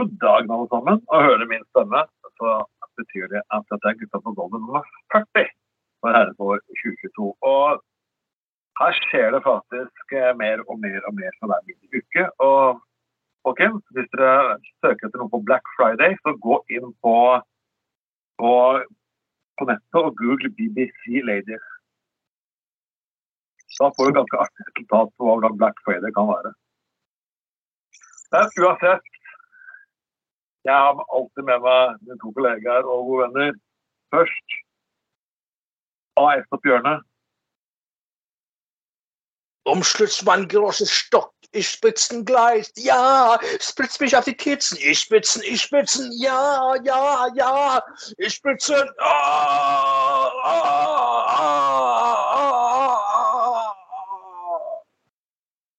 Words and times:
God 0.00 0.12
dag, 0.24 0.42
alle 0.54 0.68
sammen. 0.72 0.98
Og 1.12 1.24
hører 1.26 1.46
min 1.52 1.64
stemme, 1.70 2.00
så 2.38 2.50
betyr 3.00 3.26
det 3.32 3.40
at 3.56 3.64
dette 3.72 3.88
er 3.90 3.98
gutta 4.00 4.18
på 4.24 4.32
gulvet 4.36 4.62
nummer 4.62 4.84
40 5.12 5.50
for 6.00 6.16
herreår 6.16 6.62
2022. 6.68 7.26
Og 7.52 7.82
her 8.80 8.96
skjer 9.00 9.28
det 9.34 9.42
faktisk 9.48 10.14
eh, 10.20 10.30
mer 10.42 10.62
og 10.70 10.78
mer 10.84 11.00
og 11.08 11.12
mer 11.18 11.36
for 11.36 11.52
hver 11.52 11.66
min 11.68 11.98
uke. 11.98 12.24
Og 12.46 12.80
folkens, 13.44 13.84
hvis 13.96 14.08
dere 14.14 14.56
søker 14.80 15.10
etter 15.10 15.20
noe 15.20 15.34
på 15.34 15.42
Black 15.50 15.68
Friday, 15.76 16.16
så 16.24 16.32
gå 16.48 16.56
inn 16.76 16.96
på, 17.04 17.16
på, 18.40 18.54
på 19.60 19.68
nettet 19.72 20.00
og 20.00 20.16
google 20.22 20.54
BBC 20.56 21.20
Ladies. 21.28 21.68
Da 23.76 23.92
får 23.96 24.08
du 24.08 24.16
ganske 24.16 24.42
artig 24.46 24.70
resultat 24.70 25.12
på 25.20 25.28
hva 25.44 25.54
Black 25.60 25.84
Friday 25.84 26.16
kan 26.16 26.32
være. 26.32 26.56
Men 28.32 28.52
uansett, 28.64 29.16
jeg 30.64 30.74
har 30.74 31.04
alltid 31.16 31.42
med 31.48 31.58
meg 31.66 31.94
mine 32.02 32.18
to 32.22 32.32
kollegaer 32.36 32.84
og 32.84 33.06
gode 33.08 33.22
venner. 33.28 33.52
Først 34.14 34.58
AS 36.20 36.46
og 36.50 36.60
Bjørne. 36.62 36.94
Umschlussmann, 39.70 40.48
große 40.48 40.86
Stock, 40.86 41.32
ich 41.52 41.68
spitzen 41.68 42.24
gleich, 42.24 42.66
ja, 42.76 43.38
spritz 43.60 44.00
mich 44.00 44.16
auf 44.16 44.24
die 44.24 44.34
Kitzen, 44.34 44.78
ich 44.80 44.98
spitzen, 45.00 45.42
ich 45.44 45.62
spitzen, 45.62 46.10
ja, 46.18 46.74
ja, 46.84 47.26
ja, 47.34 47.80
ich 48.18 48.34
spitzen, 48.34 48.88
ah, 48.98 50.30
ah, 50.44 51.26
ah, 51.26 51.36
ah. 51.36 52.60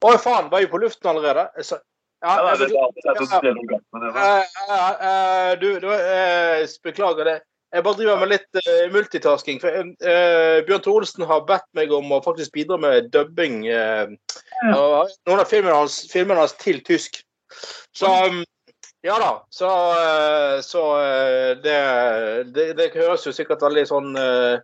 Oi, 0.04 0.18
faen, 0.18 0.52
var 0.52 0.60
jeg 0.60 0.70
på 0.70 0.78
luften 0.78 1.10
allerede? 1.10 1.50
Jeg 1.56 1.66
sa- 1.66 1.82
Ja, 2.22 2.34
Ja, 2.46 2.56
det. 4.02 4.10
Eh, 4.22 4.46
eh, 4.78 5.08
eh, 5.10 5.60
du, 5.60 5.80
du 5.82 5.88
eh, 5.94 6.68
beklager 6.84 7.26
det. 7.26 7.40
Jeg 7.72 7.84
bare 7.84 7.98
driver 7.98 8.20
med 8.20 8.30
litt 8.34 8.60
eh, 8.62 8.92
multitasking. 8.92 9.62
For, 9.64 9.74
eh, 9.74 10.58
Bjørn 10.68 10.84
Tore 10.86 11.02
Olsen 11.02 11.26
har 11.26 11.46
bedt 11.48 11.66
meg 11.78 11.94
om 11.96 12.12
å 12.14 12.22
faktisk 12.22 12.54
bidra 12.54 12.78
med 12.78 13.10
dubbing. 13.14 13.64
eh, 13.72 14.12
av 14.70 15.10
noen 15.26 15.42
av 15.42 15.48
filmene 15.50 15.78
hans, 15.80 16.02
filmene 16.12 16.44
hans 16.44 16.54
til 16.62 16.82
tysk. 16.86 17.24
Så 17.96 18.12
um, 18.28 18.44
ja 19.02 19.16
da. 19.20 19.32
Så, 19.50 19.70
eh, 19.98 20.58
så 20.62 20.84
det, 21.64 21.80
det, 22.54 22.68
det 22.78 22.92
høres 23.00 23.26
jo 23.26 23.34
sikkert 23.34 23.64
veldig 23.66 23.86
sånn 23.90 24.12
eh, 24.20 24.60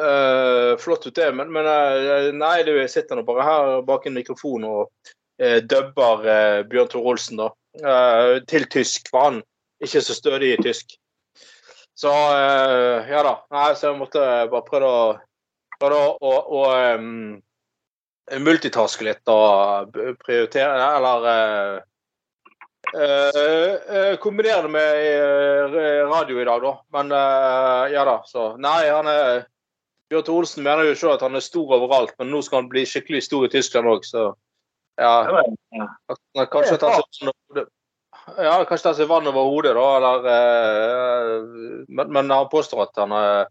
eh, 0.00 0.70
flott 0.80 1.04
ut, 1.10 1.16
det. 1.18 1.28
Men, 1.36 1.52
men 1.52 1.68
nei, 2.40 2.56
du 2.64 2.72
sitter 2.88 3.20
nå 3.20 3.26
bare 3.28 3.44
her 3.50 3.74
bak 3.84 4.06
en 4.08 4.16
mikrofon 4.16 4.64
og 4.70 5.12
dubber 5.38 6.26
eh, 6.28 6.60
Bjørn 6.70 6.90
Tor 6.92 7.06
Olsen, 7.14 7.40
da. 7.40 7.48
eh, 7.82 8.42
til 8.46 8.68
tysk, 8.70 9.08
for 9.10 9.28
han 9.28 9.40
ikke 9.82 10.02
så 10.04 10.14
stødig 10.14 10.52
i 10.54 10.62
tysk. 10.62 10.94
Så 11.94 12.10
eh, 12.10 13.10
ja 13.10 13.22
da. 13.26 13.34
Nei, 13.54 13.70
så 13.78 13.90
jeg 13.90 13.98
måtte 14.00 14.22
bare 14.50 14.66
prøve 14.68 14.90
å, 14.90 15.08
prøve 15.80 15.98
å, 15.98 16.30
å, 16.30 16.36
å 16.58 18.38
multitaske 18.40 19.04
litt 19.04 19.28
og 19.30 19.98
prioritere, 20.24 20.86
eller 20.96 21.26
eh, 21.30 21.74
eh, 22.94 23.74
eh, 23.74 24.14
kombinere 24.22 24.64
det 24.64 24.72
med 24.74 25.02
eh, 25.78 26.06
radio 26.08 26.40
i 26.40 26.46
dag, 26.48 26.62
da. 26.64 26.72
Men 26.96 27.12
eh, 27.18 27.92
ja 27.94 28.06
da, 28.08 28.20
så 28.26 28.54
Nei, 28.58 28.80
han 28.88 29.10
er 29.10 29.44
Bjørn 30.10 30.24
Thor 30.26 30.42
Olsen 30.42 30.64
mener 30.64 30.88
jo 30.88 30.96
selv 30.98 31.16
at 31.16 31.26
han 31.26 31.36
er 31.36 31.44
stor 31.44 31.76
overalt, 31.78 32.14
men 32.18 32.30
nå 32.32 32.42
skal 32.44 32.62
han 32.62 32.72
bli 32.72 32.84
skikkelig 32.88 33.22
stor 33.24 33.46
i 33.46 33.52
Tyskland 33.52 33.88
òg, 33.90 34.04
så 34.08 34.32
ja. 34.96 35.42
Kanskje 36.50 36.78
ta 36.78 36.92
seg. 36.94 37.66
Ja, 38.38 38.54
kanskje 38.64 38.86
ta 38.86 38.94
seg 38.96 39.10
vann 39.10 39.28
over 39.28 39.50
hodet, 39.50 39.74
da. 39.76 39.86
Eller, 39.98 40.28
eh, 40.32 41.86
men, 41.88 42.12
men 42.14 42.30
han 42.32 42.48
påstår 42.52 42.86
at 42.86 43.02
han 43.02 43.12
er, 43.16 43.50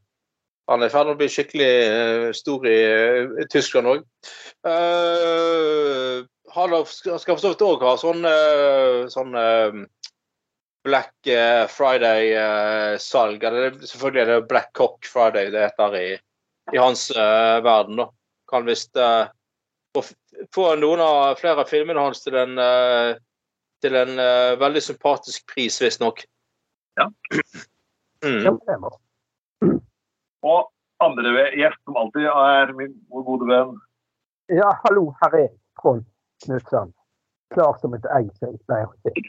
han 0.72 0.82
er 0.82 0.90
i 0.90 0.94
ferd 0.94 1.10
med 1.10 1.18
å 1.18 1.20
bli 1.20 1.30
skikkelig 1.32 1.74
eh, 1.90 2.30
stor 2.38 2.66
i, 2.70 2.80
i 3.44 3.48
Tyskland 3.52 3.92
òg. 3.92 4.08
han 6.54 6.74
skal 6.88 7.36
for 7.36 7.42
så 7.42 7.52
vidt 7.52 7.66
òg 7.66 7.84
ha 7.84 7.94
sånn, 8.00 8.24
sånn 9.12 9.36
Black 10.88 11.32
Friday-salg. 11.74 13.44
selvfølgelig 13.84 14.22
er 14.22 14.32
det 14.32 14.48
Black 14.48 14.72
Cock 14.78 15.06
Friday 15.10 15.52
det 15.52 15.68
heter 15.68 15.96
i, 16.00 16.10
i 16.72 16.80
hans 16.80 17.10
verden. 17.12 18.00
da. 18.00 18.08
Kan 18.50 18.68
visst 18.70 18.96
eh, 19.00 19.26
få, 19.96 20.04
få 20.56 20.68
noen 20.82 21.04
av 21.04 21.40
flere 21.42 21.64
av 21.64 21.72
filmene 21.72 22.02
hans 22.02 22.24
til 22.26 22.38
en, 22.40 22.58
eh, 22.60 23.16
til 23.84 23.98
en 24.00 24.20
eh, 24.20 24.58
veldig 24.62 24.84
sympatisk 24.84 25.48
pris, 25.54 25.80
visstnok. 25.82 26.26
Ja. 27.00 27.10
Mm. 28.24 28.46
Og 30.44 30.70
andre 31.04 31.48
gjest 31.58 31.82
som 31.84 31.98
alltid 32.00 32.30
er 32.30 32.72
min 32.78 32.94
gode 33.12 33.50
venn 33.50 33.74
ja, 34.52 34.70
hallo, 34.84 35.14
her 35.22 35.36
er 35.40 35.52
Trond 35.82 36.04
Knutsen. 36.44 36.92
Klar 37.54 37.78
som 37.82 37.94
et 37.96 38.06
egg, 38.18 38.28
Så 38.36 38.50
jeg 38.50 38.60
pleier 38.68 38.90
å 38.90 38.96
si. 39.08 39.24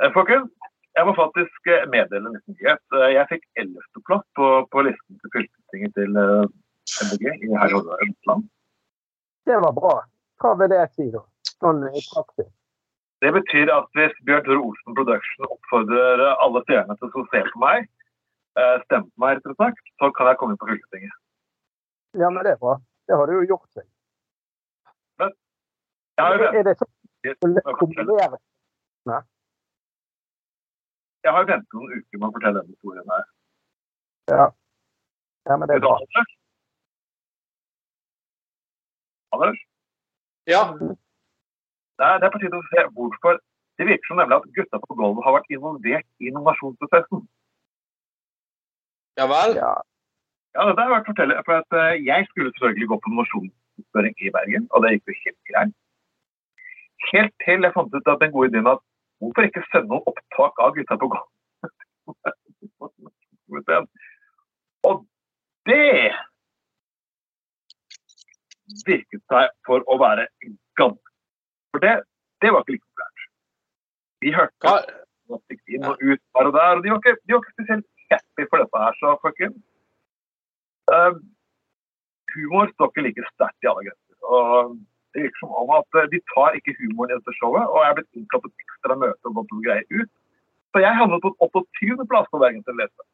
Eh, 0.00 0.10
Folkens, 0.14 0.48
jeg 0.96 1.06
må 1.06 1.12
faktisk 1.18 1.68
eh, 1.68 1.84
meddele 1.92 2.30
en 2.30 2.38
liten 2.38 2.56
nyhet. 2.56 2.82
Eh, 2.96 3.10
Jeg 3.14 3.28
fikk 3.32 3.44
11.-plass 3.60 4.24
på, 4.38 4.48
på 4.72 4.84
listen 4.86 5.20
til 5.20 5.34
fylkestinget 5.36 5.94
til 5.98 6.16
eh, 6.22 6.48
MDG 7.04 7.26
i 7.28 7.52
her 7.52 7.74
i 7.74 7.82
Østland. 8.08 8.48
Det 9.48 9.58
var 9.64 9.72
bra. 9.76 9.94
Hva 10.42 10.54
vil 10.60 10.70
det 10.70 10.84
si, 10.94 11.08
da? 11.14 11.22
Sånn 11.48 11.80
i 11.88 12.02
praksis. 12.12 12.50
Det 13.24 13.30
betyr 13.34 13.70
at 13.74 13.88
hvis 13.98 14.14
Bjørn 14.28 14.44
Tore 14.46 14.60
Olsen 14.62 14.96
Production 14.98 15.48
oppfordrer 15.48 16.20
alle 16.28 16.60
stjernene 16.66 16.98
til 17.00 17.08
å 17.08 17.24
se 17.32 17.40
på 17.48 17.62
meg, 17.62 17.88
eh, 18.60 18.76
stemme 18.84 19.08
på 19.08 19.24
meg, 19.24 19.38
rett 19.38 19.48
og 19.50 19.56
slett, 19.58 19.80
så 19.98 20.12
kan 20.18 20.30
jeg 20.30 20.38
komme 20.38 20.54
inn 20.54 20.60
på 20.60 20.68
fylkestinget. 20.70 21.16
Ja, 22.20 22.28
men 22.30 22.44
det 22.46 22.52
er 22.54 22.60
bra. 22.60 22.76
Det 23.08 23.16
har 23.18 23.26
du 23.26 23.34
jo 23.38 23.48
gjort 23.54 23.68
seg. 23.72 23.88
Jeg 25.18 26.24
har 26.26 26.34
jo 26.34 26.62
det 26.66 26.76
sånn 26.78 26.94
jeg 31.24 31.34
har 31.34 31.42
jo 31.42 31.48
ventet 31.50 31.74
noen 31.74 31.92
uker 31.98 32.20
med 32.20 32.28
å 32.28 32.34
fortelle 32.36 32.60
den 32.60 32.70
historien 32.72 33.10
her. 33.12 33.24
Ja. 34.30 34.46
ja, 35.48 35.56
men 35.56 35.68
det 35.68 35.78
er 35.78 35.82
bra. 35.82 35.96
Anders? 39.34 39.60
Ja. 40.48 40.62
Det 41.98 42.06
er, 42.06 42.18
det 42.20 42.28
er 42.28 42.34
på 42.34 42.40
tide 42.42 42.58
å 42.58 42.68
se 42.70 42.84
hvorfor 42.96 43.38
det 43.78 43.86
virker 43.86 44.10
som 44.10 44.18
nemlig 44.18 44.38
at 44.38 44.48
gutta 44.56 44.80
på 44.82 44.96
gulvet 44.98 45.26
har 45.26 45.36
vært 45.36 45.52
involvert 45.54 46.08
i 46.18 46.30
innovasjonsprosessen. 46.30 47.20
ja 49.18 49.26
vel? 49.30 49.54
Ja. 49.58 49.74
Ja, 50.56 50.64
dette 50.66 50.82
har 50.82 50.96
vært 50.96 51.10
fortelle, 51.10 51.34
for 51.46 51.54
at 51.60 51.70
eh, 51.78 52.00
Jeg 52.06 52.26
skulle 52.28 52.52
selvfølgelig 52.54 52.90
gå 52.90 52.96
på 52.98 53.08
innovasjonsutføring 53.10 54.14
i 54.24 54.34
Bergen, 54.36 54.64
og 54.72 54.78
det 54.82 54.94
gikk 54.94 55.10
jo 55.10 55.20
helt 55.24 55.42
greit. 55.50 55.74
Helt 57.12 57.34
til 57.44 57.66
jeg 57.66 57.76
fant 57.76 57.94
ut 57.94 58.10
at 58.12 58.22
den 58.22 58.34
gode 58.34 58.48
ideen 58.50 58.72
at 58.72 58.82
hvorfor 59.22 59.42
ikke 59.46 59.68
sende 59.68 59.90
noen 59.92 60.08
opptak 60.10 60.54
av 60.64 60.74
gutta 60.78 60.94
på 60.98 61.10
gulvet? 61.12 61.32
og 64.88 64.94
det 65.68 65.88
virket 68.86 69.22
seg 69.32 69.52
for 69.66 69.84
å 69.86 69.98
være 70.00 70.28
ganske 70.80 71.14
For 71.74 71.84
det, 71.84 71.94
det 72.42 72.50
var 72.52 72.64
ikke 72.64 72.76
like 72.76 72.86
populært. 72.86 73.24
Vi 74.24 74.34
hørte 74.34 74.74
inn 75.68 75.84
og 75.84 76.00
ut 76.00 76.22
her 76.36 76.48
og 76.48 76.54
der, 76.56 76.76
og 76.78 76.84
de 76.84 76.92
var 76.92 77.00
ikke, 77.02 77.18
de 77.24 77.34
var 77.34 77.42
ikke 77.42 77.56
spesielt 77.56 77.88
happy 78.12 78.46
for 78.48 78.62
dette 78.62 78.84
her, 78.84 78.94
så 79.00 79.16
fuckings 79.22 79.58
uh, 80.92 81.18
humor 82.34 82.70
står 82.72 82.92
ikke 82.92 83.04
like 83.08 83.26
sterkt 83.34 83.66
i 83.66 83.70
alle 83.70 83.84
grenser. 83.88 84.16
Og 84.24 84.78
det 85.14 85.24
virker 85.24 85.42
som 85.42 85.52
om 85.62 85.70
at 85.76 85.98
eh, 85.98 86.08
de 86.12 86.20
tar 86.32 86.56
ikke 86.58 86.76
humoren 86.80 87.12
i 87.12 87.18
dette 87.18 87.36
showet, 87.38 87.64
og 87.72 87.78
jeg 87.82 87.90
er 87.90 87.98
blitt 87.98 88.18
innkalt 88.20 88.44
til 88.44 88.52
et 88.52 88.64
ekstra 88.66 88.96
møte 89.02 89.34
gått 89.38 89.52
noen 89.54 89.64
greier 89.66 89.86
ut. 89.98 90.10
Så 90.72 90.82
jeg 90.84 90.98
havnet 91.00 91.24
på 91.24 91.32
28. 91.46 92.08
plass 92.10 92.28
på 92.32 92.40
Bergens 92.42 92.68
lese. 92.80 93.06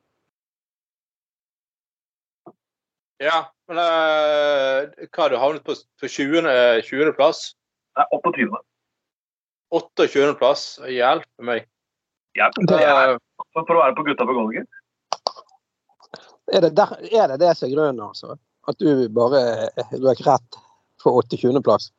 Ja, 3.23 3.45
men 3.71 3.79
uh, 3.79 5.07
hva 5.15 5.23
har 5.23 5.31
du 5.31 5.39
havnet 5.39 5.67
på 5.67 5.77
på 6.01 6.11
20. 6.11 6.49
20. 6.89 7.13
plass? 7.19 7.53
Nei, 7.99 8.07
28. 8.11 8.63
28. 9.75 10.35
plass? 10.41 10.65
Hjelp 10.91 11.47
meg. 11.47 11.69
Hjelp 12.35 12.59
det 12.71 12.81
er 12.83 13.15
for 13.55 13.77
å 13.77 13.83
være 13.85 13.95
på 13.99 14.07
Gutta 14.09 14.27
på 14.27 14.35
gulvet. 14.35 14.81
Er 16.53 16.61
det, 16.61 16.75
der, 16.77 16.91
er 17.09 17.31
det 17.33 17.41
det 17.41 17.55
som 17.57 17.69
er 17.69 17.75
grunnen, 17.75 18.03
altså? 18.05 18.35
At 18.69 18.81
du 18.81 19.09
bare 19.13 19.71
du 19.93 20.05
har 20.05 20.17
ikke 20.17 20.29
rett 20.29 20.59
for 21.01 21.23
28.-plass? 21.23 21.91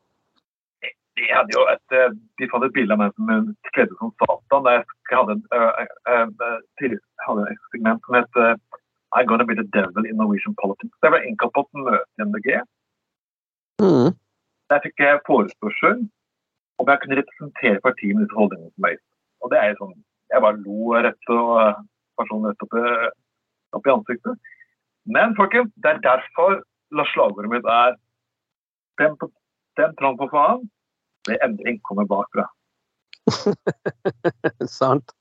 De 1.15 1.27
hadde 1.31 1.55
jo 1.55 1.63
et, 1.71 1.95
eh, 1.95 2.11
de 2.41 2.47
fant 2.51 2.63
et 2.65 2.73
bilde 2.75 2.91
av 2.91 2.99
meg 2.99 3.13
som 3.15 3.29
eh, 3.31 3.51
kledde 3.71 3.95
som 3.99 4.11
Satan. 4.19 4.65
da 4.67 4.73
Jeg 4.75 5.15
hadde, 5.15 5.37
en, 5.37 6.35
øh, 6.43 6.97
hadde 7.27 7.45
et 7.53 7.69
segment 7.71 8.03
som 8.03 8.17
het 8.19 8.41
I'm 9.15 9.27
gonna 9.27 9.45
be 9.45 9.55
the 9.55 9.67
devil 9.77 10.03
in 10.09 10.17
Norwegian 10.17 10.55
politics. 10.61 10.97
Jeg 11.03 11.11
ble 11.13 11.21
innkalt 11.27 11.53
på 11.55 11.63
et 11.63 11.83
møte 11.87 12.19
i 12.19 12.25
MDG. 12.27 12.49
Mm. 13.83 14.09
Der 14.71 14.81
fikk 14.83 15.03
jeg 15.03 15.21
forespørsel 15.29 16.03
om 16.81 16.89
jeg 16.91 17.01
kunne 17.01 17.19
representere 17.21 17.83
partiet 17.85 18.15
med 18.15 18.25
disse 18.25 18.39
holdningene 18.39 18.73
som 18.73 18.85
meg. 18.87 18.99
Og 19.43 19.51
det 19.51 19.61
er 19.61 19.71
jo 19.71 19.79
sånn 19.83 19.95
Jeg 20.33 20.41
bare 20.41 20.57
lo 20.65 20.95
rett 21.05 21.29
og 21.29 21.49
øh, 21.61 21.81
personen 22.17 22.49
rett 22.49 22.63
opp 22.65 22.71
i, 22.79 22.85
opp 23.77 23.85
i 23.87 23.91
ansiktet. 23.93 24.47
Men 25.05 25.35
folkens, 25.37 25.69
det 25.83 25.91
er 25.91 25.99
derfor 26.01 26.63
la 26.97 27.05
slagordet 27.11 27.51
mitt 27.51 27.67
er 27.69 27.93
stem 28.97 29.93
Trond 29.99 30.17
for 30.17 30.33
faen. 30.33 30.65
det 31.29 31.37
endring 31.45 31.77
kommer 31.85 32.05
bakfra. 32.09 32.47
Sant. 34.79 35.13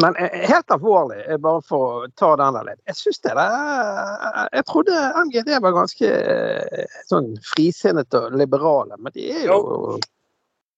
Men 0.00 0.16
eh, 0.16 0.48
helt 0.48 0.70
alvorlig, 0.70 1.24
eh, 1.28 1.38
bare 1.38 1.62
for 1.62 2.04
å 2.04 2.08
ta 2.16 2.32
den 2.40 2.56
der 2.56 2.68
litt. 2.70 2.80
Jeg 2.88 2.96
syns 2.96 3.20
det 3.26 3.34
der 3.36 4.48
Jeg 4.52 4.64
trodde 4.68 5.00
MGD 5.26 5.50
var 5.64 5.76
ganske 5.76 6.08
eh, 6.08 6.94
sånn 7.10 7.34
frisinnet 7.52 8.16
og 8.16 8.36
liberale, 8.38 8.96
men 8.98 9.12
de 9.12 9.28
er 9.34 9.44
jo 9.50 9.98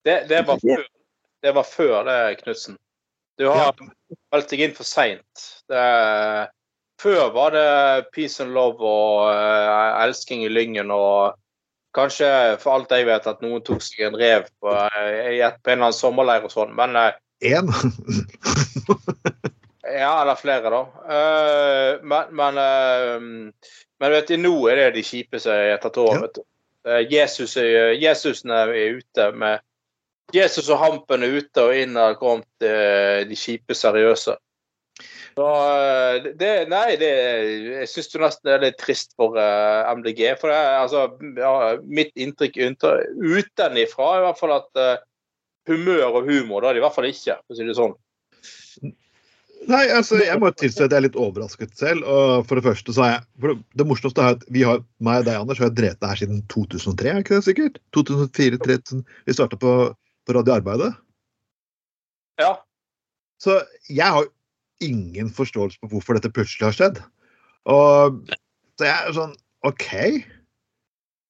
Det, 0.04 0.24
det, 0.28 0.42
var, 0.48 0.58
før, 0.60 0.82
det 1.46 1.54
var 1.56 1.68
før 1.68 1.94
det, 2.08 2.18
Knutsen. 2.42 2.76
Du 3.38 3.46
har 3.48 3.72
valgt 4.30 4.50
deg 4.52 4.66
inn 4.66 4.74
for 4.76 4.86
seint. 4.86 5.46
Før 7.00 7.30
var 7.34 7.54
det 7.54 8.10
peace 8.14 8.42
and 8.42 8.54
love 8.54 8.84
og 8.84 9.30
uh, 9.32 10.02
elsking 10.04 10.44
i 10.44 10.50
Lyngen 10.52 10.92
og 10.94 11.34
kanskje, 11.96 12.28
for 12.62 12.76
alt 12.76 12.92
jeg 12.94 13.08
vet, 13.08 13.26
at 13.26 13.42
noen 13.42 13.64
tok 13.66 13.82
seg 13.82 14.06
en 14.06 14.18
rev 14.18 14.46
på, 14.62 14.70
uh, 14.70 14.86
på 14.86 15.00
en 15.00 15.48
eller 15.48 15.74
annen 15.74 15.96
sommerleir 15.96 16.46
og 16.46 16.54
sånn. 16.54 16.76
Men 16.76 16.94
uh, 17.00 17.10
Én? 17.44 17.68
ja, 20.00 20.22
eller 20.22 20.34
flere, 20.40 20.70
da. 20.72 20.80
Uh, 21.04 22.04
men 22.06 22.32
men, 22.36 22.58
uh, 22.58 23.68
men 24.00 24.16
vet 24.16 24.32
du, 24.32 24.38
nå 24.40 24.54
er 24.72 24.80
det 24.80 24.88
de 24.96 25.04
kjipe 25.04 25.40
som 25.42 25.52
er 25.52 25.76
tatt 25.82 26.00
over. 26.00 26.24
Ja. 26.24 26.46
Uh, 26.88 27.02
Jesus 27.12 27.56
er, 27.60 27.92
Jesusene 28.00 28.64
er 28.64 28.98
ute 28.98 29.28
med 29.36 29.64
Jesus 30.34 30.70
og 30.72 30.80
Hampen 30.80 31.22
er 31.22 31.36
ute, 31.36 31.62
og 31.62 31.76
inn 31.76 32.00
har 32.00 32.16
kommet 32.18 32.64
de 33.28 33.36
kjipe 33.36 33.76
seriøse. 33.76 34.32
Så 35.34 35.46
det 36.38 36.50
Nei, 36.70 36.94
det, 36.98 37.10
jeg 37.66 37.88
syns 37.90 38.14
nesten 38.22 38.50
er 38.54 38.62
litt 38.62 38.78
trist 38.80 39.12
for 39.18 39.36
uh, 39.36 39.84
MDG. 39.98 40.22
For 40.40 40.50
det 40.50 40.58
altså 40.80 41.04
ja, 41.36 41.74
Mitt 41.84 42.14
inntrykk 42.16 42.56
utenifra 42.72 44.08
er 44.14 44.22
i 44.22 44.24
hvert 44.28 44.40
fall 44.40 44.54
at 44.56 44.80
uh, 44.80 45.02
humør 45.70 46.04
og 46.10 46.28
humor, 46.28 46.60
Det 46.60 46.68
er 46.68 46.76
det 46.76 46.82
i 46.82 46.84
hvert 46.84 46.96
fall 46.96 47.08
ikke, 47.08 47.38
for 47.44 47.54
å 47.54 47.58
si 47.58 47.66
det 47.68 47.78
sånn. 47.78 47.96
Nei, 49.64 49.84
altså, 49.88 50.18
jeg 50.20 50.36
må 50.42 50.50
tilstå 50.52 50.84
at 50.84 50.92
jeg 50.92 50.98
er 50.98 51.06
litt 51.06 51.16
overrasket 51.16 51.72
selv. 51.78 52.04
og 52.04 52.44
for 52.48 52.60
Det 52.60 52.66
første 52.66 52.92
så 52.92 53.04
er 53.04 53.12
jeg, 53.14 53.56
det 53.78 53.86
morsomste 53.88 54.20
er 54.20 54.36
at 54.36 54.44
vi 54.52 54.64
har, 54.66 54.82
meg 55.00 55.22
og 55.22 55.28
deg, 55.28 55.38
Anders, 55.40 55.62
har 55.62 55.72
drevet 55.72 56.00
det 56.02 56.10
her 56.10 56.20
siden 56.20 56.42
2003, 56.52 57.08
er 57.08 57.22
ikke 57.22 57.38
det 57.38 57.46
sikkert? 57.48 57.80
2004-2003, 57.96 59.00
Vi 59.24 59.36
starta 59.36 59.60
på, 59.60 59.72
på 60.26 60.36
Radioarbeidet. 60.36 60.92
Ja. 62.42 62.52
Så 63.40 63.62
jeg 63.88 64.10
har 64.16 64.28
ingen 64.84 65.30
forståelse 65.32 65.80
på 65.80 65.94
hvorfor 65.94 66.18
dette 66.18 66.32
plutselig 66.34 66.68
har 66.68 66.76
skjedd. 66.76 67.00
Og 67.70 68.20
så 68.76 68.88
jeg 68.88 68.94
er 68.94 69.16
sånn 69.16 69.36
OK. 69.64 69.88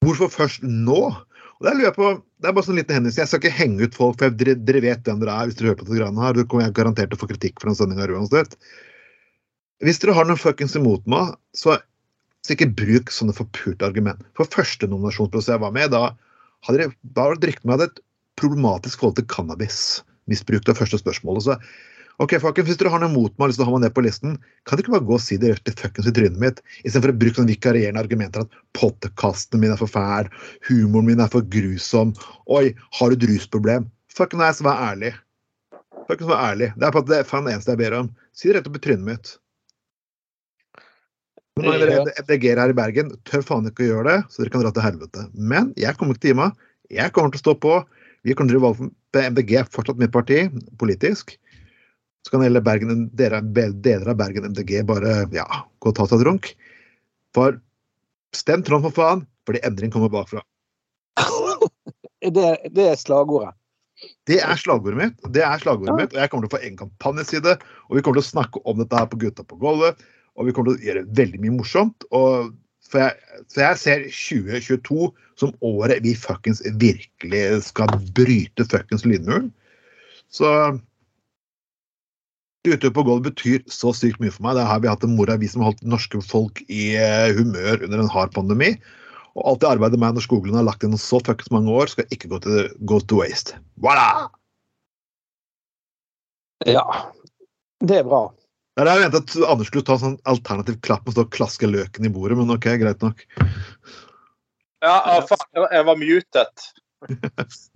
Hvorfor 0.04 0.32
først 0.32 0.64
nå? 0.66 1.12
Og 1.60 1.68
der 1.68 1.76
lurer 1.76 1.88
jeg 1.88 1.96
på, 1.96 2.08
Det 2.42 2.50
er 2.50 2.56
bare 2.56 2.66
sånn 2.66 2.76
liten 2.78 2.96
hendelse, 2.98 3.20
Jeg 3.22 3.30
skal 3.30 3.40
ikke 3.40 3.58
henge 3.58 3.86
ut 3.86 3.94
folk, 3.96 4.18
for 4.20 4.30
dere, 4.30 4.56
dere 4.58 4.82
vet 4.84 5.06
hvem 5.06 5.20
dere 5.22 5.36
er. 5.36 5.46
hvis 5.48 5.56
dere 5.58 5.70
hører 5.70 5.80
på 5.80 5.86
dette 5.86 6.00
greiene 6.00 6.24
her. 6.24 6.34
Da 6.34 6.44
kommer 6.44 6.66
jeg 6.66 6.76
garantert 6.76 7.10
til 7.10 7.18
å 7.18 7.22
få 7.22 7.30
kritikk 7.30 7.60
for 7.60 7.70
den 7.70 7.78
sendinga 7.78 8.08
uansett. 8.10 8.56
Hvis 9.84 10.00
dere 10.02 10.14
har 10.16 10.28
noe 10.28 10.40
fuckings 10.40 10.76
imot 10.76 11.06
meg, 11.06 11.34
så, 11.56 11.78
så 12.44 12.54
ikke 12.54 12.72
bruk 12.76 13.10
sånne 13.10 13.36
forpulte 13.36 13.86
argument. 13.86 14.20
For 14.36 14.50
første 14.50 14.88
nominasjonsprosess 14.90 15.54
jeg 15.54 15.62
var 15.64 15.74
med, 15.74 15.90
da 15.94 16.12
hadde 16.66 16.78
dere 16.80 16.92
da 17.02 17.26
hadde 17.26 17.38
dere 17.38 17.44
drikket 17.46 17.68
meg 17.68 17.86
et 17.86 18.00
problematisk 18.40 19.00
forhold 19.00 19.18
til 19.18 19.28
cannabismisbruk. 19.30 20.64
Det 20.66 20.76
første 20.78 21.00
spørsmålet. 21.00 21.46
Så 21.46 21.58
ok, 22.22 22.36
folkens, 22.42 22.68
hvis 22.68 22.78
dere 22.80 22.92
har 22.94 23.02
noe 23.02 23.12
mot 23.12 23.34
meg 23.40 23.50
liksom, 23.50 23.66
har 23.68 23.76
meg 23.76 23.84
ned 23.86 23.94
på 23.96 24.04
listen, 24.06 24.36
kan 24.64 24.78
dere 24.78 24.86
ikke 24.86 24.94
bare 24.96 25.08
gå 25.08 25.16
og 25.16 25.24
si 25.24 25.38
det 25.40 25.54
rett 25.54 25.72
i 25.72 25.74
fuckings 25.80 26.10
i 26.10 26.14
trynet 26.14 26.40
mitt, 26.42 26.62
istedenfor 26.82 27.14
å 27.14 27.18
bruke 27.22 27.40
sånne 27.40 27.52
vikarierende 27.52 28.02
argumenter 28.04 28.44
at 28.44 28.58
podkasten 28.78 29.62
min 29.62 29.74
er 29.74 29.80
for 29.80 29.90
fæl, 29.90 30.30
humoren 30.68 31.10
min 31.10 31.22
er 31.24 31.30
for 31.32 31.46
grusom, 31.54 32.14
oi, 32.46 32.66
har 32.98 33.12
du 33.12 33.18
et 33.18 33.28
rusproblem? 33.32 33.88
nei, 34.14 34.28
nice, 34.40 34.62
vær 34.62 34.84
ærlig. 34.90 35.14
Fuckings 36.08 36.30
vær 36.30 36.44
ærlig. 36.52 36.70
Det 36.76 36.86
er 36.86 36.94
på 36.94 37.02
at 37.02 37.08
det 37.10 37.22
er 37.22 37.26
faen 37.26 37.48
eneste 37.50 37.74
jeg 37.74 37.80
ber 37.80 37.96
om. 37.98 38.12
Si 38.36 38.50
det 38.50 38.58
rett 38.58 38.68
opp 38.70 38.76
i 38.78 38.84
trynet 38.84 39.08
mitt. 39.08 39.34
Men 41.58 41.70
når 41.70 41.84
dere 41.84 42.14
MDG-er 42.24 42.58
her 42.58 42.72
i 42.72 42.76
Bergen, 42.76 43.12
tør 43.28 43.44
faen 43.46 43.68
ikke 43.70 43.84
å 43.84 43.90
gjøre 43.92 44.06
det, 44.10 44.16
så 44.30 44.42
dere 44.42 44.52
kan 44.54 44.64
dra 44.64 44.72
til 44.74 44.84
helvete. 44.86 45.26
Men 45.34 45.70
jeg 45.78 45.94
kommer 45.98 46.16
ikke 46.16 46.26
til 46.26 46.32
å 46.32 46.34
gi 46.34 46.40
meg. 46.40 46.64
Jeg 46.94 47.14
kommer 47.14 47.34
til 47.34 47.40
å 47.40 47.44
stå 47.44 47.54
på. 47.62 47.76
Vi 48.26 48.34
kommer 48.34 48.50
til 48.50 48.58
å 48.58 48.64
valge 48.64 48.90
MDG 49.14 49.52
er 49.60 49.68
fortsatt 49.70 50.00
mitt 50.00 50.12
parti, 50.14 50.40
politisk. 50.80 51.36
Så 52.24 52.32
kan 52.32 52.44
hele 52.44 52.62
Bergen, 52.64 53.08
dere, 53.16 53.42
deler 53.44 54.14
av 54.14 54.16
Bergen 54.20 54.48
MDG 54.48 54.78
bare 54.88 55.16
ja, 55.34 55.44
gå 55.78 55.92
og 55.92 55.98
ta 55.98 56.06
seg 56.08 56.22
en 56.22 56.28
runk. 56.30 56.54
For 57.36 57.58
stem 58.36 58.64
Trond 58.64 58.86
for 58.86 58.96
faen, 58.96 59.26
fordi 59.44 59.60
endring 59.66 59.92
kommer 59.94 60.12
bakfra. 60.12 60.44
Det, 62.24 62.44
det 62.72 62.84
er 62.88 62.96
slagordet. 62.96 63.50
Det 64.24 64.38
er 64.40 64.56
slagordet 64.56 64.96
mitt, 64.96 65.18
det 65.36 65.42
er 65.44 65.60
slagordet 65.60 65.94
mitt, 65.98 66.14
og 66.14 66.22
jeg 66.22 66.30
kommer 66.32 66.46
til 66.46 66.54
å 66.54 66.56
få 66.56 66.60
en 66.64 66.78
kampanjeside. 66.78 67.52
Og 67.88 67.98
vi 67.98 68.02
kommer 68.04 68.16
til 68.16 68.24
å 68.24 68.30
snakke 68.30 68.62
om 68.64 68.80
dette 68.80 68.96
her 68.96 69.10
på 69.12 69.18
Gutta 69.20 69.44
på 69.44 69.58
gulvet, 69.60 70.00
og 70.34 70.48
vi 70.48 70.54
kommer 70.56 70.72
til 70.72 70.80
å 70.80 70.88
gjøre 70.88 71.02
veldig 71.20 71.40
mye 71.42 71.56
morsomt. 71.58 72.06
Og 72.16 72.54
for 72.88 73.04
jeg, 73.04 73.44
for 73.52 73.64
jeg 73.64 73.80
ser 73.82 74.06
2022 74.08 75.10
som 75.40 75.52
året 75.66 76.00
vi 76.04 76.14
fuckings 76.16 76.62
virkelig 76.80 77.44
skal 77.68 77.92
bryte 78.16 78.66
fuckings 78.70 79.06
lydmuren. 79.08 79.50
Så 80.32 80.48
Ute 82.64 82.88
på 82.96 83.02
gulvet 83.04 83.26
betyr 83.28 83.64
så 83.68 83.90
sykt 83.92 84.22
mye 84.22 84.32
for 84.32 84.46
meg. 84.46 84.56
Det 84.56 84.62
er 84.64 84.70
her 84.70 84.78
vi 84.80 84.88
har 84.88 84.96
hatt 84.96 85.04
en 85.04 85.16
mora, 85.18 85.36
vi 85.36 85.48
som 85.52 85.60
har 85.60 85.72
holdt 85.72 85.82
norske 85.84 86.20
folk 86.24 86.62
i 86.72 86.94
eh, 86.96 87.34
humør 87.36 87.82
under 87.84 88.00
en 88.00 88.12
hard 88.12 88.32
pandemi. 88.32 88.70
Og 89.34 89.50
alt 89.50 89.60
det 89.64 89.68
arbeidet 89.74 89.98
meg 90.00 90.14
når 90.16 90.24
Skoglund 90.24 90.56
har 90.56 90.64
lagt 90.64 90.86
inn 90.86 90.94
så 90.96 91.18
fuckings 91.20 91.52
mange 91.52 91.72
år, 91.74 91.90
skal 91.92 92.08
ikke 92.14 92.30
gå 92.32 92.38
til, 92.46 92.70
gå 92.88 93.00
to 93.10 93.18
waste. 93.20 93.58
Voilà! 93.84 94.30
Ja. 96.64 96.84
Det 97.84 98.00
er 98.00 98.08
bra. 98.08 98.22
Er 98.80 98.88
jeg 98.88 99.04
ventet 99.04 99.34
at 99.36 99.50
Anders 99.50 99.68
skulle 99.70 99.86
ta 99.86 99.98
sånn 100.00 100.16
alternativ 100.30 100.80
klapp 100.86 101.04
og 101.06 101.14
stå 101.14 101.26
og 101.26 101.34
klaske 101.34 101.68
løken 101.68 102.08
i 102.08 102.12
bordet, 102.14 102.38
men 102.40 102.50
OK, 102.54 102.70
greit 102.80 103.04
nok. 103.04 103.20
Ja, 104.84 105.20
faen, 105.28 105.44
jeg 105.70 105.86
var- 105.86 106.00
mutet. 106.00 106.70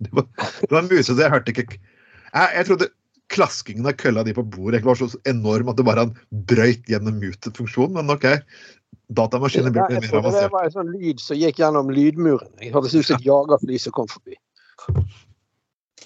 Det 0.01 0.09
var, 0.09 0.25
det 0.33 0.71
var 0.73 0.87
muset, 0.89 1.11
så 1.13 1.21
jeg 1.21 1.29
hørte 1.29 1.51
ikke 1.53 1.63
Jeg, 1.69 2.47
jeg 2.55 2.65
trodde 2.65 2.87
klaskingen 3.29 3.87
av 3.87 3.95
kølla 3.99 4.23
di 4.25 4.33
på 4.33 4.43
bordet 4.43 4.79
egentlig 4.79 4.89
var 4.89 4.99
så 4.99 5.21
enorm 5.29 5.71
at 5.71 5.77
det 5.77 5.85
bare 5.87 6.05
han 6.05 6.13
brøyt 6.49 6.89
gjennom 6.89 7.19
muted-funksjonen, 7.21 7.97
men 7.99 8.15
OK. 8.15 8.27
datamaskinen 9.13 9.73
blir 9.73 9.85
mer 9.89 10.15
avansert. 10.19 10.47
det 10.47 10.53
var 10.53 10.67
en 10.67 10.75
sånn 10.77 10.93
lyd 10.93 11.21
som 11.21 11.37
gikk 11.37 11.61
gjennom 11.61 11.91
lydmuren. 11.93 12.49
Jeg 12.61 12.73
hørtes 12.73 12.95
ut 12.95 13.07
som 13.07 13.19
et 13.19 13.27
jagerfly 13.27 13.81
som 13.81 13.95
kom 13.95 14.09
forbi. 14.09 14.37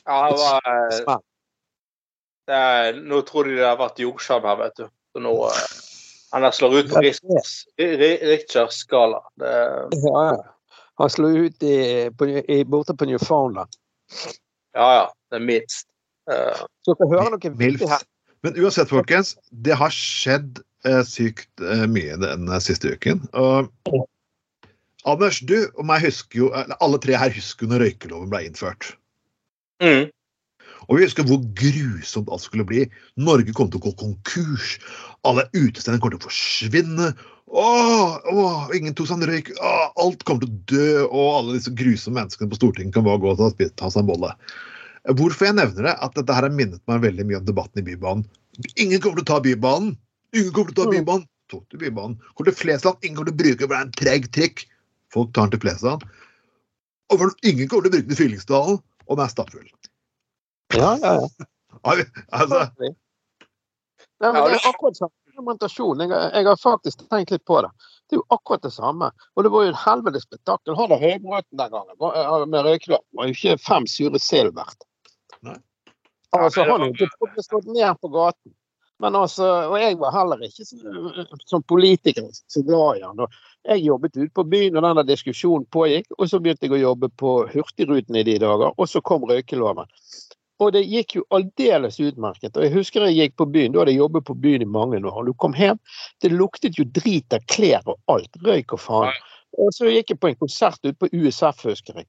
Ja, 0.04 0.18
det 0.30 0.40
var, 0.42 0.68
eh, 0.68 1.18
det 2.48 2.60
er, 2.60 3.00
nå 3.00 3.22
tror 3.28 3.48
de 3.48 3.56
det 3.60 3.68
har 3.68 3.80
vært 3.80 4.02
jordskjelv 4.04 4.48
her, 4.50 4.60
vet 4.60 4.82
du. 4.82 4.88
Så 5.14 5.24
nå 5.24 5.34
eh, 5.48 5.64
Han 6.34 6.42
der 6.42 6.56
slår 6.58 6.80
ut 6.80 6.90
på 6.90 7.04
Richards 7.06 8.82
skala. 8.82 9.22
Det, 9.40 9.54
Ja, 10.02 10.26
ja. 10.34 10.44
Han 11.02 11.10
slo 11.10 11.30
ut 11.30 11.64
i, 11.66 12.10
på, 12.18 12.28
i, 12.28 12.64
borte 12.66 12.94
på 12.98 13.06
Newfoundland. 13.10 13.70
ja, 14.74 14.88
ja. 15.00 15.06
Det 15.30 15.40
er 15.40 15.46
minst. 15.46 15.88
Eh, 16.32 16.64
Så 16.86 16.96
dere 17.00 17.10
hører 17.12 17.34
noe 17.36 17.54
viktig 17.60 17.90
her. 17.90 18.04
Men 18.44 18.58
uansett, 18.60 18.92
folkens, 18.92 19.36
det 19.52 19.76
har 19.80 19.94
skjedd 19.96 20.62
eh, 20.88 21.02
sykt 21.08 21.64
eh, 21.64 21.86
mye 21.88 22.18
den 22.20 22.50
eh, 22.52 22.60
siste 22.64 22.96
uken. 22.96 23.24
Og 23.40 23.72
Anders, 25.04 25.42
du 25.44 25.58
og 25.76 25.84
meg 25.88 26.06
husker 26.06 26.38
jo 26.46 26.46
Alle 26.56 26.98
tre 27.04 27.18
her 27.20 27.32
husker 27.36 27.66
jo 27.66 27.74
når 27.74 27.82
røykeloven 27.84 28.30
ble 28.32 28.46
innført. 28.48 28.94
mm. 29.84 30.12
Og 30.92 30.98
vi 31.00 31.06
husker 31.06 31.24
hvor 31.24 31.40
grusomt 31.56 32.28
alt 32.28 32.44
skulle 32.44 32.66
bli. 32.68 32.82
Norge 33.16 33.54
kom 33.56 33.70
til 33.72 33.80
å 33.80 33.86
gå 33.86 33.94
konkurs. 34.02 34.74
Alle 35.24 35.46
utestedene 35.56 36.02
kom 36.04 36.12
til 36.12 36.20
å 36.20 36.26
forsvinne. 36.26 37.14
Åh, 37.48 38.18
åh, 38.34 38.66
ingen 38.76 38.96
tok 38.98 39.08
seg 39.08 39.22
en 39.22 39.30
røyk. 39.30 39.54
Åh, 39.64 39.86
alt 40.04 40.26
kom 40.28 40.42
til 40.42 40.52
å 40.52 40.58
dø, 40.68 40.88
og 41.06 41.30
alle 41.38 41.56
disse 41.56 41.72
grusomme 41.72 42.20
menneskene 42.20 42.52
på 42.52 42.60
Stortinget 42.60 42.98
kan 42.98 43.08
bare 43.08 43.22
gå 43.24 43.32
og 43.32 43.40
ta, 43.40 43.70
ta 43.80 43.92
seg 43.94 44.04
en 44.04 44.10
bolle. 44.12 44.34
Hvorfor 45.12 45.50
jeg 45.50 45.58
nevner 45.58 45.90
det, 45.90 45.94
at 46.00 46.14
dette 46.16 46.34
her 46.36 46.46
har 46.48 46.54
minnet 46.56 46.80
meg 46.88 47.02
veldig 47.04 47.26
mye 47.28 47.40
om 47.42 47.46
debatten 47.48 47.82
i 47.82 47.86
Bybanen. 47.90 48.24
Ingen 48.80 49.02
kommer 49.04 49.20
til 49.20 49.26
å 49.26 49.32
ta 49.34 49.40
Bybanen! 49.44 49.98
Ingen 50.34 50.54
kommer 50.56 50.72
til 50.72 50.78
å 50.78 50.86
ta 50.86 50.90
Mm. 50.90 50.96
Bybanen! 51.00 51.28
Tok 51.52 51.66
til 51.70 51.80
Bybanen. 51.82 52.16
Går 52.40 52.46
til 52.48 52.56
Flesland, 52.56 52.98
ingen 53.04 53.18
kommer 53.18 53.32
til 53.32 53.36
å 53.36 53.42
bruke 53.44 53.60
for 53.68 53.74
det 53.74 53.80
er 53.80 53.88
en 53.88 53.92
treg 54.00 54.30
trikk. 54.32 54.64
Folk 55.14 55.34
tar 55.36 55.50
den 55.50 55.58
til 55.58 55.64
Flesland. 55.68 56.06
Og 57.12 57.20
for 57.20 57.34
ingen 57.44 57.68
kommer 57.68 57.84
til 57.84 57.92
å 57.92 57.94
bruke 57.98 58.08
den 58.08 58.16
til 58.16 58.22
Fyllingsdalen, 58.22 58.80
og 58.80 59.18
den 59.20 59.26
er 59.26 59.34
stappfull. 59.34 59.68
Ja, 60.74 60.94
ja, 61.04 61.18
ja. 61.20 61.28
Altså, 61.84 62.64
Nei, 62.80 64.32
men 64.32 64.38
det 64.48 64.56
er 64.56 64.70
akkurat 64.70 64.96
samme 64.96 65.12
argumentasjon. 65.34 66.00
Jeg, 66.00 66.10
jeg 66.32 66.48
har 66.48 66.60
faktisk 66.62 67.04
tenkt 67.12 67.34
litt 67.34 67.44
på 67.50 67.60
det. 67.66 67.70
Det 68.08 68.16
er 68.16 68.22
jo 68.22 68.26
akkurat 68.32 68.64
det 68.64 68.72
samme. 68.72 69.10
Og 69.36 69.44
det 69.44 69.52
var 69.52 69.66
jo 69.66 69.74
en 69.74 69.80
helvetes 69.84 70.24
spetakkel. 70.30 70.78
Han 70.80 70.94
der 70.94 71.02
Høybråten 71.02 71.60
den 71.60 71.74
gangen 71.74 71.98
var- 72.00 72.16
eh, 72.22 72.46
med 72.48 72.64
røykelapp 72.70 73.04
var 73.20 73.28
jo 73.28 73.36
ikke 73.36 73.58
fem 73.60 73.88
sure 73.90 74.22
sild 74.22 74.56
verdt. 74.56 74.88
Nei. 75.44 75.60
Altså, 76.34 76.66
han 76.66 76.88
det 76.98 77.06
er 77.06 77.14
jo 77.14 77.30
ikke 77.30 77.46
stått 77.46 77.70
ned 77.70 78.00
på 78.02 78.10
gaten. 78.14 78.54
Men 79.04 79.16
altså, 79.20 79.46
og 79.68 79.76
jeg 79.82 79.98
var 80.00 80.14
heller 80.16 80.44
ikke 80.46 80.66
så, 80.66 80.78
som 81.50 81.64
politiker 81.68 82.30
så 82.32 82.62
glad 82.64 83.02
i 83.02 83.04
han. 83.04 83.20
Og 83.20 83.42
Jeg 83.64 83.84
jobbet 83.86 84.18
ute 84.18 84.32
på 84.36 84.46
byen 84.48 84.78
og 84.78 84.86
denne 84.86 85.04
diskusjonen 85.08 85.66
pågikk, 85.72 86.08
og 86.18 86.30
så 86.30 86.40
begynte 86.40 86.68
jeg 86.68 86.76
å 86.78 86.82
jobbe 86.82 87.10
på 87.20 87.34
Hurtigruten 87.52 88.18
i 88.20 88.24
de 88.28 88.38
dager, 88.44 88.74
og 88.76 88.90
så 88.90 89.02
kom 89.02 89.24
røykeloven. 89.30 89.90
Og 90.64 90.72
det 90.76 90.84
gikk 90.88 91.18
jo 91.18 91.26
aldeles 91.34 92.00
utmerket. 92.00 92.56
Og 92.56 92.66
jeg 92.66 92.74
husker 92.76 93.08
jeg 93.08 93.18
gikk 93.18 93.38
på 93.42 93.48
byen, 93.52 93.74
da 93.74 93.82
hadde 93.82 93.96
jeg 93.96 94.04
jobbet 94.04 94.28
på 94.30 94.38
byen 94.46 94.66
i 94.66 94.70
mange 94.70 95.02
år. 95.02 95.20
Og 95.20 95.32
du 95.32 95.34
kom 95.40 95.56
hjem, 95.58 95.80
det 96.24 96.32
luktet 96.32 96.80
jo 96.80 96.86
drit 96.88 97.36
av 97.36 97.44
klær 97.50 97.84
og 97.88 97.98
alt. 98.14 98.40
Røyk 98.46 98.76
og 98.78 98.84
faen. 98.84 99.24
Og 99.60 99.74
så 99.76 99.90
gikk 99.92 100.14
jeg 100.14 100.22
på 100.22 100.32
en 100.32 100.40
konsert 100.40 100.80
ute 100.86 100.96
på 101.02 101.12
USF, 101.12 101.66
husker 101.68 102.00
jeg. 102.02 102.08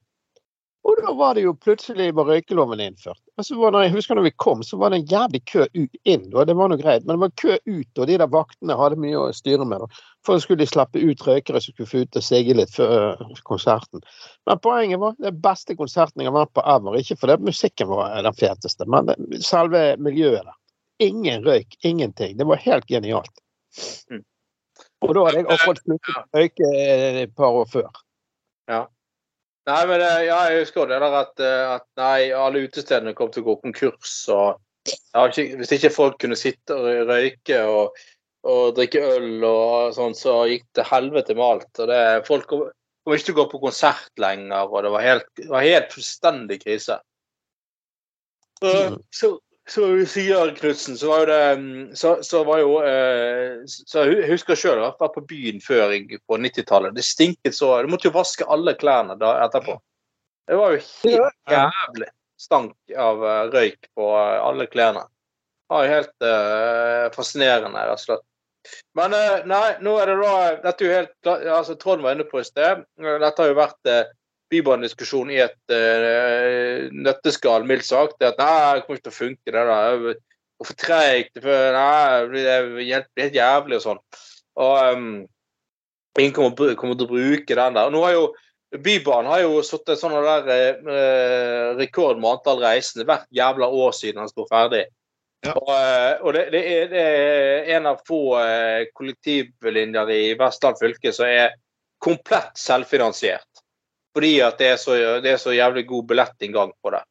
Da 1.05 1.13
var 1.13 1.35
det 1.35 1.41
jo 1.45 1.51
plutselig 1.53 2.07
var 2.17 2.25
røykeloven 2.25 2.79
innført. 2.81 3.19
Og 3.37 3.45
så 3.45 3.55
var 3.59 3.71
det, 3.71 3.83
jeg 3.85 3.93
husker 3.93 4.17
når 4.17 4.25
vi 4.25 4.31
kom, 4.41 4.63
så 4.65 4.77
var 4.81 4.89
det 4.89 4.97
en 5.03 5.11
jævlig 5.11 5.41
kø 5.51 5.65
inn. 5.77 6.23
Og 6.33 6.47
det 6.49 6.55
var 6.57 6.71
noe 6.71 6.79
greit. 6.81 7.05
Men 7.05 7.19
det 7.19 7.21
var 7.21 7.33
kø 7.41 7.57
ut, 7.65 7.99
og 7.99 8.07
de 8.09 8.17
der 8.17 8.31
vaktene 8.33 8.77
hadde 8.79 8.97
mye 9.03 9.19
å 9.21 9.27
styre 9.35 9.67
med. 9.69 9.83
Da. 9.83 10.01
For 10.25 10.39
så 10.39 10.45
skulle 10.45 10.63
de 10.63 10.69
slippe 10.71 11.03
ut 11.03 11.25
røykere 11.27 11.61
som 11.61 11.75
skulle 11.75 11.91
få 11.91 12.01
ut 12.05 12.17
og 12.17 12.25
sigge 12.25 12.55
litt 12.57 12.73
før 12.73 12.95
øh, 13.11 13.35
konserten. 13.45 14.01
Men 14.49 14.63
poenget 14.65 15.03
var 15.03 15.19
det 15.21 15.35
beste 15.45 15.77
konserten 15.77 16.23
jeg 16.23 16.31
har 16.31 16.37
vært 16.39 16.55
på 16.57 16.65
ever. 16.73 16.97
Ikke 16.97 17.19
fordi 17.21 17.37
musikken 17.51 17.91
var 17.91 18.17
den 18.25 18.39
feteste, 18.41 18.89
men 18.89 19.13
selve 19.45 19.85
miljøet 20.01 20.41
der. 20.41 20.57
Ingen 21.05 21.45
røyk, 21.45 21.77
ingenting. 21.85 22.33
Det 22.39 22.49
var 22.49 22.65
helt 22.65 22.89
genialt. 22.89 23.45
Mm. 24.09 24.25
Og 25.05 25.13
da 25.13 25.27
hadde 25.27 25.43
jeg 25.43 25.51
akkurat 25.53 25.85
sluttet 25.85 26.17
å 26.17 26.27
røyke 26.39 26.75
eh, 26.81 27.23
et 27.27 27.37
par 27.37 27.61
år 27.61 27.69
før. 27.69 27.89
Nei, 29.65 29.81
men 29.89 30.01
eh, 30.03 30.25
ja, 30.27 30.39
jeg 30.51 30.61
husker 30.61 30.89
det 30.89 30.99
der 31.01 31.15
at, 31.17 31.41
eh, 31.41 31.63
at 31.79 31.85
nei, 31.97 32.19
alle 32.37 32.65
utestedene 32.67 33.15
kom 33.17 33.31
til 33.33 33.41
å 33.41 33.47
gå 33.47 33.55
konkurs. 33.63 34.13
og 34.29 34.59
ikke, 34.85 35.47
Hvis 35.57 35.73
ikke 35.79 35.93
folk 35.93 36.19
kunne 36.21 36.37
sitte 36.37 36.77
og 36.77 37.09
røyke 37.09 37.63
og, 37.65 37.97
og 38.45 38.75
drikke 38.77 39.01
øl 39.15 39.47
og 39.47 39.95
sånn, 39.97 40.13
så 40.17 40.43
gikk 40.51 40.67
det 40.77 40.85
helvete 40.91 41.37
med 41.37 41.45
alt. 41.47 41.71
og 41.81 41.89
det, 41.89 42.01
Folk 42.29 42.45
kom, 42.51 42.67
kom 43.01 43.17
ikke 43.17 43.31
til 43.31 43.37
å 43.37 43.39
gå 43.41 43.47
på 43.55 43.63
konsert 43.65 44.21
lenger, 44.21 44.69
og 44.69 44.85
det 44.85 44.93
var 44.93 45.07
helt, 45.07 45.45
var 45.49 45.65
helt 45.65 45.97
fullstendig 45.97 46.61
krise. 46.61 47.01
Så, 48.61 48.69
Mm. 48.71 49.01
så, 49.11 49.27
så 49.69 49.87
du 49.87 50.05
sier, 50.05 50.51
Knutsen, 50.53 50.97
så 50.97 51.07
var 51.09 51.23
jo 51.23 51.25
det 51.25 51.57
mm, 51.57 51.95
Så, 51.97 52.11
så 52.23 52.43
var 52.45 52.59
jo 52.61 52.75
eh, 52.85 53.63
Så 53.65 54.03
jeg 54.05 54.27
husker 54.29 54.57
sjøl, 54.59 54.77
jeg 54.77 54.85
har 54.91 54.99
vært 54.99 55.15
på 55.15 55.25
byen 55.31 55.63
før 55.63 55.95
på 56.29 56.37
90-tallet. 56.37 56.93
Det 56.93 57.05
stinket 57.05 57.57
så 57.57 57.71
Du 57.81 57.89
måtte 57.89 58.09
jo 58.09 58.13
vaske 58.13 58.45
alle 58.45 58.75
klærne 58.77 59.17
da 59.17 59.39
etterpå. 59.47 59.79
Det 60.45 60.59
var 60.59 60.75
jo 60.75 60.83
helt 60.83 61.55
jævlig 61.55 62.11
stank 62.37 62.75
av 62.93 63.25
eh, 63.25 63.41
røyk 63.55 63.89
på 63.97 64.11
eh, 64.13 64.37
alle 64.45 64.69
klærne. 64.69 65.07
Det 65.65 65.73
var 65.73 65.85
jo 65.87 65.93
helt 65.95 66.25
uh, 66.29 67.05
fascinerende, 67.15 67.85
rett 67.87 67.97
og 67.97 68.03
slett. 68.03 68.25
Men 68.97 69.15
nei, 69.49 69.63
nå 69.81 69.95
er 69.97 70.11
det 70.11 70.17
da 70.19 70.33
Dette 70.61 70.85
er 70.85 70.85
jo 70.85 70.97
helt 70.99 71.29
altså 71.55 71.73
Trond 71.81 72.05
var 72.05 72.13
inne 72.13 72.27
på 72.29 72.37
i 72.37 72.45
sted. 72.45 72.83
Dette 73.01 73.41
har 73.41 73.49
jo 73.49 73.57
vært 73.57 73.89
bybanediskusjon 74.53 75.31
i 75.33 75.41
et 75.43 75.73
uh, 75.73 76.87
nøtteskall, 76.93 77.65
mildt 77.67 77.87
sagt. 77.87 78.17
Det 78.19 78.33
at 78.33 78.41
nei, 78.41 78.55
det 78.77 78.85
kommer 78.85 78.99
ikke 78.99 79.09
til 79.09 79.13
å 79.13 79.19
funke, 79.19 79.51
det 79.51 79.67
der. 79.71 80.01
Det 80.05 80.15
er 80.15 80.67
for 80.69 80.79
treigt. 80.79 81.33
det 81.41 81.61
Nei, 81.75 82.25
det 82.31 82.57
blir 82.71 82.91
helt, 82.93 83.39
jævlig 83.39 83.79
og 83.79 83.85
sånn. 83.85 84.03
Og 84.65 84.95
um, 84.95 85.07
ingen 86.19 86.35
kommer, 86.35 86.75
kommer 86.79 86.99
til 86.99 87.07
å 87.07 87.13
bruke 87.13 87.59
den 87.59 87.79
der. 87.79 87.89
Og 87.89 87.95
nå 87.95 88.03
har 88.07 88.17
jo 88.17 88.27
Bybanen 88.75 89.29
har 89.31 89.41
jo 89.43 89.61
satt 89.63 89.91
et 89.93 89.99
sånn 90.01 90.15
der 90.25 90.47
eh, 90.51 91.75
rekord 91.77 92.17
med 92.19 92.33
antall 92.33 92.61
reisende 92.63 93.05
hvert 93.07 93.27
jævla 93.31 93.69
år 93.71 93.93
siden 93.95 94.23
den 94.23 94.31
står 94.31 94.47
ferdig. 94.49 94.81
Ja. 95.45 95.53
Og, 95.53 95.69
eh, 95.75 96.23
og 96.25 96.33
det, 96.35 96.47
det, 96.51 96.63
er, 96.73 96.89
det 96.91 97.03
er 97.03 97.69
en 97.77 97.89
av 97.91 98.01
få 98.07 98.21
eh, 98.41 98.87
kollektivlinjer 98.97 100.11
i 100.15 100.23
Vestland 100.39 100.81
fylke 100.81 101.13
som 101.15 101.29
er 101.29 101.53
komplett 102.03 102.57
selvfinansiert. 102.59 103.63
Fordi 104.15 104.37
at 104.45 104.57
det 104.61 104.71
er 104.71 104.79
så, 104.79 104.95
det 105.23 105.33
er 105.33 105.41
så 105.41 105.51
jævlig 105.51 105.83
god 105.89 106.07
billettinngang 106.07 106.71
på 106.83 106.93
det. 106.95 107.03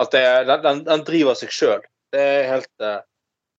At 0.00 0.12
det, 0.12 0.24
den, 0.64 0.82
den, 0.86 1.04
driver 1.04 1.36
seg 1.36 1.52
sjøl. 1.52 1.84
Det 2.12 2.22
er 2.22 2.50
helt 2.54 2.84
uh... 2.84 3.00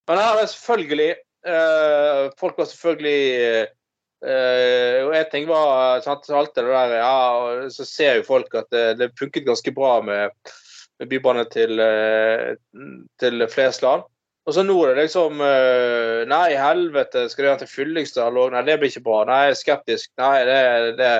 Men 0.08 0.22
her 0.22 0.38
er 0.40 0.46
selvfølgelig 0.48 1.10
uh, 1.46 2.30
Folk 2.40 2.56
har 2.56 2.68
selvfølgelig 2.70 3.66
uh, 4.24 5.00
Og 5.04 5.12
en 5.18 5.28
ting 5.30 5.44
var 5.50 6.00
sant, 6.00 6.30
alt 6.32 6.54
det 6.56 6.64
der 6.64 6.94
Ja, 6.96 7.66
så 7.70 7.84
ser 7.84 8.18
jo 8.18 8.28
folk 8.30 8.54
at 8.56 8.70
det, 8.72 8.86
det 9.02 9.12
funket 9.20 9.46
ganske 9.46 9.74
bra 9.76 9.98
med, 10.02 10.32
med 10.98 11.10
bybane 11.10 11.44
til, 11.52 11.82
til 13.20 13.46
Flesland. 13.52 14.06
Og 14.48 14.56
så 14.56 14.64
nå 14.64 14.78
er 14.80 14.96
det 14.96 15.04
liksom 15.04 15.42
Nei, 16.32 16.46
helvete, 16.56 17.28
skal 17.28 17.44
de 17.44 17.52
ha 17.52 17.58
til 17.60 17.70
Fyllingsdal 17.70 18.40
òg? 18.40 18.54
Nei, 18.54 18.64
det 18.66 18.78
blir 18.80 18.90
ikke 18.90 19.04
bra. 19.06 19.20
Nei, 19.28 19.42
skeptisk. 19.58 20.10
Nei, 20.18 20.38
det, 20.48 20.62
det. 20.98 21.12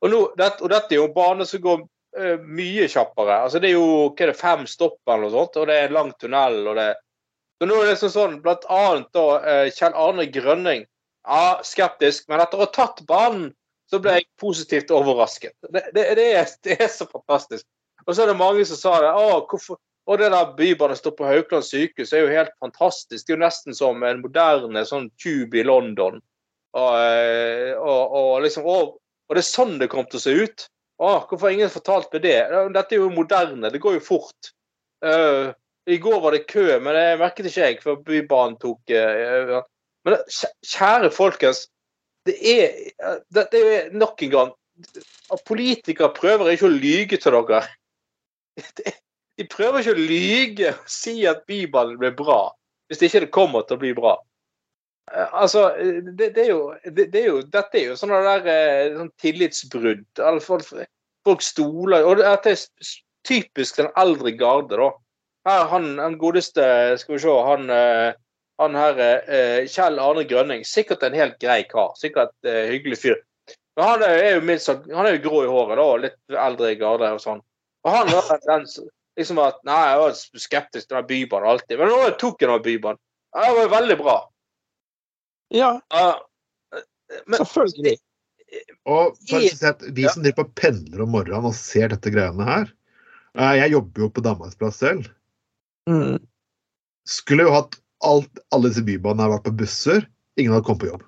Og, 0.00 0.10
nå, 0.12 0.20
det, 0.38 0.50
og 0.60 0.72
dette 0.72 0.94
er 0.94 1.00
jo 1.00 1.08
en 1.08 1.16
bane 1.16 1.46
som 1.48 1.62
går 1.64 1.82
uh, 1.82 2.46
mye 2.46 2.88
kjappere. 2.90 3.42
Altså 3.44 3.60
Det 3.62 3.70
er 3.70 3.76
jo 3.76 3.90
er 4.14 4.32
det, 4.32 4.38
fem 4.38 4.66
stopp 4.70 5.00
eller 5.06 5.26
noe 5.26 5.34
sånt, 5.34 5.58
og 5.60 5.68
det 5.70 5.76
er 5.76 5.88
en 5.88 5.96
lang 5.98 6.12
tunnel. 6.20 6.60
og 6.72 6.80
det 6.80 6.90
så 7.60 7.66
nå 7.68 7.76
er 7.76 7.84
det 7.84 7.92
liksom 7.92 8.12
sånn, 8.14 8.36
blant 8.40 8.62
annet 8.72 9.10
da, 9.12 9.26
uh, 9.44 9.66
Kjell 9.76 9.96
Arne 10.06 10.24
Grønning. 10.32 10.86
Ja, 11.28 11.60
skeptisk, 11.66 12.24
men 12.32 12.40
etter 12.40 12.56
å 12.56 12.64
ha 12.64 12.70
tatt 12.72 13.02
banen, 13.08 13.50
så 13.90 13.98
ble 14.00 14.14
jeg 14.16 14.30
positivt 14.40 14.92
overrasket. 14.94 15.52
Det, 15.68 15.82
det, 15.92 16.06
det, 16.16 16.26
er, 16.38 16.48
det 16.64 16.78
er 16.80 16.88
så 16.88 17.04
fantastisk. 17.10 17.66
Og 18.06 18.14
så 18.14 18.24
er 18.24 18.30
det 18.30 18.38
mange 18.40 18.64
som 18.64 18.78
sa 18.80 18.94
det. 19.04 19.10
Å, 19.12 19.42
hvorfor 19.50 19.76
og 20.10 20.18
det 20.18 20.30
der 20.32 20.54
Bybanen 20.56 20.96
står 20.96 21.12
på 21.14 21.26
Haukeland 21.28 21.64
sykehus 21.66 22.12
er 22.12 22.24
jo 22.24 22.32
helt 22.32 22.54
fantastisk. 22.62 23.26
Det 23.26 23.34
er 23.34 23.36
jo 23.36 23.44
nesten 23.44 23.76
som 23.76 24.00
en 24.02 24.22
moderne 24.24 24.82
sånn 24.88 25.10
tube 25.22 25.60
i 25.60 25.66
London. 25.66 26.18
Og, 26.74 26.94
eh, 26.96 27.76
og, 27.76 28.16
og 28.18 28.30
liksom, 28.42 28.66
og, 28.66 28.96
og 29.30 29.36
det 29.36 29.44
er 29.44 29.46
sånn 29.46 29.76
det 29.78 29.86
kommer 29.92 30.10
til 30.10 30.18
å 30.18 30.24
se 30.24 30.32
ut. 30.34 30.66
Å, 31.00 31.10
hvorfor 31.30 31.46
har 31.46 31.54
ingen 31.54 31.72
fortalt 31.72 32.10
meg 32.12 32.24
det? 32.26 32.38
Dette 32.74 32.96
er 32.96 33.04
jo 33.04 33.12
moderne, 33.14 33.70
det 33.70 33.80
går 33.80 33.96
jo 33.96 34.02
fort. 34.04 34.50
Uh, 35.06 35.54
I 35.88 36.00
går 36.02 36.18
var 36.20 36.34
det 36.34 36.48
kø, 36.50 36.66
men 36.82 36.98
det 36.98 37.04
merket 37.22 37.46
ikke 37.48 37.68
jeg, 37.68 37.78
for 37.84 38.02
Bybanen 38.04 38.58
tok 38.60 38.92
uh, 38.92 39.54
ja. 39.54 39.60
Men 40.04 40.16
kjære 40.66 41.12
folkens, 41.14 41.68
det 42.26 42.34
er, 42.42 42.74
det, 43.32 43.46
er 43.54 43.92
nok 43.96 44.20
en 44.24 44.32
gang 44.32 44.50
Politikere 45.48 46.08
prøver 46.16 46.50
ikke 46.52 46.68
å 46.68 46.72
lyge 46.72 47.18
til 47.20 47.36
dere. 47.36 47.62
De 49.40 49.46
prøver 49.48 49.80
ikke 49.80 49.94
å 49.94 50.04
lyge 50.08 50.72
og 50.72 50.88
si 50.90 51.14
at 51.28 51.46
Bybanen 51.48 52.00
blir 52.00 52.12
bra, 52.16 52.42
hvis 52.88 53.00
det 53.00 53.10
ikke 53.10 53.32
kommer 53.38 53.64
til 53.68 53.78
å 53.78 53.82
bli 53.84 53.92
bra. 53.96 54.16
Altså, 55.10 55.74
det, 56.18 56.34
det, 56.36 56.44
er 56.44 56.50
jo, 56.52 56.74
det, 56.84 57.08
det 57.12 57.20
er 57.20 57.28
jo, 57.32 57.38
dette 57.42 57.78
er 57.80 57.88
jo 57.88 57.98
sånne 57.98 58.20
der 58.22 58.48
eh, 58.50 58.92
sånn 58.94 59.12
tillitsbrudd. 59.18 60.04
Folk, 60.44 60.68
folk 61.26 61.42
stoler 61.42 62.06
Og 62.06 62.20
dette 62.20 62.54
er 62.54 62.92
typisk 63.26 63.80
den 63.80 63.90
eldre 63.98 64.32
garde, 64.38 64.78
da. 64.78 64.90
Her, 65.48 65.64
han, 65.72 65.94
han 65.98 66.18
godeste 66.20 66.62
Skal 67.00 67.16
vi 67.16 67.22
se, 67.24 67.34
han, 67.48 67.66
eh, 67.74 68.12
han 68.60 68.78
her 68.78 69.02
eh, 69.02 69.66
Kjell 69.72 69.98
Arne 70.02 70.26
Grønning. 70.30 70.62
Sikkert 70.68 71.02
en 71.06 71.18
helt 71.18 71.40
grei 71.42 71.62
kar. 71.66 71.94
Sikkert 71.98 72.34
uh, 72.46 72.68
hyggelig 72.70 73.00
fyr. 73.02 73.18
Men 73.78 73.86
han 73.86 74.02
er 74.04 74.34
jo 74.36 74.40
minst, 74.44 74.68
Han 74.68 75.06
er 75.06 75.16
jo 75.16 75.24
grå 75.26 75.44
i 75.46 75.50
håret, 75.50 75.80
da. 75.80 75.90
Litt 76.04 76.40
eldre 76.46 76.72
i 76.74 76.78
garde 76.78 77.14
og 77.16 77.22
sånn. 77.22 77.42
Og 77.86 77.94
han 77.94 78.10
var 78.12 78.34
den 78.46 78.66
liksom 79.18 79.40
at 79.42 79.62
Nei, 79.66 79.80
jeg 79.88 80.02
var 80.02 80.18
skeptisk 80.44 80.88
til 80.88 80.98
den 80.98 81.08
bybanen 81.08 81.54
alltid. 81.54 81.78
Men 81.80 81.90
nå 81.90 82.10
tok 82.20 82.42
jeg 82.42 82.52
den 82.52 82.66
bybanen. 82.66 83.00
Det 83.34 83.54
var 83.56 83.72
veldig 83.78 83.96
bra. 84.00 84.20
Ja, 85.50 85.80
Uh, 85.90 86.18
men 87.26 87.40
selvfølgelig. 87.40 87.96
Og 88.86 89.16
faktisk, 89.30 89.62
at 89.66 89.82
vi 89.94 90.06
som 90.10 90.22
driver 90.22 90.44
på 90.44 90.52
pendler 90.62 91.02
om 91.04 91.12
morgenen 91.14 91.48
og 91.50 91.56
ser 91.58 91.90
dette 91.90 92.10
greiene 92.10 92.46
her 92.46 92.70
uh, 93.38 93.54
Jeg 93.58 93.72
jobber 93.74 94.04
jo 94.04 94.08
på 94.14 94.22
Danmarksplass 94.26 94.78
selv. 94.82 95.10
Mm. 95.90 96.18
Skulle 97.06 97.46
jo 97.46 97.54
hatt 97.54 97.78
alt, 98.06 98.42
alle 98.54 98.70
disse 98.70 98.84
bybanene 98.86 99.26
har 99.26 99.34
vært 99.34 99.48
på 99.48 99.56
busser. 99.62 100.06
Ingen 100.38 100.54
hadde 100.54 100.66
kommet 100.66 100.84
på 100.84 100.90
jobb. 100.92 101.04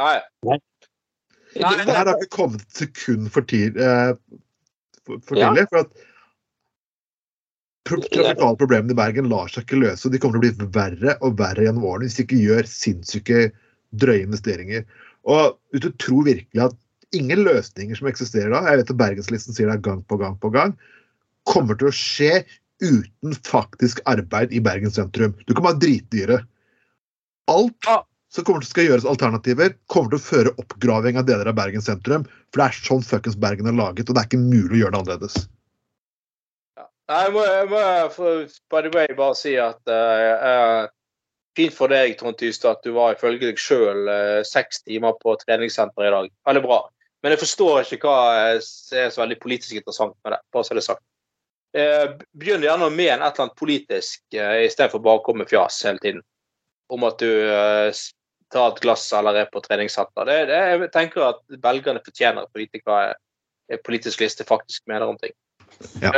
Nei. 0.00 0.16
Nei. 0.48 0.58
Det 1.58 1.88
her 1.88 2.04
har 2.04 2.14
ikke 2.16 2.36
kommet 2.36 2.64
et 2.64 2.82
sekund 2.84 3.28
for, 3.34 3.46
tid, 3.48 3.76
Uh, 3.76 4.14
for, 5.04 5.20
for 5.24 5.40
Ja. 5.40 5.48
tidlig. 5.48 5.68
For 5.72 5.84
at 5.84 6.07
trafikale 7.88 8.58
problemene 8.60 8.94
i 8.94 8.98
Bergen 8.98 9.30
lar 9.30 9.50
seg 9.52 9.64
ikke 9.64 9.80
løse. 9.82 10.10
De 10.12 10.20
kommer 10.20 10.38
til 10.38 10.52
å 10.52 10.60
bli 10.60 10.70
verre 10.74 11.16
og 11.24 11.38
verre 11.40 11.66
gjennom 11.66 11.86
årene 11.88 12.08
hvis 12.08 12.18
de 12.18 12.26
ikke 12.26 12.42
gjør 12.42 12.70
sinnssyke, 12.70 13.48
drøye 14.02 14.26
investeringer. 14.26 14.84
Og 15.28 15.56
hvis 15.72 15.84
du 15.86 15.90
tror 16.00 16.26
virkelig 16.28 16.64
at 16.68 16.76
ingen 17.16 17.44
løsninger 17.46 17.98
som 17.98 18.10
eksisterer 18.10 18.52
da, 18.52 18.62
jeg 18.68 18.82
vet 18.82 18.92
at 18.92 19.00
Bergenslisten 19.00 19.56
sier 19.56 19.70
det 19.70 19.80
gang 19.86 20.02
på 20.08 20.18
gang 20.20 20.36
på 20.40 20.52
gang, 20.54 20.74
kommer 21.48 21.78
til 21.78 21.90
å 21.90 21.96
skje 21.96 22.42
uten 22.84 23.34
faktisk 23.46 24.02
arbeid 24.10 24.52
i 24.54 24.62
Bergen 24.62 24.92
sentrum. 24.92 25.34
Du 25.48 25.54
kan 25.54 25.66
bare 25.66 25.80
drite 25.82 26.20
i 26.20 26.28
det. 26.28 26.42
Alt 27.50 27.88
som 28.28 28.44
kommer 28.44 28.62
til 28.62 28.68
å 28.68 28.74
skal 28.74 28.88
gjøres 28.90 29.08
alternativer, 29.08 29.72
kommer 29.90 30.12
til 30.12 30.20
å 30.20 30.26
føre 30.26 30.56
oppgraving 30.60 31.18
av 31.18 31.26
deler 31.28 31.48
av 31.48 31.56
Bergen 31.58 31.84
sentrum. 31.84 32.26
For 32.52 32.60
det 32.60 32.68
er 32.68 32.82
sånn 32.90 33.06
fuckings 33.06 33.38
Bergen 33.40 33.70
er 33.70 33.78
laget, 33.78 34.08
og 34.08 34.16
det 34.16 34.22
er 34.22 34.28
ikke 34.30 34.42
mulig 34.42 34.76
å 34.76 34.82
gjøre 34.82 34.94
det 34.94 35.00
annerledes. 35.00 35.38
Jeg 37.08 37.32
må, 37.32 37.42
jeg 37.48 37.68
må 37.70 37.80
for, 38.12 38.46
by 38.68 38.84
the 38.84 38.92
way 38.92 39.14
bare 39.16 39.36
si 39.38 39.54
at 39.56 39.80
uh, 39.88 40.32
uh, 40.36 40.88
Fint 41.56 41.74
for 41.74 41.90
deg, 41.90 42.12
Trond 42.20 42.36
Tystad, 42.38 42.76
at 42.76 42.84
du 42.84 42.92
var 42.94 43.16
ifølge 43.16 43.48
deg 43.48 43.58
sjøl 43.58 44.06
seks 44.46 44.84
timer 44.84 45.16
på 45.18 45.32
treningssenteret 45.40 46.06
i 46.06 46.12
dag. 46.14 46.28
Veldig 46.46 46.62
bra. 46.62 46.76
Men 47.22 47.34
jeg 47.34 47.42
forstår 47.42 47.92
ikke 47.96 48.06
hva 48.06 48.18
eh, 48.52 48.60
som 48.62 48.98
er 49.00 49.08
så 49.10 49.22
veldig 49.24 49.38
politisk 49.42 49.80
interessant 49.80 50.14
med 50.24 50.36
det. 50.36 50.40
bare 50.54 50.66
så 50.66 50.76
det 50.76 50.82
er 50.82 50.86
sagt. 50.86 51.04
Eh, 51.76 52.04
begynn 52.38 52.64
gjerne 52.64 52.90
med 52.94 53.12
en 53.12 53.24
et 53.26 53.32
eller 53.32 53.48
annet 53.48 53.58
politisk, 53.58 54.22
eh, 54.34 54.64
istedenfor 54.68 55.02
bare 55.04 55.20
å 55.20 55.24
komme 55.26 55.44
med 55.44 55.50
fjas 55.50 55.82
hele 55.86 56.02
tiden. 56.04 56.22
Om 56.94 57.04
at 57.08 57.18
du 57.20 57.28
eh, 57.28 57.90
tar 58.54 58.70
et 58.70 58.82
glass 58.84 59.08
eller 59.12 59.42
er 59.42 59.50
på 59.52 59.62
treningssenter. 59.64 60.30
Det, 60.30 60.38
det, 60.52 60.60
jeg 60.70 60.92
tenker 60.94 61.26
at 61.32 61.42
velgerne 61.66 62.04
fortjener 62.04 62.46
å 62.46 62.60
vite 62.62 62.80
hva 62.86 63.00
politisk 63.84 64.22
liste 64.22 64.46
faktisk 64.48 64.86
mener 64.88 65.10
om 65.10 65.18
ting. 65.20 65.34
Ja. 66.00 66.14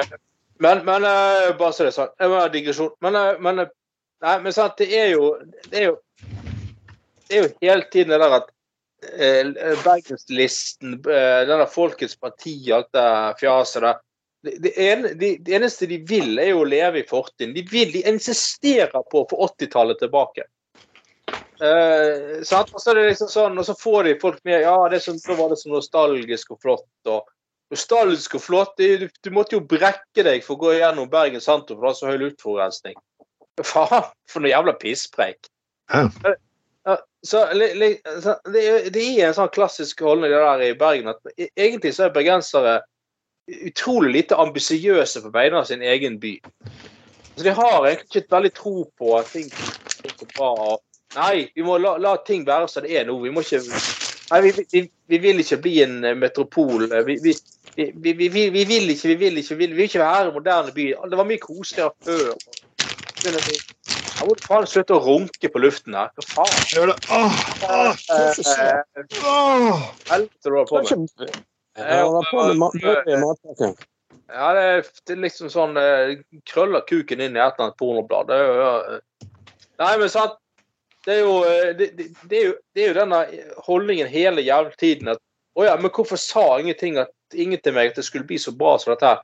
Men, 0.60 0.84
men 0.84 1.04
uh, 1.04 1.56
bare 1.58 1.72
så 1.72 1.86
det 1.86 1.92
er 1.92 1.96
sagt. 1.96 2.16
Det 2.20 2.28
var 2.28 2.46
en 2.46 2.52
digresjon. 2.54 2.92
Men, 3.04 3.16
uh, 3.16 3.40
men, 3.40 3.64
uh, 3.64 3.72
nei, 4.24 4.36
men 4.44 4.54
sant, 4.56 4.76
det 4.80 4.90
er 4.92 5.14
jo 5.14 5.32
det 5.70 5.80
er 5.80 5.86
jo, 5.88 5.96
det 7.28 7.36
er 7.36 7.44
jo 7.44 7.50
hele 7.62 7.86
tiden 7.92 8.14
det 8.14 8.20
der 8.20 8.40
at 8.42 8.50
Bergenslisten, 9.00 10.98
den 11.00 11.48
der 11.48 11.70
Folkets 11.72 12.18
parti, 12.20 12.52
alt 12.76 12.90
det 12.92 13.04
fjaset 13.40 13.80
der 13.86 14.00
det, 14.42 14.58
det, 14.64 15.14
de, 15.20 15.30
det 15.40 15.54
eneste 15.56 15.86
de 15.86 15.98
vil, 16.08 16.38
er 16.38 16.52
jo 16.52 16.62
å 16.62 16.68
leve 16.68 17.00
i 17.00 17.08
fortiden. 17.08 17.54
De 17.56 17.64
vil, 17.68 17.90
de 17.92 18.04
insisterer 18.08 18.92
på 18.92 19.22
å 19.22 19.26
få 19.28 19.38
80-tallet 19.46 20.00
tilbake. 20.00 20.46
Eh, 21.60 22.40
sant? 22.46 22.72
Og 22.72 22.80
så 22.80 22.92
er 22.92 23.00
det 23.00 23.08
liksom 23.10 23.28
sånn, 23.28 23.58
og 23.60 23.66
så 23.68 23.76
får 23.76 24.08
de 24.08 24.14
folk 24.22 24.40
med 24.48 24.62
Ja, 24.64 24.76
det 24.88 25.02
så, 25.04 25.12
da 25.26 25.36
var 25.36 25.52
det 25.52 25.60
så 25.60 25.72
nostalgisk 25.72 26.54
og 26.56 26.62
flott. 26.64 26.88
og 27.04 27.28
Nostalgisk 27.70 28.34
og 28.38 28.42
flott. 28.42 28.74
Du, 28.78 29.06
du 29.08 29.30
måtte 29.34 29.56
jo 29.56 29.62
brekke 29.62 30.24
deg 30.26 30.42
for 30.46 30.56
å 30.56 30.62
gå 30.64 30.74
gjennom 30.78 31.10
Bergen 31.10 31.42
sentrum, 31.42 31.78
for 31.78 31.86
det 31.86 31.90
var 31.90 31.98
så 31.98 32.10
høy 32.10 32.18
luftforurensning. 32.24 32.98
Faen, 33.60 34.10
for 34.30 34.42
noe 34.42 34.52
jævla 34.52 34.74
pisspreik. 34.80 35.50
Ja. 35.92 36.96
Så, 37.22 37.42
det, 37.52 37.90
det 38.94 39.02
er 39.04 39.26
en 39.28 39.36
sånn 39.36 39.52
klassisk 39.52 40.00
holdning 40.00 40.32
det 40.32 40.40
der 40.40 40.62
i 40.64 40.76
Bergen 40.78 41.10
at 41.12 41.34
e- 41.36 41.50
egentlig 41.52 41.92
så 41.92 42.06
er 42.06 42.14
bergensere 42.14 42.78
utrolig 43.68 44.14
lite 44.14 44.38
ambisiøse 44.40 45.20
på 45.24 45.32
vegne 45.34 45.60
av 45.60 45.68
sin 45.68 45.82
egen 45.84 46.16
by. 46.22 46.38
Så 47.36 47.44
De 47.44 47.52
har 47.56 47.86
egentlig 47.86 48.08
ikke 48.08 48.22
et 48.22 48.32
veldig 48.32 48.52
tro 48.56 48.74
på 48.98 49.12
at 49.18 49.28
ting 49.34 49.50
så 49.50 50.30
bra. 50.36 50.78
Nei, 51.18 51.50
vi 51.54 51.66
må 51.66 51.76
la, 51.82 51.97
la 52.00 52.14
ting 52.25 52.47
være 52.47 52.71
som 52.71 52.86
det 52.86 52.97
er 52.97 53.08
nå. 53.08 53.18
Vi 53.21 53.32
må 53.34 53.45
ikke 53.45 53.60
Nei, 54.30 54.40
vi, 54.47 54.50
vi, 54.73 54.80
vi 55.10 55.19
vil 55.19 55.38
ikke 55.43 55.58
bli 55.64 55.75
en 55.82 56.04
eh, 56.06 56.14
metropol. 56.19 56.86
Vi, 57.06 57.16
vi, 57.25 57.34
vi, 57.76 57.90
vi, 57.95 58.12
vi, 58.12 58.28
vi 58.28 58.49
vi 58.54 58.64
vil 58.69 58.90
ikke, 58.95 59.08
vi 59.08 59.14
vil 59.25 59.38
ikke, 59.43 59.54
vi 59.54 59.58
vil, 59.64 59.71
vi 59.75 59.78
vil 59.82 59.90
ikke 59.90 60.04
være 60.04 60.28
en 60.28 60.34
moderne 60.36 60.71
by. 60.76 60.86
Det 61.10 61.19
var 61.19 61.26
mye 61.28 61.43
koseligere 61.43 61.93
før. 62.06 62.32
Jeg 64.21 64.28
må 64.28 64.34
faen 64.45 64.66
slutte 64.69 64.97
å 64.97 65.02
runke 65.04 65.49
på 65.52 65.58
luften 65.62 65.95
her. 65.97 66.08
Hva 66.16 66.23
faen? 66.28 66.56
Gjør 66.73 66.86
det. 66.93 66.97
Åh, 67.10 67.32
åh, 67.69 67.93
Eh, 68.10 68.26
eh, 69.00 69.04
åh. 69.25 69.80
Helvete 70.10 70.47
du 70.52 70.56
har 70.56 70.66
på 70.69 70.75
med. 70.84 70.90
Ja, 74.30 74.52
det 74.54 74.62
er, 74.62 74.84
liksom 75.19 75.50
sånn 75.50 75.75
eh, 75.80 76.21
Krøller 76.47 76.84
kuken 76.86 77.21
inn 77.25 77.34
i 77.34 77.40
et 77.40 77.56
eller 77.56 77.64
annet 77.71 77.78
pornoblad. 77.80 78.28
Det 78.30 78.36
er 78.36 78.45
jo, 78.47 78.54
ja, 78.60 78.75
Nei, 79.80 79.95
men 79.99 80.08
sant. 80.12 80.36
Det 81.06 81.15
er 81.17 81.21
jo, 81.25 81.34
eh, 81.49 81.71
det, 81.78 81.91
det, 81.97 82.36
er 82.36 82.45
jo, 82.50 82.54
det 82.76 82.82
er 82.84 82.91
jo 82.91 82.99
denne 83.00 83.21
holdningen 83.67 84.10
hele 84.10 84.45
jævla 84.45 84.75
tiden 84.80 85.08
at 85.15 85.21
Å 85.58 85.65
ja, 85.67 85.73
men 85.80 85.91
hvorfor 85.91 86.17
sa 86.21 86.45
ingenting 86.60 87.00
at, 87.02 87.10
ingen 87.34 87.58
til 87.58 87.75
meg 87.75 87.91
at 87.91 87.97
det 87.99 88.04
skulle 88.06 88.28
bli 88.28 88.36
så 88.39 88.52
bra 88.54 88.76
som 88.78 88.93
dette 88.93 89.08
her? 89.08 89.23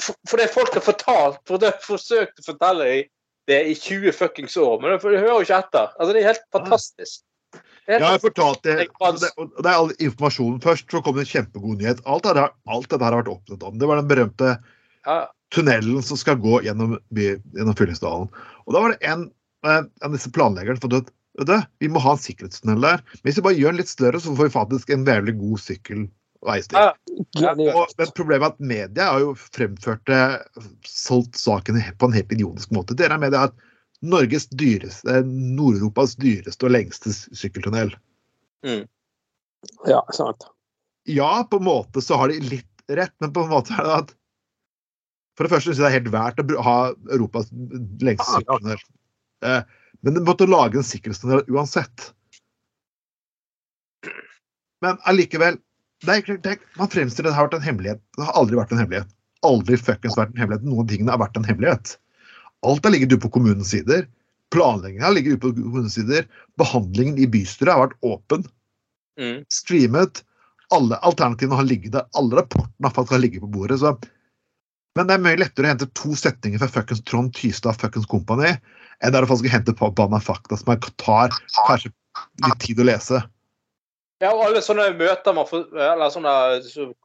For, 0.00 0.16
for 0.30 0.40
det 0.40 0.46
folk 0.54 0.72
har 0.78 0.84
fortalt, 0.86 1.40
for 1.46 1.60
det 1.60 1.72
har 1.74 1.82
forsøkt 1.84 2.40
å 2.40 2.46
fortelle 2.46 2.86
deg 2.88 3.10
det 3.52 3.58
i 3.68 3.74
20 3.76 4.14
fuckings 4.16 4.56
år, 4.60 4.78
men 4.80 4.96
du 4.96 5.04
hører 5.08 5.28
jo 5.28 5.44
ikke 5.44 5.58
etter. 5.60 5.90
Altså, 5.98 6.14
det 6.14 6.22
er 6.22 6.28
helt 6.30 6.46
fantastisk. 6.56 7.20
Er 7.88 8.00
Jeg 8.00 8.04
har 8.04 8.20
fortalt 8.20 8.64
det. 8.64 8.88
Og 9.00 9.20
det, 9.20 9.64
er 9.64 9.74
all 9.74 9.92
informasjonen 9.96 10.60
først. 10.64 10.88
Så 10.92 11.00
kom 11.04 11.16
det 11.16 11.24
en 11.24 11.30
kjempegod 11.30 11.80
nyhet. 11.80 12.02
Alt, 12.04 12.26
det 12.26 12.36
her- 12.36 12.56
alt 12.68 12.88
dette 12.88 13.04
har 13.04 13.16
vært 13.16 13.30
opptatt 13.32 13.64
om. 13.64 13.78
Det 13.80 13.88
var 13.88 14.00
den 14.00 14.10
berømte 14.10 14.50
tunnelen 15.54 16.02
som 16.04 16.20
skal 16.20 16.36
gå 16.36 16.60
gjennom, 16.66 16.98
by- 17.08 17.40
gjennom 17.56 17.76
Fyllingsdalen. 17.76 18.28
Og 18.66 18.74
da 18.76 18.82
var 18.84 18.92
det 18.92 19.00
en 19.08 19.30
av 19.66 20.12
disse 20.14 20.30
planleggerne 20.34 20.80
for 20.82 20.94
ut 20.94 21.14
du, 21.46 21.54
vi 21.78 21.88
må 21.88 22.00
ha 22.02 22.16
en 22.16 22.18
sikkerhetstunnel 22.18 22.82
der. 22.82 23.02
Men 23.20 23.28
hvis 23.28 23.36
vi 23.38 23.42
bare 23.46 23.58
gjør 23.58 23.74
den 23.74 23.80
litt 23.82 23.90
større, 23.92 24.18
så 24.18 24.32
får 24.34 24.48
vi 24.48 24.54
faktisk 24.56 24.90
en 24.90 25.04
veldig 25.06 25.36
god 25.38 25.60
sykkel- 25.62 26.08
og. 26.46 26.82
Ja. 27.34 27.54
Men 27.98 28.12
problemet 28.14 28.46
er 28.46 28.52
at 28.52 28.60
media 28.72 29.06
har 29.12 29.22
jo 29.22 29.32
fremført 29.38 30.04
det, 30.10 30.22
solgt 30.86 31.38
saken 31.38 31.78
på 31.98 32.10
en 32.10 32.14
helt 32.14 32.34
idiotisk 32.34 32.74
måte. 32.74 32.96
Dere 32.98 33.18
er 33.18 33.22
med 33.22 33.34
det 33.34 33.44
at 33.48 33.56
Norges 34.06 34.46
dyreste, 34.54 35.22
Nord-Europas 35.26 36.14
dyreste 36.22 36.66
og 36.68 36.74
lengste 36.74 37.14
sykkeltunnel. 37.14 37.94
Ja, 39.86 40.02
sant. 40.14 40.46
Ja, 41.10 41.42
på 41.50 41.58
en 41.58 41.66
måte 41.66 42.02
så 42.04 42.18
har 42.20 42.30
de 42.30 42.38
litt 42.50 42.86
rett, 42.90 43.14
men 43.22 43.34
på 43.34 43.46
en 43.46 43.52
måte 43.52 43.74
er 43.74 43.86
det 43.86 43.96
at 44.04 44.14
For 45.38 45.46
det 45.46 45.54
første 45.54 45.70
syns 45.70 45.78
jeg 45.78 45.84
det 45.84 45.88
er 45.88 45.98
helt 46.00 46.14
verdt 46.14 46.54
å 46.58 46.62
ha 46.66 46.78
Europas 47.14 47.50
lengste 48.02 48.40
sykkeltunnel. 48.40 48.80
Eh, 49.44 49.62
Men 50.00 50.14
de 50.14 50.22
måtte 50.24 50.46
lage 50.46 50.78
en 50.78 50.86
sikkerhetsstandard 50.86 51.48
uansett. 51.50 52.12
Men 54.84 55.00
allikevel 55.10 55.58
det 56.06 56.14
er, 56.14 56.36
det 56.38 56.52
er, 56.52 56.60
Man 56.78 56.90
fremstiller 56.92 57.32
det 57.32 57.36
har 57.36 57.48
vært 57.48 57.56
en 57.58 57.64
hemmelighet. 57.66 58.02
Det 58.14 58.26
har 58.28 58.36
aldri 58.38 58.58
vært 58.60 58.74
en 58.74 58.82
hemmelighet. 58.82 59.16
Aldri 59.46 59.78
fuckings 59.80 60.18
vært 60.18 60.34
en 60.34 60.44
hemmelighet. 60.44 60.68
Noen 60.68 60.84
av 60.84 60.92
tingene 60.92 61.14
har 61.14 61.22
vært 61.22 61.40
en 61.40 61.48
hemmelighet. 61.48 61.96
Alt 62.66 62.86
har 62.86 62.94
ligget 62.94 63.14
ute 63.14 63.24
på 63.24 63.32
kommunens 63.34 63.72
sider. 63.74 64.06
Planleggingen 64.54 65.04
har 65.04 65.16
ligget 65.16 65.36
ute 65.36 65.42
på 65.42 65.52
kommunens 65.56 65.98
sider. 65.98 66.28
Behandlingen 66.60 67.18
i 67.18 67.26
bystyret 67.30 67.74
har 67.74 67.82
vært 67.88 67.98
åpen 68.06 68.46
mm. 69.18 69.42
streamet. 69.52 70.22
Alle 70.74 71.00
alternativene 71.06 71.58
har 71.58 71.66
ligget 71.66 71.96
der. 71.96 72.06
Alle 72.18 72.38
rapportene 72.38 72.86
har 72.86 72.94
faktisk 72.94 73.22
ligget 73.24 73.42
på 73.42 73.50
bordet. 73.58 73.80
Så. 73.82 73.96
Men 74.98 75.10
det 75.10 75.16
er 75.16 75.26
mye 75.26 75.42
lettere 75.42 75.66
å 75.66 75.72
hente 75.72 75.90
to 75.98 76.14
setninger 76.18 76.62
fra 76.62 76.70
fuckings 76.78 77.02
Trond 77.06 77.34
Tystad 77.34 77.78
fuckings 77.78 78.06
Company 78.10 78.54
enn 79.04 79.14
det 79.14 79.20
er 79.20 79.30
å 79.30 79.40
hente 79.52 79.74
på 79.76 79.90
banna 79.94 80.20
fakta 80.20 80.58
som 80.58 80.72
tar 80.98 81.34
kanskje 81.66 81.92
litt 82.46 82.62
tid 82.64 82.80
å 82.82 82.88
lese. 82.88 83.22
Ja, 84.18 84.32
og 84.32 84.48
alle 84.48 84.62
sånne 84.64 84.88
møter 84.98 85.34
man 85.36 85.46
får, 85.46 85.68
eller 85.78 86.10
sånne 86.10 86.32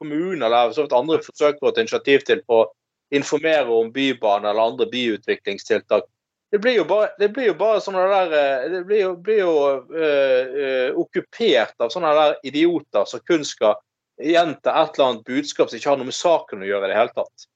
kommuner 0.01 0.47
eller 0.47 0.73
så 0.73 0.87
andre 0.97 1.19
forsøker 1.21 1.69
å 1.69 1.73
ta 1.73 1.83
initiativ 1.83 2.25
til 2.25 2.41
på 2.47 2.63
å 2.63 2.71
informere 3.13 3.69
om 3.69 3.91
bybane 3.93 4.49
eller 4.49 4.71
andre 4.71 4.87
byutviklingstiltak. 4.89 6.07
Det 6.53 6.59
blir 6.61 6.79
jo 6.79 6.85
bare, 6.89 7.11
det 7.17 7.29
blir 7.33 7.51
jo 7.51 7.55
bare 7.57 7.81
sånne 7.81 8.01
der 8.09 8.33
eh, 8.37 8.65
Det 8.69 8.81
blir 8.85 8.99
jo, 9.01 9.13
blir 9.25 9.39
jo 9.39 9.53
øh, 9.89 10.51
øh, 10.65 10.99
okkupert 11.01 11.73
av 11.81 11.89
sånne 11.93 12.11
der 12.17 12.35
idioter 12.45 13.07
som 13.09 13.21
kun 13.25 13.45
skal 13.45 13.79
gjenta 14.21 14.73
et 14.83 14.93
eller 14.93 15.07
annet 15.07 15.25
budskap 15.25 15.69
som 15.69 15.79
ikke 15.79 15.89
har 15.89 15.97
noe 15.97 16.09
med 16.11 16.17
saken 16.17 16.61
å 16.61 16.69
gjøre 16.69 16.89
i 16.89 16.93
det 16.93 16.99
hele 16.99 17.13
tatt. 17.15 17.47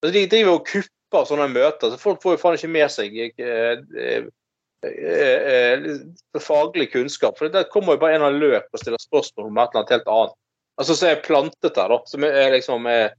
Altså, 0.00 0.14
de 0.16 0.24
driver 0.32 0.56
og 0.56 0.64
kupper 0.68 0.96
sånne 1.12 1.48
møter, 1.52 1.90
så 1.90 1.98
folk 2.00 2.22
får 2.22 2.36
jo 2.36 2.42
faen 2.42 2.58
ikke 2.58 2.74
med 2.74 2.92
seg 2.92 3.16
eh, 3.20 3.80
eh, 3.98 4.28
eh, 4.86 5.86
eh, 5.86 5.88
faglig 6.42 6.90
kunnskap. 6.92 7.38
For 7.38 7.52
det 7.52 7.68
kommer 7.74 7.96
jo 7.96 8.02
bare 8.04 8.18
en 8.18 8.28
av 8.28 8.38
løp 8.38 8.68
og 8.70 8.82
stiller 8.82 9.02
spørsmål 9.02 9.50
om 9.50 9.58
et 9.58 9.72
eller 9.72 9.82
annet 9.82 9.96
helt 9.96 10.12
annet. 10.14 10.36
Altså 10.80 10.96
så 10.96 11.10
er 11.10 11.24
plantet 11.24 11.74
der, 11.76 11.92
da. 11.92 11.98
Som 12.08 12.24
er 12.24 12.54
liksom 12.54 12.86
er, 12.88 13.10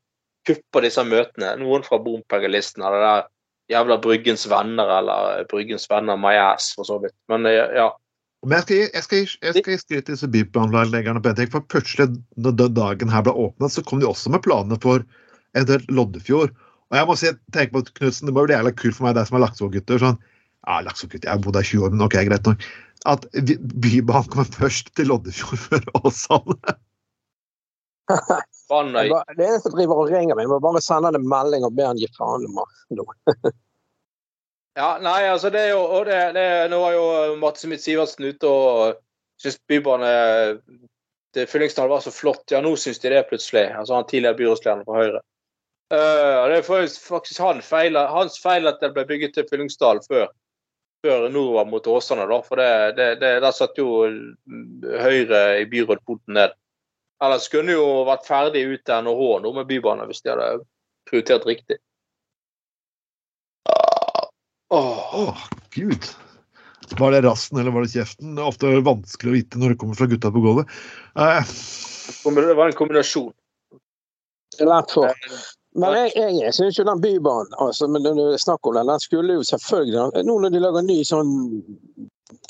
kupper 0.48 0.86
disse 0.86 1.04
møtene. 1.06 1.54
Noen 1.62 1.84
fra 1.86 2.00
Bompengelisten 2.02 2.82
eller 2.82 3.04
der 3.06 3.28
jævla 3.72 4.00
Bryggens 4.02 4.48
venner 4.50 4.90
eller 4.98 5.44
Bryggens 5.52 5.86
venner 5.92 6.18
my 6.20 6.34
ass, 6.42 6.72
for 6.76 6.88
så 6.88 6.98
vidt. 7.04 7.16
Men 7.32 7.46
eh, 7.50 7.76
ja. 7.78 7.92
Men 8.42 8.58
jeg 8.58 8.66
skal, 8.66 8.80
jeg 8.82 9.06
skal, 9.06 9.20
jeg 9.46 9.62
skal 9.62 10.02
til 10.02 10.16
disse 10.16 10.30
byplanleggerne 10.34 11.22
en. 11.22 11.52
For 11.54 11.62
plutselig, 11.70 12.10
når 12.42 12.72
dagen 12.74 13.14
her 13.14 13.22
ble 13.28 13.36
åpnet, 13.38 13.70
så 13.76 13.84
kom 13.86 14.02
de 14.02 14.10
også 14.10 14.34
med 14.34 14.42
planene 14.42 14.80
for 14.82 15.06
eventuelt 15.54 15.92
Loddefjord. 15.94 16.56
Og 16.92 17.00
jeg 17.00 17.08
må 17.08 17.16
si, 17.20 17.32
tenke 17.56 17.74
på 17.74 17.86
Knutsen, 17.96 18.28
Det 18.28 18.36
må 18.36 18.46
bli 18.46 18.56
jævla 18.56 18.74
kult 18.76 18.98
for 18.98 19.08
meg, 19.08 19.16
deg 19.16 19.28
som 19.28 19.38
er 19.40 19.46
Laksevåg-gutter. 19.46 20.02
sånn, 20.04 20.18
ja, 20.68 20.80
Laksevåg-gutter, 20.84 21.28
Jeg 21.30 21.38
har 21.38 21.44
bodd 21.46 21.56
her 21.56 21.68
20 21.70 21.86
år, 21.88 21.92
men 21.96 22.06
ok, 22.08 22.18
greit 22.28 22.48
nok. 22.50 22.66
At 23.08 23.26
Bybanen 23.32 24.30
kommer 24.30 24.46
først 24.60 24.92
til 24.96 25.08
Loddefjord 25.08 25.62
før 25.68 25.88
Åsane. 26.04 26.76
Det 28.72 29.44
er 29.44 29.54
en 29.54 29.60
som 29.64 29.74
driver 29.76 30.00
og 30.00 30.12
ringer 30.12 30.36
meg. 30.36 30.46
Jeg 30.46 30.52
må 30.52 30.60
bare 30.64 30.80
sende 30.84 31.10
han 31.10 31.18
en 31.20 31.28
melding 31.28 31.66
og 31.68 31.74
be 31.76 31.84
han 31.84 32.00
gi 32.00 32.08
faen 32.16 32.48
om 32.48 32.62
det. 32.96 33.52
Ja, 34.80 34.94
nei, 35.04 35.26
altså 35.28 35.50
det 35.52 35.66
er 35.66 35.74
jo 35.74 35.82
og 35.84 36.06
det, 36.08 36.16
det, 36.32 36.44
Nå 36.72 36.78
var 36.80 36.94
jo 36.96 37.08
Mats 37.42 37.66
Mitt 37.68 37.84
Sivertsen 37.84 38.24
ute 38.24 38.48
og 38.48 39.02
syntes 39.36 39.60
bybane 39.68 40.12
det 41.36 41.44
Fyllingsdal 41.52 41.90
var 41.92 42.00
så 42.00 42.12
flott. 42.16 42.46
Ja, 42.52 42.62
nå 42.64 42.72
syns 42.80 43.00
de 43.04 43.12
det 43.12 43.26
plutselig. 43.28 43.66
Altså 43.76 43.98
han 43.98 44.08
tidligere 44.08 44.40
byrådslederen 44.40 44.88
fra 44.88 45.02
Høyre. 45.02 45.22
Eh, 45.92 46.48
det 46.48 46.58
er 46.58 46.64
faktisk- 46.64 47.04
faktisk 47.08 47.40
han 47.44 47.62
feil, 47.62 47.96
hans 47.96 48.40
feil 48.40 48.68
at 48.68 48.80
det 48.80 48.94
ble 48.94 49.04
bygget 49.06 49.34
til 49.34 49.48
Fyllingsdal 49.50 50.00
før, 50.08 50.30
før 51.04 51.28
nordover 51.30 51.68
mot 51.68 51.88
Åsane. 51.88 52.28
da, 52.30 52.42
For 52.42 52.56
det, 52.56 52.96
det, 52.96 53.20
det, 53.20 53.42
der 53.42 53.52
satt 53.52 53.76
jo 53.78 54.08
Høyre 54.08 55.62
i 55.62 55.66
byrådporten 55.66 56.34
ned. 56.40 56.56
Ellers 57.22 57.50
kunne 57.50 57.76
jo 57.76 58.06
vært 58.08 58.26
ferdig 58.26 58.66
ut 58.72 58.86
til 58.86 59.04
NHH 59.04 59.42
nå 59.44 59.54
med 59.54 59.68
bybane, 59.68 60.08
hvis 60.08 60.24
de 60.24 60.32
hadde 60.32 60.66
prioritert 61.10 61.46
riktig. 61.46 61.78
Åh. 64.72 65.14
oh, 65.14 65.48
gud. 65.76 66.08
Var 66.98 67.12
det 67.12 67.24
rassen 67.26 67.60
eller 67.60 67.72
var 67.72 67.84
det 67.84 67.92
kjeften? 67.92 68.36
Det 68.36 68.42
er 68.42 68.48
ofte 68.48 68.72
vanskelig 68.84 69.30
å 69.32 69.36
vite 69.36 69.60
når 69.60 69.74
det 69.74 69.80
kommer 69.84 69.96
fra 70.00 70.08
gutta 70.08 70.32
på 70.32 70.42
gulvet. 70.44 70.68
Eh, 71.20 71.44
Det 72.24 72.56
var 72.56 72.68
en 72.68 72.80
kombinasjon. 72.80 73.34
Det 74.56 74.62
er 74.64 74.72
lett 74.72 74.92
for. 74.92 75.12
Men 75.76 75.94
jeg, 75.96 76.12
jeg, 76.16 76.36
jeg 76.42 76.54
syns 76.56 76.78
jo 76.80 76.84
den 76.88 77.02
bybanen 77.04 77.54
altså, 77.64 77.88
men 77.88 78.04
det 78.04 78.12
er 78.12 78.42
snakk 78.42 78.68
om 78.68 78.76
den, 78.76 78.90
den 78.92 79.04
skulle 79.04 79.38
jo 79.38 79.44
selvfølgelig 79.48 80.26
Nå 80.28 80.38
når 80.44 80.52
de 80.52 80.64
lager 80.64 80.84
ny 80.84 80.98
sånn 81.08 81.32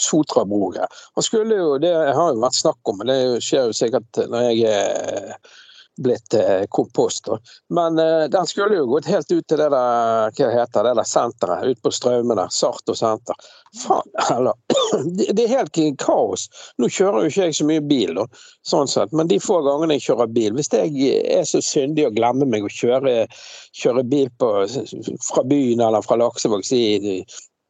Sotra-bro 0.02 0.72
her 0.74 1.02
Han 1.18 1.26
skulle 1.26 1.60
jo, 1.60 1.76
Det 1.82 1.92
har 1.94 2.32
jo 2.34 2.42
vært 2.42 2.58
snakk 2.58 2.90
om, 2.90 3.02
men 3.02 3.12
det 3.12 3.44
skjer 3.46 3.70
jo 3.70 3.78
sikkert 3.78 4.24
når 4.32 4.48
jeg 4.50 4.74
er 4.74 5.36
blitt 6.04 6.34
eh, 6.34 6.64
kompost. 6.70 7.28
Men 7.70 8.00
eh, 8.00 8.24
den 8.34 8.48
skulle 8.48 8.76
jo 8.80 8.88
gått 8.90 9.10
helt 9.12 9.32
ut 9.32 9.48
til 9.48 9.60
det 9.62 9.70
der 9.74 10.32
hva 10.38 10.50
heter 10.56 10.88
det 10.88 10.94
der 11.00 11.08
senteret 11.08 11.68
ute 11.68 11.82
på 11.86 11.92
Straume 11.96 12.38
der. 12.38 12.52
Sarto 12.54 12.96
senter. 12.98 13.38
Faen 13.84 14.08
eller 14.38 14.54
Det, 15.18 15.44
er 15.44 15.54
helt 15.54 15.78
kaos. 16.02 16.48
Nå 16.78 16.90
kjører 16.92 17.24
jo 17.26 17.32
ikke 17.32 17.48
jeg 17.48 17.58
så 17.58 17.68
mye 17.68 17.84
bil, 17.88 18.16
da, 18.18 18.26
sånn 18.68 18.90
sett. 18.92 19.14
men 19.16 19.30
de 19.32 19.40
få 19.40 19.62
gangene 19.66 19.96
jeg 19.96 20.10
kjører 20.10 20.34
bil 20.36 20.58
Hvis 20.58 20.72
jeg 20.74 21.14
er 21.32 21.46
så 21.48 21.62
syndig 21.64 22.08
å 22.08 22.14
glemme 22.16 22.48
meg 22.50 22.68
å 22.68 22.74
kjøre, 22.74 23.28
kjøre 23.78 24.04
bil 24.12 24.28
på, 24.42 24.52
fra 25.30 25.46
byen 25.48 25.84
eller 25.88 26.04
fra 26.06 26.20
Laksevåg 26.20 26.68
i, 26.76 27.24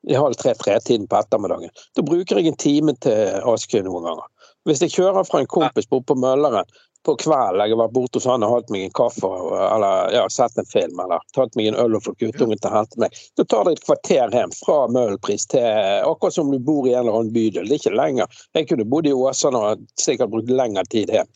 i 0.10 0.18
halv 0.18 0.38
tre-tre-tiden 0.42 1.08
på 1.08 1.20
ettermiddagen, 1.20 1.70
da 1.96 2.06
bruker 2.06 2.40
jeg 2.40 2.50
en 2.50 2.62
time 2.62 2.98
til 3.06 3.38
Askøy 3.54 3.84
noen 3.86 4.10
ganger. 4.10 4.28
Hvis 4.70 4.82
jeg 4.84 4.94
kjører 4.94 5.26
fra 5.26 5.42
en 5.42 5.50
kompis 5.50 5.90
bort 5.90 6.06
på 6.10 6.16
Mølleren 6.22 6.68
på 7.06 7.16
kvelden, 7.18 7.64
jeg 7.64 7.74
har 7.74 7.80
vært 7.80 7.94
borte 7.96 8.20
hos 8.20 8.28
han 8.30 8.44
og 8.46 8.52
hatt 8.54 8.68
meg 8.70 8.84
en 8.86 8.94
kaffe 8.94 9.30
eller 9.58 10.14
ja, 10.14 10.28
sett 10.30 10.58
en 10.62 10.70
film 10.70 11.00
eller 11.02 11.24
tatt 11.34 11.58
meg 11.58 11.72
en 11.72 11.80
øl 11.82 11.98
og 11.98 12.04
fått 12.06 12.20
guttungen 12.22 12.62
til 12.62 12.70
å 12.70 12.76
hente 12.76 13.02
meg, 13.02 13.18
da 13.40 13.46
tar 13.50 13.66
det 13.66 13.74
et 13.74 13.84
kvarter 13.88 14.38
hjem 14.38 14.54
fra 14.60 14.78
Møhlenpris 14.94 15.48
til 15.50 15.66
akkurat 16.06 16.38
som 16.38 16.54
du 16.54 16.60
bor 16.62 16.86
i 16.86 16.94
en 16.94 17.08
eller 17.08 17.18
annen 17.24 17.34
bydel. 17.34 17.66
Det 17.66 17.80
er 17.80 17.82
ikke 17.82 17.98
lenger. 17.98 18.42
Jeg 18.54 18.70
kunne 18.70 18.86
bodd 18.94 19.10
i 19.10 19.16
Åsane 19.18 19.66
og 19.66 19.86
sikkert 19.98 20.34
brukt 20.36 20.54
lengre 20.54 20.86
tid 20.94 21.10
hjem 21.16 21.30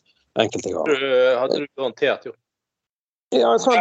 enkelte 0.46 0.76
ganger. 0.76 1.06
Hadde 1.42 1.64
du 1.64 1.70
garantert 1.74 2.30
gjort. 2.30 2.42
Ja, 3.40 3.58
så, 3.60 3.72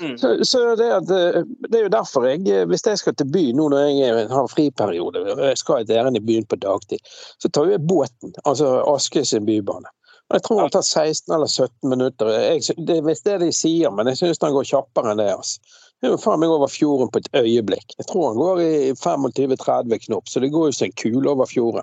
Mm. 0.00 0.16
så, 0.18 0.28
så 0.44 0.60
det, 0.76 0.88
at, 0.92 1.10
eh, 1.10 1.42
det 1.70 1.78
er 1.78 1.82
jo 1.86 1.92
derfor 1.92 2.26
jeg, 2.28 2.42
eh, 2.48 2.64
hvis 2.70 2.84
jeg 2.86 2.98
skal 2.98 3.14
til 3.14 3.26
byen 3.32 3.56
nå 3.56 3.68
når 3.72 3.86
jeg 3.90 4.28
har 4.28 4.46
friperiode, 4.52 5.22
og 5.32 5.38
jeg 5.48 5.58
skal 5.58 5.82
et 5.84 5.90
ærend 5.90 6.16
i 6.16 6.20
byen 6.24 6.46
på 6.46 6.56
dagtid, 6.60 6.98
så 7.42 7.48
tar 7.52 7.70
jeg 7.70 7.80
båten, 7.86 8.34
altså 8.44 8.70
Aske 8.94 9.24
sin 9.24 9.46
bybane. 9.46 9.88
Jeg 10.32 10.42
tror 10.46 10.60
han 10.60 10.70
tar 10.70 10.82
16 10.86 11.34
eller 11.34 11.46
17 11.50 11.88
minutter. 11.90 12.28
Jeg, 12.30 12.62
sy- 12.62 12.78
det 12.86 12.96
er 13.00 13.02
visst 13.02 13.24
det 13.26 13.40
de 13.42 13.48
sier, 13.52 13.90
men 13.90 14.06
jeg 14.06 14.16
syns 14.20 14.38
han 14.42 14.52
går 14.54 14.68
kjappere 14.68 15.10
enn 15.10 15.18
det. 15.18 15.30
altså. 15.34 15.58
Det 16.00 16.06
er 16.08 16.12
jo 16.14 16.20
faen 16.22 16.38
meg 16.40 16.48
over 16.54 16.70
fjorden 16.70 17.10
på 17.12 17.18
et 17.18 17.26
øyeblikk. 17.34 17.96
Jeg 17.98 18.06
tror 18.06 18.28
han 18.30 18.38
går 18.38 18.60
i 18.62 18.92
25-30 18.94 19.98
knop, 20.06 20.28
så 20.30 20.40
det 20.40 20.52
går 20.54 20.68
jo 20.70 20.76
som 20.78 20.86
en 20.86 20.92
kule 21.02 21.30
over 21.34 21.46
fjorden. 21.50 21.82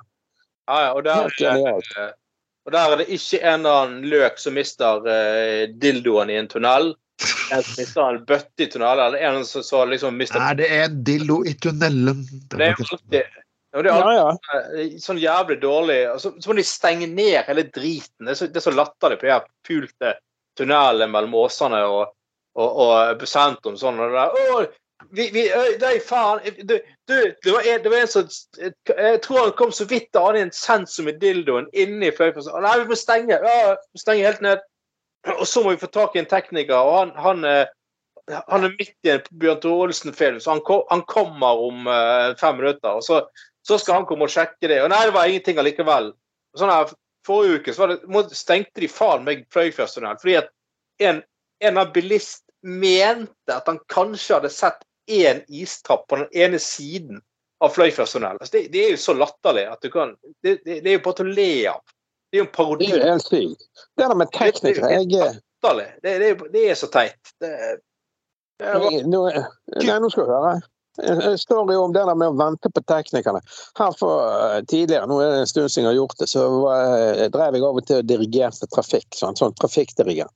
Ja, 0.69 0.79
ja, 0.85 0.93
og, 0.95 1.03
der, 1.03 1.27
Helt 1.27 1.37
genialt. 1.37 1.91
Og 2.67 2.73
der 2.75 2.91
er 2.93 2.99
det 2.99 3.07
ikke 3.15 3.39
en 3.39 3.61
eller 3.61 3.81
annen 3.85 4.07
løk 4.11 4.39
som 4.43 4.57
mister 4.57 5.05
eh, 5.07 5.69
dildoen 5.79 6.33
i 6.33 6.35
en 6.35 6.49
tunnel. 6.51 6.89
En 7.55 7.63
som 7.63 7.79
mister 7.79 8.01
en 8.03 8.23
bøtte 8.27 8.65
i 8.65 8.67
tunnelen, 8.69 9.05
eller 9.05 9.23
en 9.23 9.45
som 9.47 9.63
så 9.63 9.85
liksom 9.87 10.17
mister 10.19 10.41
Nei, 10.43 10.53
det 10.59 10.67
er 10.75 10.89
en 10.89 10.97
dildo 11.07 11.39
i 11.47 11.53
tunnelen? 11.63 12.25
Det 12.51 12.67
er 12.67 12.75
alltid, 12.75 13.37
ja, 13.71 13.83
det 13.85 13.93
er 13.93 14.03
Ja, 14.03 14.11
ja. 14.17 14.59
eh, 14.75 14.97
sånn 14.99 15.21
jævlig 15.21 15.61
dårlig. 15.63 15.97
og 16.11 16.19
Så, 16.21 16.33
så 16.43 16.51
må 16.51 16.57
de 16.59 16.67
stenge 16.67 17.07
ned 17.07 17.39
hele 17.47 17.63
driten. 17.71 18.27
Det 18.27 18.35
er 18.35 18.39
så, 18.41 18.49
det 18.51 18.59
er 18.59 18.67
så 18.67 18.75
latterlig 18.75 19.21
på 19.21 19.29
de 19.29 19.33
her 19.37 19.47
pulte 19.67 20.13
tunnelene 20.59 21.07
mellom 21.13 21.39
Åsane 21.39 21.81
og, 21.87 22.11
og, 22.59 22.83
og 22.83 23.25
sentrum. 23.31 23.79
Sånn, 23.79 24.03
og 24.03 24.11
det 24.11 24.27
der. 24.27 24.67
Vi, 25.13 25.29
vi, 25.29 25.43
nei, 25.81 25.99
faen 26.01 26.39
du, 26.57 26.73
du, 27.07 27.13
det, 27.43 27.51
var 27.53 27.67
en, 27.69 27.85
en 27.93 28.07
som 28.09 28.29
Jeg 28.89 29.19
tror 29.23 29.43
han 29.43 29.53
kom 29.59 29.71
så 29.71 29.85
vidt 29.85 30.09
til 30.11 30.23
hadde 30.25 30.41
en 30.47 30.53
sensor 30.55 31.05
med 31.05 31.19
dildoen 31.21 31.69
inni 31.77 32.09
fløyplassen. 32.11 32.57
Nei, 32.65 32.73
vi 32.81 32.89
må 32.89 32.97
stenge! 32.97 33.37
Ja, 33.37 33.75
vi 33.77 34.01
må 34.01 34.17
helt 34.25 34.41
ned. 34.45 34.65
Og 35.37 35.45
så 35.47 35.63
må 35.63 35.75
vi 35.75 35.81
få 35.81 35.91
tak 35.93 36.15
i 36.15 36.21
en 36.23 36.29
tekniker, 36.29 36.75
og 36.77 36.97
han, 36.97 37.11
han, 37.19 37.67
han 38.47 38.67
er 38.67 38.75
midt 38.79 38.95
i 39.05 39.11
en 39.11 39.25
Bjørn 39.41 39.59
Tore 39.63 39.87
Olsen-film, 39.87 40.37
så 40.39 40.55
han, 40.55 40.61
han 40.91 41.03
kommer 41.09 41.65
om 41.67 41.89
fem 42.39 42.61
minutter. 42.61 42.95
og 42.95 43.03
så, 43.03 43.21
så 43.67 43.77
skal 43.77 43.99
han 43.99 44.07
komme 44.09 44.27
og 44.27 44.31
sjekke 44.31 44.69
det. 44.71 44.79
Og 44.83 44.89
nei, 44.93 45.01
det 45.05 45.15
var 45.17 45.27
ingenting 45.27 45.59
allikevel. 45.59 46.13
Sånn 46.57 46.71
her, 46.71 46.93
forrige 47.27 47.61
uke 47.61 47.75
så 47.75 47.89
det, 47.91 47.99
stengte 48.37 48.83
de 48.83 48.89
faen 48.91 49.25
meg 49.27 49.45
Fløyfjordstunnelen 49.53 50.19
fordi 50.21 50.37
at 50.39 50.51
en, 51.03 51.21
en 51.63 51.81
av 51.81 51.91
bilist 51.95 52.45
mente 52.63 53.53
at 53.53 53.67
han 53.69 53.79
kanskje 53.91 54.37
hadde 54.37 54.53
sett 54.53 54.79
én 55.07 55.41
istrapp 55.49 56.07
på 56.11 56.19
den 56.21 56.27
ene 56.33 56.59
siden 56.61 57.21
av 57.63 57.71
Fløyfjellstunnelen. 57.73 58.37
Altså, 58.41 58.53
det, 58.57 58.67
det 58.73 58.83
er 58.85 58.91
jo 58.93 59.01
så 59.01 59.15
latterlig 59.17 59.63
at 59.71 59.81
du 59.81 59.89
kan 59.93 60.11
Det, 60.43 60.59
det, 60.65 60.81
det 60.85 60.91
er 60.91 60.97
jo 60.99 61.03
bare 61.07 61.17
til 61.21 61.31
å 61.31 61.35
le 61.39 61.49
av. 61.71 61.81
Det 62.27 62.37
er 62.37 62.41
jo 62.43 62.45
en 62.47 62.53
parodi. 62.53 62.87
Det 62.91 63.01
er 63.01 63.11
helt 63.15 63.27
sykt. 63.27 63.67
Det 63.97 64.03
er 64.05 64.11
det 64.13 64.17
med 64.19 64.31
teknikere 64.35 64.89
jeg, 64.93 65.11
eh, 65.15 65.37
latterlig. 65.63 65.87
Det, 66.03 66.15
det, 66.21 66.31
er- 66.33 66.49
det 66.53 66.63
er 66.71 66.79
så 66.81 66.89
teit. 66.93 67.31
Det, 67.41 67.51
er, 67.53 67.77
nå, 69.07 69.21
Nei, 69.31 69.99
nå 70.01 70.09
skal 70.11 70.27
du 70.27 70.33
høre. 70.33 70.57
Jeg 70.97 71.37
står 71.43 71.69
jo 71.75 71.81
om 71.85 71.91
det 71.93 72.01
der 72.09 72.17
med 72.17 72.31
å 72.33 72.37
vente 72.39 72.71
på 72.73 72.81
teknikerne. 72.89 73.39
Her 73.77 73.91
for 73.99 74.23
eh, 74.33 74.61
Tidligere, 74.65 75.05
nå 75.09 75.19
er 75.21 75.35
det 75.35 75.41
en 75.43 75.51
stund 75.51 75.69
siden 75.69 75.85
jeg 75.85 75.93
har 75.93 75.99
gjort 75.99 76.21
det, 76.23 76.29
så 76.31 76.45
drev 77.33 77.57
jeg 77.57 77.65
av 77.67 77.77
og 77.81 77.85
til 77.85 78.01
og 78.01 78.07
dirigerte 78.09 78.69
trafikk. 78.73 79.07
Sånn, 79.15 79.37
sånn 79.37 79.53
trafikkdirigent. 79.61 80.33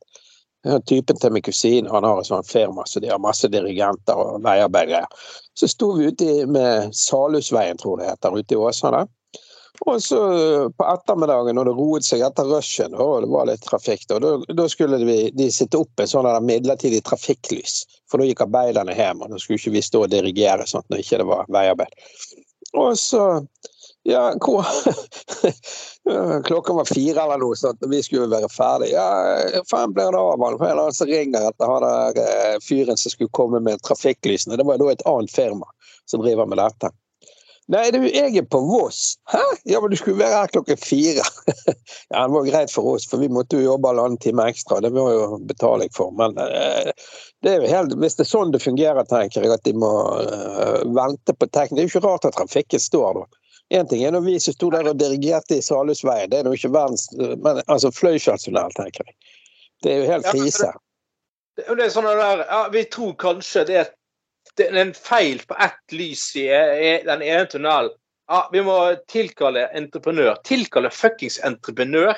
Typen 0.86 1.17
til 1.17 1.32
min 1.34 1.41
kusin 1.41 1.88
han 1.89 2.06
har 2.06 2.19
et 2.21 2.28
sånt 2.30 2.47
firma, 2.47 2.84
så 2.86 3.02
de 3.02 3.10
har 3.10 3.21
masse 3.21 3.50
dirigenter 3.50 4.19
og 4.19 4.43
veiarbeidere. 4.45 5.08
Så 5.58 5.69
sto 5.71 5.93
vi 5.97 6.12
ute 6.12 6.45
med 6.45 6.93
Salhusveien, 6.93 7.80
tror 7.82 7.97
det 7.97 8.12
heter, 8.12 8.38
ute 8.38 8.54
i 8.54 8.60
Åsane. 8.62 9.08
Og 9.89 10.04
så 10.04 10.19
på 10.78 10.86
ettermiddagen 10.86 11.58
når 11.58 11.71
det 11.71 11.74
roet 11.80 12.06
seg 12.06 12.21
etter 12.21 12.45
rushen, 12.45 12.93
og 12.93 13.24
det 13.24 13.32
var 13.32 13.47
litt 13.50 13.63
trafikk, 13.65 14.06
da, 14.12 14.36
da 14.54 14.67
skulle 14.69 15.00
vi, 15.08 15.17
de 15.34 15.47
sitte 15.54 15.80
opp 15.82 16.04
en 16.04 16.12
sånn 16.12 16.30
midlertidig 16.45 17.02
trafikklys. 17.08 17.82
For 18.12 18.21
da 18.21 18.28
gikk 18.30 18.43
arbeiderne 18.45 18.93
hjem, 18.93 19.24
og 19.26 19.34
da 19.34 19.41
skulle 19.41 19.58
ikke 19.58 19.74
vi 19.80 19.84
stå 19.86 20.04
og 20.06 20.13
dirigere 20.13 20.67
sånt 20.69 20.86
når 20.93 21.02
ikke 21.02 21.21
det 21.24 21.30
var 21.32 21.50
veiarbeid. 21.50 21.97
Og 22.78 22.93
så 23.00 23.24
ja, 24.04 24.34
hvor 24.42 24.66
Klokka 26.44 26.74
var 26.74 26.86
fire 26.90 27.22
eller 27.22 27.42
noe 27.42 27.56
og 27.70 27.90
vi 27.92 28.02
skulle 28.04 28.30
være 28.32 28.50
ferdig. 28.50 28.90
Ja, 28.96 29.06
faen 29.70 29.94
blir 29.94 30.10
det 30.14 30.22
av 30.22 30.42
han? 30.42 30.58
For 30.58 30.66
en 30.70 30.80
annen 30.80 30.98
som 30.98 31.12
ringer 31.12 31.46
etter 31.52 31.70
han 31.70 31.86
der 31.86 32.24
eh, 32.24 32.58
fyren 32.66 32.98
som 32.98 33.14
skulle 33.14 33.34
komme 33.38 33.62
med 33.62 33.84
trafikklysene. 33.86 34.58
Det 34.58 34.66
var 34.66 34.82
da 34.82 34.90
et 34.90 35.06
annet 35.06 35.34
firma 35.34 35.70
som 36.10 36.24
driver 36.26 36.50
med 36.50 36.58
dette. 36.62 36.90
Nei, 37.72 37.86
du, 37.94 38.02
jeg 38.04 38.36
er 38.36 38.46
på 38.52 38.60
Voss. 38.66 39.14
Hæ? 39.32 39.44
Ja, 39.70 39.80
men 39.80 39.94
du 39.94 39.96
skulle 39.96 40.20
være 40.20 40.42
her 40.42 40.50
klokken 40.52 40.80
fire. 40.82 41.24
ja, 42.12 42.24
det 42.26 42.34
var 42.34 42.48
greit 42.50 42.74
for 42.74 42.96
oss, 42.96 43.06
for 43.08 43.22
vi 43.22 43.30
måtte 43.32 43.60
jo 43.60 43.70
jobbe 43.70 43.88
halvannen 43.94 44.18
time 44.20 44.48
ekstra. 44.50 44.82
Det 44.84 44.92
må 44.92 45.06
jo 45.14 45.38
betaling 45.48 45.94
for. 45.96 46.12
Men 46.18 46.36
eh, 46.42 46.90
det 47.46 47.54
er 47.54 47.62
jo 47.62 47.70
helt, 47.72 47.94
hvis 48.02 48.18
det 48.18 48.26
er 48.26 48.32
sånn 48.34 48.52
det 48.52 48.64
fungerer, 48.66 49.06
tenker 49.08 49.46
jeg, 49.46 49.54
at 49.54 49.64
de 49.70 49.76
må 49.78 49.94
eh, 50.26 50.82
vente 50.98 51.38
på 51.38 51.48
teknikk. 51.54 51.78
Det 51.78 51.86
er 51.86 51.88
jo 51.88 51.94
ikke 51.94 52.10
rart 52.10 52.28
at 52.28 52.36
trafikken 52.40 52.84
står 52.84 53.22
da. 53.22 53.26
En 53.71 53.88
ting 53.88 54.03
er 54.03 54.12
når 54.12 54.25
vi 54.25 54.36
som 54.43 54.55
sto 54.55 54.69
der 54.73 54.89
og 54.91 54.97
dirigerte 54.99 55.57
i 55.57 55.63
Salhusveien, 55.63 56.29
det 56.31 56.41
er 56.41 56.49
jo 56.49 56.57
ikke 56.57 56.73
verdens 56.73 57.05
men 57.15 57.62
altså 57.71 57.91
Fløyfjellstunnel, 57.95 58.73
tenker 58.75 59.07
jeg. 59.07 59.15
Det 59.84 59.93
er 59.93 60.01
jo 60.01 60.10
helt 60.12 60.27
Ja, 60.27 60.34
men- 60.36 60.79
det, 61.57 61.65
det 61.77 61.86
er 61.86 61.93
sånn 61.93 62.07
der, 62.07 62.43
ja, 62.49 62.62
Vi 62.73 62.84
tror 62.91 63.15
kanskje 63.19 63.65
det 63.67 63.77
er, 63.79 63.89
det 64.57 64.67
er 64.67 64.77
en 64.81 64.93
feil 64.93 65.39
på 65.47 65.55
ett 65.60 65.95
lys 65.95 66.25
i, 66.36 66.47
i 66.51 66.91
den 67.07 67.23
ene 67.23 67.47
tunnelen. 67.47 67.95
Ja, 68.31 68.45
vi 68.51 68.62
må 68.63 68.75
tilkalle 69.12 69.65
entreprenør. 69.75 70.38
Tilkalle 70.47 70.91
fuckings 70.91 71.39
entreprenør. 71.43 72.15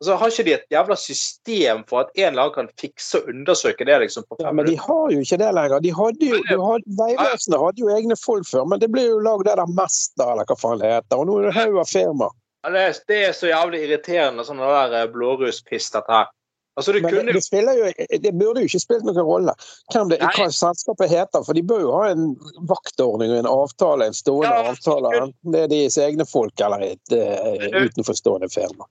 Altså, 0.00 0.14
Har 0.14 0.30
ikke 0.30 0.44
de 0.46 0.52
et 0.54 0.66
jævla 0.70 0.94
system 0.96 1.80
for 1.88 2.04
at 2.04 2.10
en 2.14 2.28
eller 2.28 2.42
annen 2.44 2.54
kan 2.54 2.68
fikse 2.78 3.18
og 3.18 3.28
undersøke 3.32 3.84
det? 3.88 3.96
liksom 4.04 4.22
på 4.28 4.36
Ja, 4.38 4.46
fem 4.48 4.56
men 4.60 4.66
de 4.66 4.76
har 4.78 5.10
jo 5.10 5.18
ikke 5.24 5.38
det 5.42 5.48
lenger. 5.56 5.80
De 5.82 5.90
hadde 6.00 6.28
jo, 6.30 6.38
de 6.50 6.58
hadde, 6.62 6.96
Vegvesenet 7.00 7.58
hadde 7.64 7.82
jo 7.82 7.88
egne 7.96 8.16
folk 8.16 8.46
før, 8.46 8.64
men 8.70 8.78
det 8.80 8.90
ble 8.94 9.08
jo 9.08 9.18
lagd 9.26 9.46
det 9.48 9.56
der 9.58 9.72
Mesta, 9.74 10.28
eller 10.32 10.46
hva 10.46 10.56
faen 10.60 10.78
det 10.84 10.92
heter. 10.92 11.18
Og 11.18 11.26
nå 11.26 11.38
er 11.40 11.48
det 11.48 11.54
haug 11.58 11.78
av 11.82 11.90
firma. 11.90 12.28
Ja, 12.66 12.70
det, 12.74 12.80
er, 12.86 13.00
det 13.10 13.18
er 13.28 13.32
så 13.34 13.50
jævlig 13.50 13.80
irriterende, 13.88 14.44
sånn 14.46 14.62
det 14.62 14.68
der 14.70 14.94
eh, 15.00 15.08
blåruspiss, 15.14 15.90
dette 15.94 16.14
her. 16.14 16.30
Altså, 16.78 16.92
det, 16.94 17.00
kunne 17.02 17.32
det, 17.34 17.42
spiller 17.42 17.74
jo, 17.74 17.88
det 18.22 18.32
burde 18.38 18.62
jo 18.62 18.68
ikke 18.70 18.78
spilt 18.78 19.02
noen 19.02 19.18
rolle 19.26 19.54
hvem 19.90 20.12
det, 20.12 20.20
hva 20.22 20.46
selskapet 20.54 21.10
heter, 21.10 21.42
for 21.42 21.58
de 21.58 21.62
bør 21.66 21.80
jo 21.82 21.90
ha 21.96 22.12
en 22.12 22.28
vaktordning 22.70 23.32
og 23.34 23.40
en 23.40 23.48
avtale, 23.50 24.06
en 24.06 24.14
stående 24.14 24.52
Ja, 24.54 24.70
avtale, 24.70 25.10
det- 25.10 25.22
enten 25.24 25.56
det 25.56 25.62
er 25.64 25.72
deres 25.74 25.98
egne 25.98 26.26
folk 26.30 26.62
eller 26.62 26.84
et 26.92 27.16
uh, 27.18 27.82
utenforstående 27.82 28.46
firma. 28.54 28.86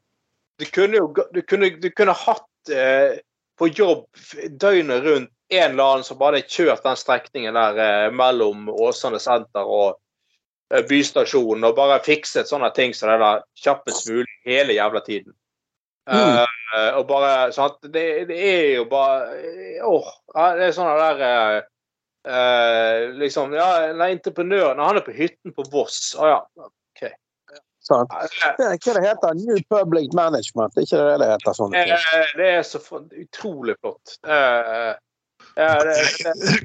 Du 0.60 0.66
kunne 0.74 1.00
jo 1.00 1.08
du 1.34 1.42
kunne, 1.42 1.70
du 1.82 1.90
kunne 1.92 2.16
hatt 2.18 2.72
eh, 2.74 3.20
på 3.58 3.70
jobb 3.74 4.06
døgnet 4.50 5.04
rundt 5.04 5.34
en 5.50 5.72
eller 5.72 5.84
annen 5.84 6.04
som 6.04 6.20
bare 6.20 6.42
hadde 6.42 6.52
kjørt 6.52 6.84
den 6.84 7.00
strekningen 7.00 7.56
der 7.56 7.80
eh, 7.80 8.10
mellom 8.12 8.68
Åsane 8.70 9.20
senter 9.24 9.64
og 9.64 9.98
eh, 10.74 10.84
bystasjonen, 10.90 11.64
og 11.64 11.78
bare 11.78 12.02
fikset 12.04 12.50
sånne 12.50 12.70
ting 12.76 12.96
som 12.98 13.14
det 13.14 13.22
der 13.24 13.46
kjappest 13.64 14.10
mulig 14.12 14.40
hele 14.48 14.76
jævla 14.76 15.04
tiden. 15.06 15.34
Mm. 16.08 16.44
Eh, 16.76 16.92
og 17.00 17.08
bare 17.08 17.50
sant, 17.56 17.80
det, 17.84 18.28
det 18.30 18.38
er 18.40 18.70
jo 18.78 18.86
bare 18.88 19.40
eh, 19.40 19.82
Åh, 19.84 20.08
det 20.56 20.70
er 20.70 20.76
sånn 20.76 20.94
der 21.00 21.24
eh, 21.28 23.02
Liksom, 23.20 23.56
ja, 23.56 23.68
nei, 23.96 24.14
entreprenøren 24.16 24.80
han 24.84 25.00
er 25.00 25.04
på 25.06 25.16
hytten 25.16 25.56
på 25.56 25.64
Voss. 25.72 26.12
Å 26.20 26.28
ja. 26.28 26.40
Er 27.96 28.78
hva 28.78 28.94
det 28.98 29.04
heter, 29.06 29.34
New 29.40 29.58
Public 29.70 30.14
Management, 30.14 30.74
det 30.76 30.84
er 30.84 30.88
ikke 30.88 31.04
det 31.04 31.20
det 31.22 31.30
heter? 31.32 31.54
sånne 31.58 31.84
ting. 31.84 31.94
Eh, 31.94 32.32
Det 32.38 32.50
er 32.58 32.64
så 32.68 32.80
utrolig 33.24 33.76
flott. 33.82 34.18
Eh, 34.28 34.94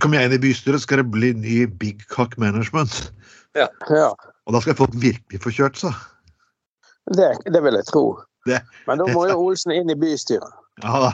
Kommer 0.01 0.19
jeg 0.21 0.29
inn 0.29 0.37
i 0.37 0.41
bystyret, 0.43 0.83
skal 0.83 1.01
det 1.03 1.11
bli 1.15 1.33
ny 1.35 1.67
Big 1.67 2.03
Cock 2.11 2.37
Management. 2.39 3.13
Ja, 3.57 3.69
Og 4.47 4.53
da 4.55 4.61
skal 4.61 4.75
folk 4.77 4.95
virkelig 4.97 5.41
få 5.45 5.53
kjørt 5.55 5.77
seg. 5.81 5.93
det, 7.17 7.31
det 7.53 7.63
vil 7.63 7.75
jeg 7.75 7.87
tro. 7.87 8.23
Det- 8.47 8.63
Men 8.87 8.99
da 8.99 9.05
må 9.15 9.29
jo 9.29 9.39
Olsen 9.49 9.73
inn 9.73 9.91
i 9.91 9.95
bystyret. 9.95 10.51
Ja 10.83 11.01
da. 11.01 11.13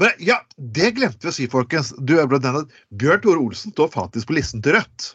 Men, 0.00 0.10
ja, 0.18 0.38
det 0.56 0.94
glemte 0.96 1.20
vi 1.22 1.28
å 1.28 1.32
si, 1.36 1.46
folkens. 1.46 1.92
Du 2.06 2.18
er 2.18 2.26
Bjørn 2.26 3.20
Tore 3.22 3.38
Olsen 3.38 3.72
står 3.74 3.90
faktisk 3.92 4.26
på 4.30 4.34
listen 4.38 4.62
til 4.62 4.72
Rødt. 4.78 5.14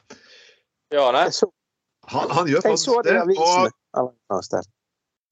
ja, 0.93 1.11
nei. 1.11 1.23
Jeg 1.25 1.33
så, 1.33 1.49
Han, 2.09 2.31
han 2.33 2.49
gjør 2.49 2.65
faktisk 2.65 2.89
så 2.89 3.01
det. 3.05 3.15
Og, 3.37 3.69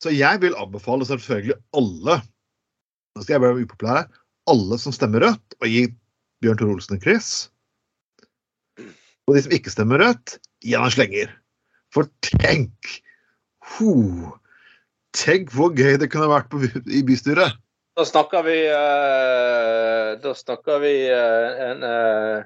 så 0.03 0.13
jeg 0.13 0.41
vil 0.43 0.57
anbefale 0.59 1.07
selvfølgelig 1.09 1.57
alle 1.77 2.19
Nå 3.17 3.23
skal 3.23 3.33
jeg 3.33 3.41
være 3.41 3.63
upopulær. 3.65 4.09
Alle 4.51 4.77
som 4.77 4.93
stemmer 4.93 5.23
Rødt, 5.25 5.55
og 5.57 5.71
gi 5.73 5.87
Bjørn 6.45 6.59
Tore 6.59 6.75
Olsen 6.75 6.99
en 6.99 7.01
kryss. 7.01 7.47
Og 9.25 9.33
de 9.33 9.41
som 9.41 9.55
ikke 9.57 9.73
stemmer 9.73 10.03
Rødt, 10.03 10.35
gi 10.61 10.75
han 10.77 10.85
en 10.85 10.93
slenger. 10.93 11.31
For 11.95 12.05
tenk 12.21 12.91
ho, 13.73 13.95
Tenk 15.17 15.49
hvor 15.55 15.73
gøy 15.73 15.97
det 15.97 16.11
kunne 16.13 16.29
vært 16.29 16.51
på, 16.51 16.61
i 16.61 17.01
bystyret. 17.05 17.57
Da 17.97 18.05
snakker 18.05 18.43
vi 18.45 18.57
eh, 18.69 20.11
Da 20.21 20.33
snakker 20.37 20.81
vi 20.83 20.93
eh, 21.09 21.61
en 21.71 21.85
eh, 21.87 22.45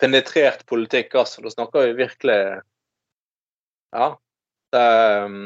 penetrert 0.00 0.64
politikk, 0.66 1.14
altså. 1.22 1.44
Da 1.44 1.52
snakker 1.52 1.86
vi 1.86 2.00
virkelig 2.00 2.40
Ja. 3.96 4.12
Det, 4.70 4.84
um, 5.24 5.40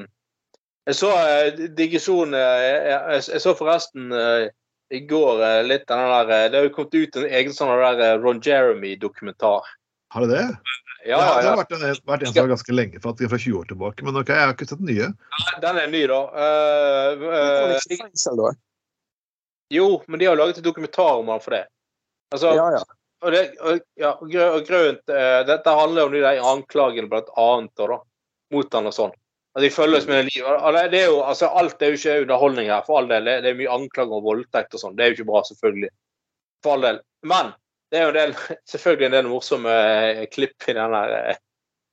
jeg 0.85 0.99
så 0.99 1.11
uh, 1.17 1.63
digresjon 1.79 2.35
eh, 2.37 2.61
jeg, 2.61 2.81
jeg, 2.93 3.23
jeg 3.33 3.41
så 3.41 3.55
forresten 3.57 4.13
eh, 4.13 4.51
i 4.93 5.01
går 5.09 5.43
eh, 5.43 5.63
litt 5.65 5.87
den 5.89 5.99
der 5.99 6.31
eh, 6.31 6.47
Det 6.51 6.59
har 6.59 6.67
jo 6.69 6.73
kommet 6.75 6.95
ut 6.95 7.17
en 7.17 7.29
egen 7.41 7.57
sånn 7.57 7.73
der 7.81 8.03
eh, 8.05 8.17
Ron 8.21 8.43
Jeremy-dokumentar. 8.45 9.71
Har 10.15 10.27
det 10.27 10.35
det? 10.35 10.45
Ja, 11.05 11.19
det 11.19 11.25
har, 11.25 11.41
det 11.43 11.49
har 11.49 11.59
vært 11.61 11.73
en, 11.77 11.83
vært 12.09 12.23
en 12.25 12.33
som 12.33 12.49
ganske 12.49 12.75
lenge, 12.75 13.01
faktisk 13.05 13.33
fra 13.33 13.39
20 13.41 13.59
år 13.61 13.67
tilbake. 13.69 14.05
Men 14.07 14.17
ok, 14.21 14.31
jeg 14.33 14.41
har 14.41 14.55
ikke 14.55 14.69
sett 14.71 14.81
den 14.81 14.89
nye. 14.93 15.09
ja. 15.11 15.57
Den 15.65 15.81
er 15.83 15.91
ny, 15.93 16.05
da. 16.09 16.21
Uh, 16.33 17.25
eh, 17.29 17.75
ikke 17.77 18.07
fengsel, 18.07 18.41
da. 18.41 18.53
jo, 19.75 19.89
men 20.09 20.23
de 20.23 20.31
har 20.31 20.39
laget 20.41 20.63
en 20.63 20.69
dokumentar 20.69 21.21
om 21.21 21.33
han 21.33 21.43
for 21.45 21.59
det. 21.59 21.65
Altså, 22.33 22.55
Ja, 22.57 22.71
ja. 22.79 22.85
Og, 23.25 23.33
det, 23.33 23.43
og, 23.65 23.85
ja, 23.97 24.11
og 24.21 24.65
grønt, 24.69 25.01
eh, 25.09 25.39
Dette 25.49 25.73
handler 25.73 26.09
om 26.09 26.13
de 26.13 26.21
der 26.21 26.43
anklagene 26.45 27.09
blant 27.09 27.31
annet 27.41 27.81
og 27.85 27.93
da, 27.93 27.97
mot 28.55 28.79
han 28.79 28.91
og 28.91 28.97
sånn. 28.97 29.15
Altså, 29.55 29.65
de 29.65 29.71
følges 29.75 30.07
med 30.11 30.31
livet. 30.31 30.65
Det, 30.91 31.01
er 31.01 31.13
jo, 31.13 31.21
altså, 31.23 31.51
alt 31.55 31.83
er 31.83 31.93
jo 31.93 31.99
ikke 32.01 32.17
underholdning 32.25 32.71
her, 32.73 32.83
for 32.87 33.01
all 33.01 33.11
del. 33.11 33.29
Det, 33.29 33.51
er 33.53 33.59
mye 33.61 33.77
anklager 33.77 34.17
om 34.17 34.25
voldtekt 34.25 34.75
og 34.75 34.83
sånn. 34.83 34.97
Det 34.99 35.05
er 35.05 35.13
jo 35.13 35.19
ikke 35.21 35.29
bra, 35.31 35.45
selvfølgelig. 35.51 35.93
For 36.65 36.75
all 36.75 36.87
del. 36.89 36.99
Men 37.31 37.53
det 37.93 38.01
er 38.01 38.07
jo 38.07 38.13
en 38.15 38.19
del, 38.19 38.35
selvfølgelig 38.73 39.09
en 39.11 39.17
del 39.19 39.31
morsomme 39.31 39.75
eh, 39.95 40.25
klipp 40.33 40.69
i 40.69 40.75
den 40.75 40.99
her 40.99 41.17
eh, 41.21 41.43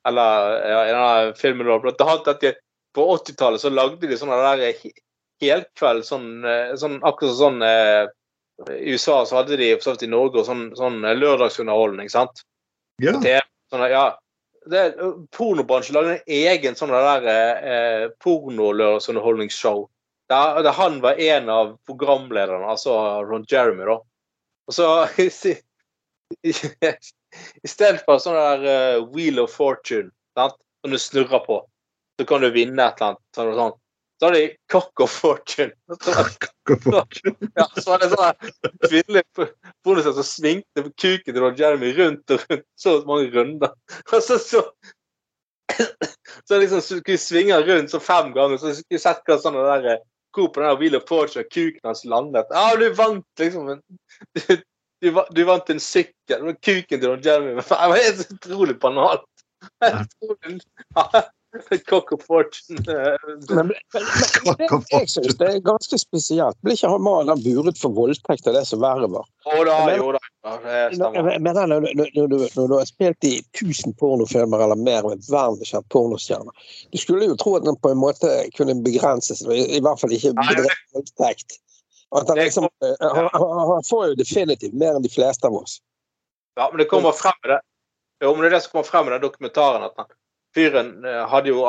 Eller 0.10 0.56
ja, 0.65 0.80
i 0.82 0.93
denne 0.95 1.36
filmen. 1.38 1.69
Blant 1.84 2.02
annet 2.02 2.32
at 2.34 2.62
på 2.97 3.06
80-tallet 3.13 3.62
så 3.62 3.69
lagde 3.69 4.10
de 4.10 4.17
sånne 4.17 4.39
der 4.41 4.80
he- 4.82 4.97
helkveld, 5.41 6.06
sånn, 6.08 6.32
eh, 6.47 6.74
sånn 6.82 6.97
akkurat 7.06 7.38
sånn 7.38 7.62
eh, 7.65 8.10
i 8.69 8.93
USA 8.93 9.21
så 9.26 9.39
hadde 9.39 9.58
de 9.58 9.69
for 9.82 10.02
i 10.02 10.10
Norge 10.10 10.41
og 10.41 10.47
sånn, 10.50 10.67
sånn 10.78 11.00
lørdagsunderholdning. 11.02 12.10
sant? 12.13 12.43
Ja. 13.02 13.15
TV, 13.21 13.39
sånn, 13.74 13.86
ja. 13.89 14.06
Det, 14.69 14.82
pornobransjen 15.34 15.95
lagde 15.97 16.19
en 16.19 16.36
egen 16.52 16.76
sånn 16.78 16.91
der 16.93 17.26
eh, 17.32 18.04
pornolørdagsunderholdningsshow. 18.21 19.88
Der, 20.30 20.62
der 20.63 20.76
han 20.78 21.00
var 21.04 21.19
en 21.19 21.50
av 21.50 21.74
programlederne, 21.89 22.69
altså 22.69 22.93
Ron 23.26 23.47
Jeremy, 23.50 23.88
da. 23.89 23.97
Og 24.69 24.76
så 24.78 24.88
i, 26.47 26.54
i 26.54 27.67
stedet 27.67 28.04
for 28.06 28.21
sånn 28.21 28.38
der 28.38 28.63
uh, 28.65 29.10
Wheel 29.12 29.41
of 29.43 29.56
Fortune, 29.56 30.12
sant? 30.38 30.58
som 30.82 30.93
du 30.93 30.97
snurrer 31.02 31.43
på, 31.45 31.60
så 32.19 32.26
kan 32.30 32.41
du 32.41 32.50
vinne 32.54 32.86
et 32.86 33.02
eller 33.02 33.12
annet. 33.12 33.24
Sånn, 33.36 33.52
sånn. 33.58 33.76
Så 34.21 34.27
har 34.27 34.36
de 34.38 34.55
Cock 34.71 34.99
of 34.99 35.10
Fortune. 35.10 35.71
Cock 35.89 36.69
og 36.69 36.84
Fortune. 36.84 37.49
Ja, 37.57 37.65
så 37.73 37.89
var 37.89 38.03
det 38.03 38.10
sånn 38.12 38.51
kvinnelig 38.84 39.23
pornosett 39.81 40.13
som 40.19 40.27
svingte 40.27 40.84
kuken 40.93 41.34
til 41.34 41.47
Jeremy 41.57 41.89
rundt 41.97 42.34
og 42.36 42.43
rundt 42.45 42.67
så 42.77 42.93
mange 43.07 43.31
runder. 43.34 43.73
Og 44.12 44.21
så 44.21 44.38
så 44.38 44.62
så 46.45 46.60
liksom 46.62 46.84
skulle 46.86 47.15
vi 47.15 47.17
svinge 47.17 47.57
rundt 47.65 47.95
så 47.95 47.99
fem 48.03 48.29
ganger, 48.36 48.62
så 48.62 48.75
skulle 48.77 49.01
sett 49.01 49.25
hva 49.25 49.39
sånn 49.41 49.57
det 49.57 49.65
der 49.71 49.89
eh, 49.95 50.05
hvor 50.38 50.53
på 50.53 50.62
den 50.62 50.69
der 50.69 50.79
Wheel 50.84 51.01
of 51.01 51.10
Fortune 51.10 51.49
kuken 51.49 51.89
hans 51.89 52.05
landet. 52.05 52.53
Ja, 52.53 52.75
du 52.77 52.93
vant, 52.93 53.25
liksom. 53.41 53.73
en, 53.73 53.81
Du, 55.01 55.10
du, 55.10 55.21
du 55.34 55.43
vant 55.49 55.69
en 55.73 55.81
sykkel. 55.81 56.53
Kuken 56.62 57.01
til 57.01 57.25
Jeremy. 57.25 57.57
Det 57.57 57.69
var 57.73 57.97
helt 57.97 58.36
utrolig 58.38 58.77
banalt. 58.79 59.25
Helt 59.81 60.13
utrolig. 60.21 60.62
Cock 61.89 62.11
of 62.11 62.21
Fortune. 62.23 62.77
eh, 62.87 63.15
Men, 63.49 63.67
men, 63.67 63.73
men, 64.45 64.83
jeg 64.91 65.09
synes 65.09 65.37
det 65.37 65.47
er 65.47 65.59
ganske 65.65 65.97
spesielt. 65.99 66.57
Blir 66.63 66.77
ikke 66.77 66.91
mannen 67.03 67.41
buret 67.43 67.79
for 67.79 67.95
voldtekt 67.95 68.47
av 68.47 68.55
det 68.55 68.63
som 68.69 68.81
verre 68.83 69.09
var? 69.11 69.25
Jo 69.51 69.63
da, 69.67 69.77
jo 69.95 70.11
da. 70.15 70.21
Men 71.39 71.57
Når, 71.69 71.89
jeg 72.15 72.29
du, 72.31 72.75
har 72.77 72.85
spilt 72.89 73.27
i 73.27 73.33
1000 73.59 73.97
pornofilmer 73.99 74.63
eller 74.63 74.79
mer 74.79 75.09
med 75.09 75.25
verdenskjent 75.29 75.89
pornostjerne, 75.93 76.53
Du 76.91 76.97
skulle 76.97 77.27
jo 77.29 77.35
tro 77.35 77.57
at 77.59 77.67
den 77.67 77.77
på 77.77 77.91
en 77.91 77.99
måte 78.01 78.31
kunne 78.57 78.77
begrenses, 78.85 79.43
i, 79.45 79.65
i 79.77 79.81
hvert 79.83 79.99
fall 80.01 80.15
ikke 80.15 80.33
bedrevet 80.39 80.87
voldtekt. 80.95 81.59
Han, 82.11 82.27
liksom, 82.35 82.67
eh, 82.83 83.07
han, 83.11 83.29
han 83.73 83.83
får 83.89 84.07
jo 84.07 84.15
definitivt 84.19 84.73
mer 84.73 84.97
enn 84.97 85.05
de 85.05 85.11
fleste 85.11 85.47
av 85.47 85.55
oss. 85.55 85.79
Ja, 86.59 86.67
men 86.71 86.81
det 86.81 86.89
kommer 86.91 87.11
frem 87.15 87.37
med 87.43 87.53
det. 87.55 87.61
Jo, 88.21 88.33
men 88.33 88.43
det 88.43 88.51
er 88.51 88.57
det 88.57 88.63
som 88.65 88.71
kommer 88.75 88.89
frem 88.89 89.05
med 89.07 89.15
den 89.15 89.23
dokumentaren. 89.23 89.85
At 89.87 89.93
han, 89.97 90.09
fyren 90.55 91.05
eh, 91.05 91.23
hadde 91.31 91.53
jo, 91.53 91.63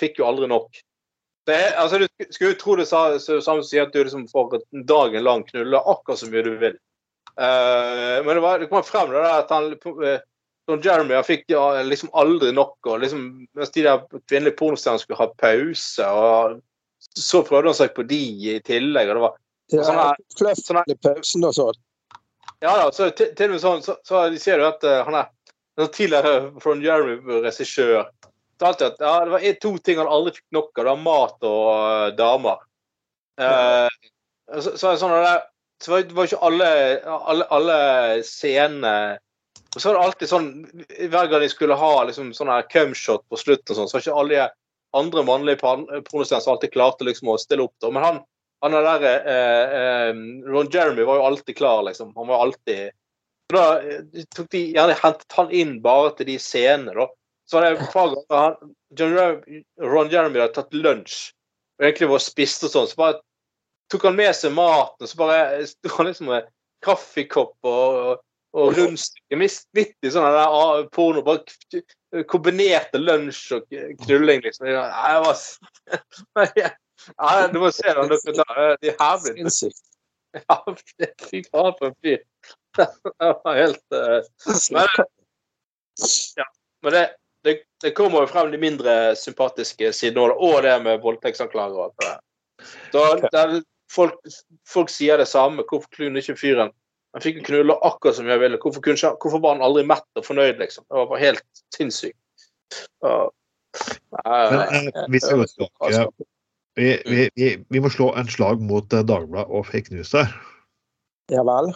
fikk 0.00 0.20
jo 0.20 0.28
aldri 0.28 0.48
nok. 0.50 0.80
Det 1.46 1.54
er, 1.54 1.74
altså, 1.78 1.98
du 2.02 2.26
skulle 2.34 2.58
tro 2.58 2.74
det 2.76 2.88
sa, 2.90 3.04
samme 3.22 3.62
som 3.62 3.66
sier 3.68 3.86
at 3.86 3.94
du 3.94 4.00
liksom 4.02 4.26
får 4.28 4.58
dagen 4.88 5.22
lang 5.22 5.44
knulle 5.46 5.78
akkurat 5.78 6.18
så 6.18 6.30
mye 6.30 6.42
du 6.42 6.56
vil. 6.58 6.78
Uh, 7.36 8.24
men 8.24 8.32
det, 8.32 8.42
var, 8.42 8.58
det 8.58 8.70
kom 8.70 8.82
frem 8.84 9.12
det 9.12 9.20
der 9.20 9.42
at 9.42 9.50
han 9.52 9.74
uh, 9.76 10.22
Don 10.66 10.80
Jeremy 10.82 11.14
han 11.14 11.26
fikk 11.26 11.44
ja, 11.52 11.82
liksom 11.84 12.10
aldri 12.16 12.50
nok. 12.56 12.78
og 12.88 13.02
liksom, 13.04 13.46
Mens 13.54 13.70
de 13.74 13.84
der 13.86 14.02
kvinnelige 14.26 14.56
pornostjernene 14.58 15.02
skulle 15.04 15.20
ha 15.20 15.28
pause, 15.38 16.06
og 16.08 16.56
så 17.14 17.42
prøvde 17.46 17.70
han 17.70 17.78
seg 17.78 17.92
på 17.94 18.06
de 18.08 18.22
i 18.50 18.56
tillegg. 18.66 19.12
og 19.12 19.14
det 19.20 19.26
var 19.26 19.36
Ja, 19.74 19.82
Sånn 19.84 20.00
er- 20.00 20.24
Kløft 20.38 20.66
sånn 20.66 20.80
er- 20.80 20.90
i 20.90 20.98
pausen 21.02 21.44
og 21.44 21.54
sånn. 21.54 21.78
Ja 22.64 22.72
da, 22.80 22.90
så 22.90 23.10
til, 23.14 23.34
til 23.36 23.50
og 23.50 23.54
med 23.54 23.62
sånn, 23.62 23.82
så, 23.84 23.96
så 24.06 24.28
de 24.32 24.38
ser 24.40 24.62
jo 24.62 24.70
at 24.72 24.82
uh, 24.84 25.04
han 25.04 25.14
er 25.20 25.28
en 25.78 25.92
tidligere 25.92 26.52
Ron 26.64 26.82
Jeremy-regissør. 26.82 28.08
Fortalte 28.56 28.88
at 28.92 29.02
ja, 29.04 29.12
det 29.24 29.34
var 29.34 29.60
to 29.60 29.72
ting 29.84 30.00
han 30.00 30.08
aldri 30.10 30.36
fikk 30.38 30.56
nok 30.56 30.70
av. 30.72 30.80
Det 30.80 30.88
var 30.90 31.04
mat 31.04 31.46
og 31.48 31.68
uh, 31.76 32.08
damer. 32.16 32.64
Uh, 33.36 33.88
så, 34.56 34.72
så, 34.80 34.94
sånn 34.96 35.14
så 35.84 35.92
var, 35.92 36.06
det 36.08 36.16
var 36.16 36.28
ikke 36.28 36.44
alle, 36.48 36.68
alle, 37.04 37.46
alle 37.52 37.78
scenene 38.24 38.96
og 39.76 39.82
så 39.82 39.90
var 39.90 39.98
det 39.98 40.04
alltid 40.06 40.30
sånn 40.30 40.46
Hver 41.12 41.26
gang 41.28 41.42
de 41.42 41.48
skulle 41.52 41.76
ha 41.76 41.90
liksom 42.08 42.30
sånn 42.32 42.48
her 42.48 42.64
cumshot 42.72 43.26
på 43.28 43.36
slutten, 43.36 43.76
sånn, 43.76 43.90
så 43.90 43.98
var 43.98 44.04
ikke 44.06 44.20
alle 44.22 44.38
de 44.38 44.46
andre 44.96 45.24
mannlige 45.28 45.60
pornostjernene 45.60 46.44
som 46.46 46.54
alltid 46.54 46.72
klarte 46.72 47.04
liksom 47.04 47.28
å 47.28 47.36
stille 47.36 47.66
opp. 47.66 47.74
da, 47.84 47.90
Men 47.92 48.06
han 48.06 48.22
han 48.64 48.74
er 48.74 48.82
der, 48.82 49.02
eh, 49.04 50.08
eh, 50.08 50.14
Ron 50.48 50.70
Jeremy 50.72 51.04
var 51.04 51.16
jo 51.16 51.26
alltid 51.28 51.56
klar, 51.56 51.82
liksom. 51.82 52.12
Han 52.16 52.26
var 52.26 52.42
alltid 52.42 52.90
Da 53.52 53.80
eh, 53.80 54.24
tok 54.34 54.48
de 54.50 54.62
gjerne 54.74 54.96
hentet 54.98 55.32
han 55.38 55.52
inn 55.54 55.76
bare 55.82 56.10
til 56.16 56.26
de 56.26 56.38
scenene, 56.42 56.94
da. 56.96 57.06
Så 57.46 57.56
var 57.56 57.64
det 57.66 57.76
et 57.76 57.92
par 57.94 58.12
ganger 58.98 59.22
han, 59.22 59.64
Ron 59.82 60.10
Jeremy 60.10 60.42
hadde 60.42 60.56
tatt 60.56 60.74
lunsj 60.74 61.30
og 61.76 61.84
egentlig 61.84 62.08
var 62.08 62.22
spist 62.24 62.64
og 62.64 62.72
sånn, 62.72 62.86
så 62.88 62.98
bare 62.98 63.18
tok 63.92 64.06
han 64.08 64.16
med 64.16 64.32
seg 64.36 64.54
maten, 64.56 65.04
og 65.04 65.10
så 65.10 65.18
bare 65.20 65.66
sto 65.68 65.92
han 65.98 66.08
liksom 66.08 66.30
med 66.32 66.46
kaffekopp 66.84 67.68
og, 67.68 68.22
og 68.56 68.78
rundstykke 68.78 69.38
midt, 69.40 69.66
i 69.76 70.12
sånn 70.12 70.24
der 70.24 70.38
ah, 70.46 70.80
porno. 70.92 71.22
Bare 71.26 72.24
kombinerte 72.30 73.00
lunsj 73.02 73.58
og 73.58 73.76
knulling, 74.06 74.40
liksom. 74.46 74.70
Jeg 74.70 75.20
var 75.26 76.48
ja, 76.62 76.72
Du 77.52 77.60
må 77.60 77.70
se 77.74 77.92
den 77.92 78.10
dokumentaren. 78.12 78.80
Det 78.80 78.94
er 78.94 78.98
herlige. 79.02 79.36
Sinnssykt. 79.36 79.82
Ja, 80.36 80.58
fy 81.30 81.38
faen 81.46 81.72
for 81.78 81.86
en 81.86 81.94
fyr. 82.04 82.18
Det 82.76 83.28
var 83.40 83.54
helt 83.56 83.94
uh, 83.96 84.18
Men, 84.74 84.90
ja, 86.36 86.44
men 86.84 86.92
det, 86.92 87.04
det, 87.46 87.54
det 87.84 87.94
kommer 87.96 88.24
jo 88.24 88.30
frem 88.30 88.50
de 88.52 88.60
mindre 88.60 89.14
sympatiske 89.18 89.92
sidene 89.96 90.34
og 90.34 90.62
det 90.66 90.76
med 90.84 91.02
voldtektsanklager 91.04 91.78
og 91.78 91.86
alt 91.86 92.02
det 92.02 92.10
der. 92.10 92.20
Er, 93.32 93.54
folk, 93.92 94.18
folk 94.68 94.90
sier 94.92 95.20
det 95.20 95.28
samme. 95.30 95.64
Hvorfor 95.68 95.88
kunne 95.96 96.22
ikke 96.22 96.38
fyren 96.40 96.74
Han 97.16 97.22
fikk 97.24 97.38
jo 97.40 97.46
knulle 97.46 97.78
akkurat 97.86 98.18
som 98.18 98.28
jeg 98.28 98.40
ville. 98.42 98.58
Hvorfor, 98.60 98.82
kunne 98.84 99.12
hvorfor 99.22 99.40
var 99.40 99.54
han 99.54 99.64
aldri 99.64 99.86
mett 99.88 100.20
og 100.20 100.24
fornøyd, 100.26 100.58
liksom? 100.60 100.84
Det 100.84 100.98
var 100.98 101.06
bare 101.08 101.22
helt 101.22 101.62
sinnssykt. 101.72 102.18
Men 103.00 104.60
eh, 104.60 105.06
vi. 105.08 105.20
Vi, 106.76 107.30
vi, 107.36 107.64
vi, 107.68 107.80
må 107.80 107.88
slå 107.88 108.10
en 108.20 108.28
slag 108.28 108.60
mot 108.60 108.92
eh, 108.92 109.04
Dagbladet 109.08 109.48
og 109.48 109.64
fake 109.70 109.94
news 109.94 110.12
der. 110.12 110.28
Ja 111.32 111.40
vel. 111.46 111.70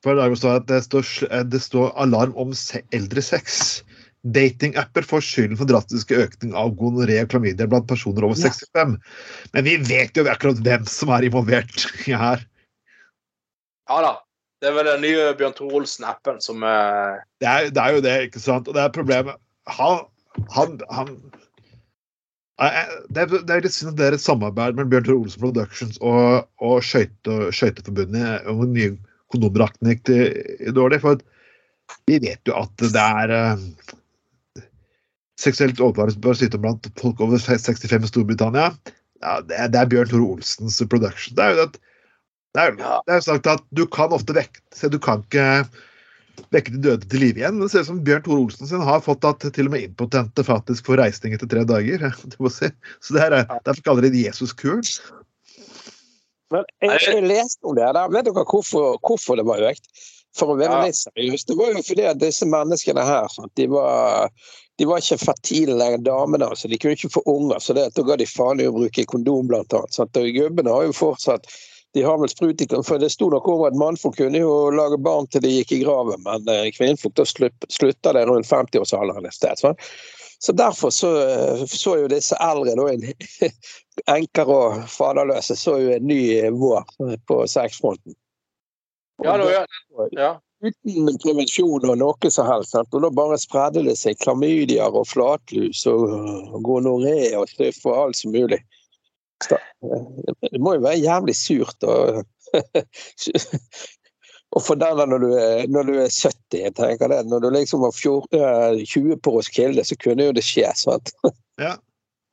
For 0.00 0.16
står 0.16 0.54
det 0.54 0.60
at 0.62 0.68
det 0.70 0.80
står, 0.86 1.10
eh, 1.28 1.44
det 1.44 1.60
står 1.60 1.92
alarm 2.00 2.32
om 2.40 2.54
se 2.56 2.80
eldre 2.96 3.20
sex. 3.20 3.82
Datingapper 4.20 5.06
får 5.08 5.22
skylden 5.24 5.56
for 5.56 5.68
drastiske 5.70 6.16
økning 6.26 6.52
av 6.58 6.74
gonoré 6.76 7.22
og 7.22 7.30
klamydia 7.32 7.68
blant 7.70 7.88
personer 7.88 8.26
over 8.26 8.36
Ja. 8.36 8.50
65. 8.52 8.98
Men 9.54 9.64
vi 9.64 9.76
vet 9.88 10.16
jo 10.16 10.26
akkurat 10.28 10.60
hvem 10.60 10.84
som 10.86 11.08
er 11.16 11.24
involvert 11.24 11.86
i 12.06 12.12
her. 12.12 12.44
Ja 13.88 14.02
da. 14.04 14.12
Det 14.60 14.68
er 14.68 14.74
vel 14.76 14.90
den 14.90 15.00
nye 15.06 15.28
Bjørn 15.38 15.54
Tore 15.56 15.78
Olsen-appen 15.78 16.40
som 16.44 16.60
eh, 16.68 17.20
Det 17.40 17.48
er, 17.48 17.70
det 17.72 17.80
er 17.80 17.94
jo 17.96 18.02
det, 18.04 18.16
ikke 18.28 18.42
sant? 18.44 18.68
Og 18.68 18.76
det 18.76 18.82
er 18.82 18.92
problemet. 18.92 19.40
Han, 19.72 20.02
han, 20.52 20.74
han 20.92 21.14
det 22.60 23.22
er, 23.22 23.30
det 23.32 23.54
er 23.54 23.62
litt 23.64 23.72
synd 23.72 23.94
at 23.94 23.96
det 23.96 24.06
er 24.10 24.16
et 24.18 24.20
samarbeid 24.20 24.76
mellom 24.76 24.90
Bjørn 24.92 25.06
Tore 25.06 25.22
Olsen 25.22 25.40
Productions 25.40 25.96
og, 26.04 26.44
og 26.60 26.82
Skøyte- 26.84 27.48
Skøyteforbundet 27.56 28.44
om 28.52 28.60
den 28.66 28.74
nye 28.76 28.90
kondomdraktene 29.32 29.96
gikk 29.96 30.12
dårlig. 30.76 31.00
For 31.00 31.24
vi 32.04 32.20
vet 32.20 32.44
jo 32.44 32.58
at 32.60 32.84
det 32.84 33.00
er 33.00 33.32
seksuelt 35.40 35.80
bør 35.80 36.36
sitte 36.36 36.60
blant 36.60 36.88
folk 37.00 37.20
over 37.24 37.40
65 37.40 37.86
i 37.86 38.10
Storbritannia. 38.10 38.70
Ja, 39.20 39.38
det, 39.44 39.56
er, 39.56 39.68
det 39.72 39.80
er 39.80 39.88
Bjørn 39.90 40.10
Tore 40.10 40.34
Olsens 40.36 40.80
production. 40.88 41.36
Det 41.36 41.44
er 41.44 41.54
jo 41.54 41.64
det 41.64 41.80
det 42.50 42.62
er, 42.66 42.72
det 43.06 43.14
er 43.14 43.22
sagt 43.22 43.46
at 43.46 43.62
du 43.78 43.84
kan 43.86 44.10
ofte 44.10 44.34
vekke 44.34 44.88
Du 44.90 44.98
kan 44.98 45.20
ikke 45.22 45.44
vekke 46.50 46.72
de 46.74 46.80
døde 46.82 47.06
til 47.06 47.22
live 47.22 47.38
igjen. 47.38 47.60
Det 47.60 47.68
ser 47.70 47.84
ut 47.84 47.90
som 47.92 48.00
Bjørn 48.06 48.24
Tore 48.26 48.42
Olsen 48.46 48.66
sin 48.66 48.82
har 48.82 49.02
fått 49.04 49.26
at 49.28 49.44
til 49.54 49.68
og 49.68 49.74
med 49.74 49.84
impotente 49.86 50.42
faktisk 50.46 50.88
får 50.88 51.02
reisning 51.04 51.36
etter 51.36 51.50
tre 51.50 51.62
dager. 51.68 52.08
Du 52.32 52.38
må 52.42 52.50
se. 52.50 52.72
Så 52.98 53.14
det 53.14 53.22
her 53.22 53.36
er, 53.38 53.58
Derfor 53.66 53.86
kaller 53.86 54.06
de 54.06 54.12
det 54.16 54.24
Jesus-kuren. 54.24 54.82
Men 56.50 56.66
jeg, 56.82 56.98
jeg 57.06 57.28
leste 57.28 57.62
om 57.62 57.76
det 57.78 57.86
der. 57.86 58.10
Vet 58.10 58.26
dere 58.26 58.42
hvorfor, 58.42 58.96
hvorfor 59.06 59.38
det 59.38 59.46
var 59.46 59.62
økt? 59.70 59.86
For 60.38 60.52
å 60.52 60.58
være 60.58 60.74
Ja. 60.74 60.82
litt 60.88 60.98
seriøs. 60.98 61.46
Det 61.46 61.56
var 61.58 61.72
jo 61.74 61.84
fordi 61.86 62.06
at 62.06 62.18
disse 62.22 62.46
menneskene 62.46 63.04
her 63.06 63.30
de, 63.58 63.66
var, 63.70 64.30
de 64.80 64.86
var 64.88 65.02
ikke 65.02 65.20
fertile 65.20 65.88
damene. 66.00 66.46
altså. 66.46 66.68
De 66.68 66.78
kunne 66.80 66.96
ikke 66.96 67.12
få 67.12 67.22
unger, 67.28 67.58
så 67.60 67.76
det, 67.76 67.90
da 67.92 68.04
ga 68.06 68.16
de 68.16 68.26
faen 68.28 68.62
i 68.62 68.68
å 68.68 68.72
bruke 68.72 69.04
kondom, 69.04 69.50
blant 69.50 69.74
annet. 69.76 69.92
Sant? 69.92 70.16
Og 70.16 70.30
gubbene 70.32 70.72
har 70.72 70.86
jo 70.88 70.94
fortsatt 70.96 71.50
de 71.92 72.02
har 72.06 72.16
vel 72.22 72.30
sprut 72.30 72.62
i 72.62 72.68
For 72.86 73.02
det 73.02 73.10
sto 73.10 73.28
nok 73.28 73.48
over 73.50 73.68
at 73.68 73.76
mannfolk 73.76 74.16
kunne 74.16 74.40
jo 74.40 74.70
lage 74.70 74.96
barn 75.02 75.26
til 75.26 75.42
de 75.44 75.50
gikk 75.50 75.74
i 75.74 75.80
graven, 75.82 76.22
men 76.24 76.48
eh, 76.48 76.70
kvinnfolk 76.76 77.16
da 77.18 77.26
slutt- 77.26 77.68
slutta 77.68 78.14
det 78.16 78.24
rundt 78.30 78.48
50-årsalderen 78.48 79.26
et 79.26 79.36
sted. 79.36 79.58
sant? 79.58 79.86
Så 80.40 80.54
derfor 80.56 80.94
så, 80.96 81.10
så 81.68 81.98
jo 82.00 82.08
disse 82.08 82.38
eldre, 82.40 82.72
da, 82.78 82.86
en, 82.94 83.50
enker 84.16 84.48
og 84.54 84.78
faderløse, 84.88 85.58
så 85.58 85.76
jo 85.82 85.90
en 85.98 86.06
ny 86.08 86.22
vår 86.56 86.86
på 87.28 87.42
sexfronten. 87.50 88.16
Ja, 89.20 89.36
ja. 89.36 89.66
ja. 90.16 90.30
Uten 90.60 91.16
prevensjon 91.22 91.86
og 91.88 91.96
noe 92.00 92.30
som 92.32 92.48
helst. 92.50 92.74
Sant? 92.74 92.92
Og 92.94 93.04
da 93.04 93.10
bare 93.14 93.38
spredde 93.40 93.84
det 93.86 93.96
seg 94.00 94.18
klamydier 94.20 94.92
og 94.92 95.08
flatlus 95.08 95.86
og 95.88 96.58
gonoré 96.66 97.32
og 97.38 97.48
støff 97.52 97.80
og 97.88 97.96
alt 98.04 98.20
som 98.20 98.34
mulig. 98.36 98.60
Så, 99.40 99.56
eh, 99.56 100.34
det 100.52 100.60
må 100.60 100.76
jo 100.76 100.84
være 100.84 101.00
jævlig 101.00 101.36
surt 101.38 101.88
å 101.88 101.96
å 104.50 104.74
den 104.74 105.12
når 105.12 105.22
du, 105.22 105.28
når 105.70 105.86
du 105.86 105.92
er 106.02 106.10
70, 106.10 106.58
jeg 106.58 106.74
tenker 106.74 107.12
det. 107.12 107.20
Når 107.30 107.44
du 107.44 107.50
liksom 107.54 107.84
var 107.84 107.94
fjor, 107.94 108.26
eh, 108.34 108.82
20 108.82 109.20
på 109.22 109.36
Roskilde, 109.36 109.84
så 109.86 109.96
kunne 109.96 110.26
jo 110.26 110.34
det 110.34 110.44
skje. 110.46 110.66
sant? 110.76 111.12
ja. 111.64 111.76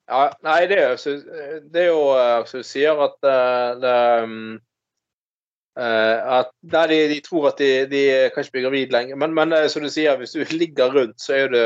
Nei, 0.07 0.61
det 0.71 0.77
er, 0.79 0.95
jo 0.95 1.15
det 1.67 1.81
er 1.83 1.89
jo 1.91 2.03
eh, 2.15 2.45
som 2.47 2.63
du 2.63 2.67
sier, 2.67 3.03
at 3.03 3.17
det, 3.25 3.39
det 3.83 3.95
eh, 4.23 4.35
at 5.77 6.49
der 6.65 6.89
de, 6.89 6.97
de 7.11 7.19
tror 7.21 7.51
at 7.51 7.59
de, 7.61 7.85
de 7.91 8.01
kan 8.33 8.43
ikke 8.43 8.55
bli 8.55 8.63
gravid 8.65 8.95
lenger. 8.95 9.19
Men, 9.21 9.35
men 9.37 9.53
eh, 9.53 9.67
som 9.69 9.85
du 9.85 9.91
sier, 9.93 10.17
hvis 10.17 10.33
du 10.33 10.41
ligger 10.55 10.93
rundt, 10.95 11.21
så 11.21 11.35
er 11.37 11.53
det 11.53 11.65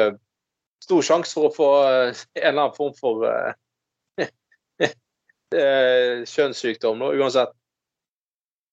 stor 0.84 1.06
sjanse 1.06 1.38
for 1.38 1.48
å 1.48 1.56
få 1.56 1.70
eh, 1.88 2.22
en 2.42 2.48
eller 2.50 2.66
annen 2.66 2.78
form 2.78 2.94
for 2.98 3.26
eh, 3.30 4.30
eh, 5.56 6.22
kjønnssykdom, 6.28 7.02
nå, 7.02 7.12
uansett. 7.22 7.54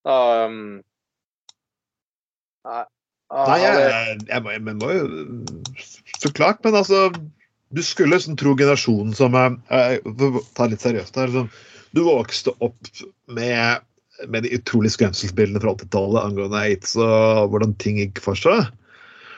Um, 0.08 0.78
nei, 2.64 2.84
Nei, 3.28 3.56
jeg, 3.60 4.20
jeg, 4.30 4.40
må, 4.40 4.52
jeg 4.54 4.76
må 4.78 4.88
jo 4.94 5.08
Så 6.22 6.30
klart, 6.32 6.62
men 6.64 6.78
altså 6.78 7.10
Du 7.74 7.82
skulle 7.84 8.14
liksom 8.14 8.38
tro 8.40 8.54
generasjonen 8.56 9.12
som 9.18 9.36
jeg, 9.36 9.58
eh, 9.74 9.98
For 10.06 10.38
å 10.38 10.44
ta 10.56 10.68
litt 10.70 10.80
seriøst 10.80 11.18
her 11.18 11.28
Liksom, 11.28 11.50
Du 11.92 12.00
vokste 12.06 12.54
opp 12.64 12.88
med, 13.26 13.84
med 14.26 14.42
de 14.42 14.50
utrolige 14.56 14.96
skremselsbildene 14.96 15.60
fra 15.62 15.76
80-tallet 15.78 16.24
angående 16.24 16.58
aids 16.58 16.96
og 16.98 17.52
hvordan 17.52 17.76
ting 17.82 18.00
gikk 18.00 18.18
for 18.24 18.38
seg. 18.38 18.66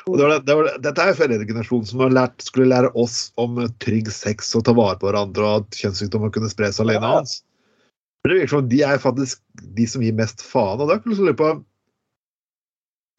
Det 0.09 0.25
var, 0.25 0.39
det- 0.43 0.57
var, 0.57 0.71
dette 0.81 1.03
er 1.05 1.11
jo 1.13 1.19
foreldregenerasjonen 1.19 1.87
som 1.91 2.01
har 2.07 2.15
lært, 2.17 2.41
skulle 2.43 2.71
lære 2.73 2.91
oss 2.99 3.19
om 3.39 3.61
trygg 3.85 4.09
sex 4.15 4.49
og 4.57 4.65
ta 4.67 4.73
vare 4.75 4.97
på 4.99 5.11
hverandre, 5.11 5.45
og 5.45 5.67
at 5.67 5.77
kjønnssykdommer 5.83 6.33
kunne 6.35 6.49
spre 6.51 6.71
seg 6.73 6.87
alene. 6.89 7.05
Ja. 7.05 7.21
Hans. 7.21 7.43
Men 8.25 8.33
det 8.33 8.39
virker 8.41 8.55
som 8.57 8.71
de 8.73 8.81
er 8.85 9.01
faktisk 9.01 9.41
de 9.77 9.87
som 9.89 10.03
gir 10.05 10.17
mest 10.17 10.43
faen. 10.45 10.81
Og 10.81 10.89
da 10.91 10.97
kan 11.01 11.13
du 11.13 11.21
lure 11.21 11.37
på 11.37 11.53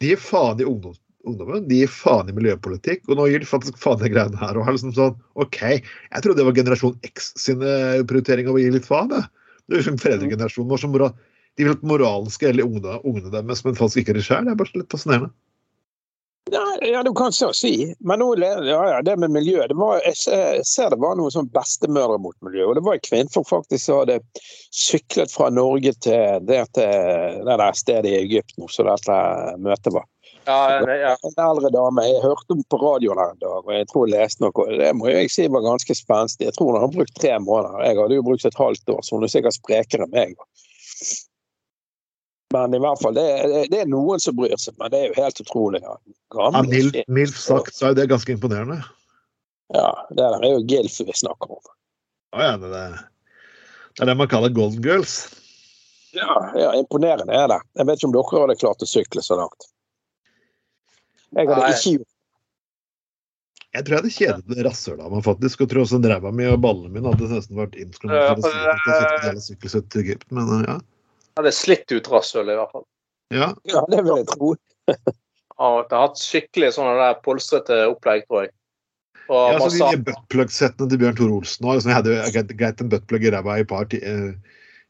De 0.02 0.10
gir 0.10 0.18
faen 0.18 0.58
i 0.58 0.66
ungdom, 0.66 0.94
ungdommen, 1.30 1.68
de 1.70 1.76
gir 1.84 1.90
faen 1.94 2.26
i 2.30 2.34
miljøpolitikk, 2.34 3.04
og 3.06 3.20
nå 3.20 3.28
gir 3.30 3.42
de 3.44 3.46
faktisk 3.46 3.78
faen 3.78 4.02
i 4.02 4.10
greiene 4.10 4.38
her. 4.40 4.58
Og 4.58 4.66
er 4.66 4.74
liksom 4.74 4.94
sånn, 4.96 5.14
OK, 5.38 5.60
jeg 5.78 6.24
trodde 6.24 6.40
det 6.42 6.46
var 6.48 6.56
generasjon 6.58 6.96
X 7.06 7.30
sine 7.38 8.02
prioriteringer 8.10 8.50
å 8.50 8.58
gi 8.58 8.72
litt 8.74 8.88
faen. 8.88 9.12
Det, 9.14 9.22
Det 9.62 9.76
er 9.76 9.84
liksom 9.84 10.00
foreldregenerasjonen 10.02 10.72
vår 10.74 10.82
som 10.82 10.96
de 11.58 11.64
vil 11.66 11.74
at 11.76 11.82
moralen 11.84 12.30
skal 12.32 12.50
gjelde 12.50 12.64
ungene, 12.68 12.98
ungene 13.04 13.32
deres, 13.32 13.64
men 13.66 13.78
faktisk 13.78 14.02
ikke 14.04 14.18
det 14.18 14.26
sjøl. 14.26 14.46
Det 14.46 14.54
er 14.54 14.60
bare 14.62 14.78
litt 14.80 14.92
fascinerende. 14.94 15.32
Ja, 16.50 16.62
ja, 16.82 17.02
du 17.06 17.12
kan 17.14 17.32
så 17.32 17.52
si. 17.54 17.94
Men 18.00 18.18
nå, 18.18 18.32
ja, 18.42 18.56
ja, 18.66 19.02
det 19.06 19.14
med 19.22 19.30
miljø 19.30 19.62
det 19.68 19.76
var, 19.78 20.00
Jeg 20.04 20.16
ser- 20.66 20.90
det 20.90 20.98
var 20.98 21.14
noen 21.16 21.30
sånn 21.30 21.50
bestemødre 21.54 22.18
mot 22.18 22.34
miljø. 22.42 22.66
Og 22.66 22.74
det 22.74 22.82
var 22.82 22.98
kvinnfolk 22.98 23.46
faktisk 23.48 23.84
som 23.84 24.00
hadde 24.02 24.18
syklet 24.74 25.30
fra 25.30 25.50
Norge 25.50 25.92
til 26.02 26.40
det, 26.48 26.64
til 26.74 27.44
det 27.46 27.58
der 27.62 27.72
stedet 27.78 28.10
i 28.10 28.16
Egypt 28.24 28.56
nå, 28.58 28.66
som 28.68 28.90
dette 28.90 29.20
møtet 29.62 29.94
var. 29.94 30.04
ja, 30.46 30.96
ja. 30.98 31.16
En 31.22 31.38
eldre 31.38 31.70
dame 31.70 32.02
jeg 32.08 32.22
hørte 32.24 32.50
om 32.56 32.64
på 32.66 32.80
radioen 32.82 33.18
en 33.22 33.38
dag, 33.38 33.62
og 33.62 33.72
jeg 33.72 33.86
tror 33.92 34.08
jeg 34.08 34.18
leste 34.18 34.42
noe. 34.42 34.66
Det 34.82 34.90
må 34.98 35.06
jeg 35.12 35.30
si 35.30 35.46
var 35.46 35.62
ganske 35.62 35.94
spenstig. 35.94 36.48
Jeg 36.50 36.54
tror 36.58 36.72
hun 36.72 36.80
har 36.82 36.88
brukt 36.96 37.14
tre 37.20 37.38
måneder. 37.38 37.84
Jeg 37.86 38.00
hadde 38.00 38.18
jo 38.18 38.22
brukt 38.26 38.44
et 38.44 38.58
halvt 38.58 38.90
år, 38.96 39.00
så 39.06 39.14
hun 39.14 39.22
er 39.22 39.30
sikkert 39.30 39.54
sprekere 39.60 40.08
enn 40.08 40.10
meg. 40.10 40.34
Men 42.52 42.74
i 42.76 42.80
hvert 42.82 43.00
fall, 43.00 43.14
det, 43.16 43.22
er- 43.24 43.68
det 43.72 43.78
er 43.82 43.88
noen 43.90 44.20
som 44.20 44.36
bryr 44.36 44.56
seg, 44.60 44.74
men 44.80 44.90
det 44.92 44.98
er 45.00 45.06
jo 45.10 45.18
helt 45.22 45.40
utrolig. 45.44 45.80
Ja. 45.84 45.94
Ja, 46.36 46.62
mildt, 46.66 46.98
mildt 47.08 47.36
sagt 47.40 47.74
så 47.76 47.90
er 47.90 47.96
det 47.96 48.08
ganske 48.12 48.32
imponerende. 48.34 48.78
Ja, 49.72 49.88
det 50.10 50.20
der 50.20 50.36
er 50.44 50.50
jo 50.58 50.62
Gilf 50.68 50.98
vi 51.00 51.14
snakker 51.16 51.54
om. 51.56 51.62
Å 52.36 52.44
ja, 52.44 52.54
det, 52.60 52.72
er- 52.76 52.98
det 53.96 54.04
er 54.04 54.10
det 54.12 54.18
man 54.20 54.28
kaller 54.32 54.52
golden 54.52 54.84
girls. 54.84 55.14
Ja, 56.12 56.28
ja 56.60 56.70
imponerende 56.76 57.32
er 57.32 57.48
det. 57.54 57.60
Jeg 57.80 57.88
vet 57.88 58.00
ikke 58.02 58.08
om 58.10 58.16
dere 58.18 58.40
hadde 58.44 58.58
klart 58.60 58.84
å 58.84 58.88
sykle 58.88 59.24
så 59.24 59.38
langt. 59.40 59.68
Jeg 61.32 61.48
hadde 61.48 61.62
Nei. 61.64 61.72
ikke 61.72 61.92
gjort 61.96 62.08
Jeg 63.72 63.84
tror 63.86 63.94
jeg 63.94 64.02
hadde 64.02 64.12
kjedet 64.18 64.64
rasshølet 64.66 65.04
av 65.06 65.12
meg, 65.14 65.22
faktisk. 65.24 65.62
Og 65.64 65.70
tror 65.72 65.86
også 65.86 66.00
ræva 66.04 66.32
mi 66.36 66.44
og 66.52 66.58
ballene 66.60 66.92
mine 66.92 67.08
hadde 67.14 67.30
nesten 67.32 67.56
vært 67.56 67.78
Ja, 67.80 67.86
instrumentert. 67.86 68.42
for 68.44 69.38
å 69.40 69.44
sykle 69.46 69.80
til 69.88 70.02
Egypt, 70.04 70.26
men 70.36 70.66
ja. 70.68 70.74
Det 71.36 71.46
er 71.48 71.56
slitt 71.56 71.92
ut 71.94 72.08
rasshølet, 72.12 72.52
i 72.54 72.58
hvert 72.60 72.72
fall. 72.74 72.86
ja. 73.32 73.52
Ja, 73.64 73.84
det 73.88 74.02
vil 74.04 74.16
jeg 74.20 74.26
tro. 74.32 74.54
Han 75.58 75.84
har 75.90 76.02
hatt 76.08 76.18
skikkelig 76.20 76.72
sånne 76.76 76.96
der 76.98 77.20
polstrete 77.24 77.78
opplegg, 77.88 78.26
tror 78.28 78.46
jeg. 78.46 78.52
Og 79.30 79.52
Ja, 79.52 79.58
så 79.58 79.64
massasje. 79.64 79.90
de 79.96 80.02
buttplug-settene 80.10 80.88
til 80.90 80.98
Bjørn 80.98 81.16
Tore 81.16 81.36
Olsen 81.38 81.64
også, 81.68 81.76
liksom, 81.78 81.92
Jeg 81.92 82.34
hadde 82.34 82.56
greit- 82.58 82.80
en 82.82 82.88
buttplug 82.90 83.24
i 83.24 83.30
ræva 83.30 83.56
i 83.56 83.60
et 83.62 83.68
par, 83.68 83.86
eh, 83.94 84.32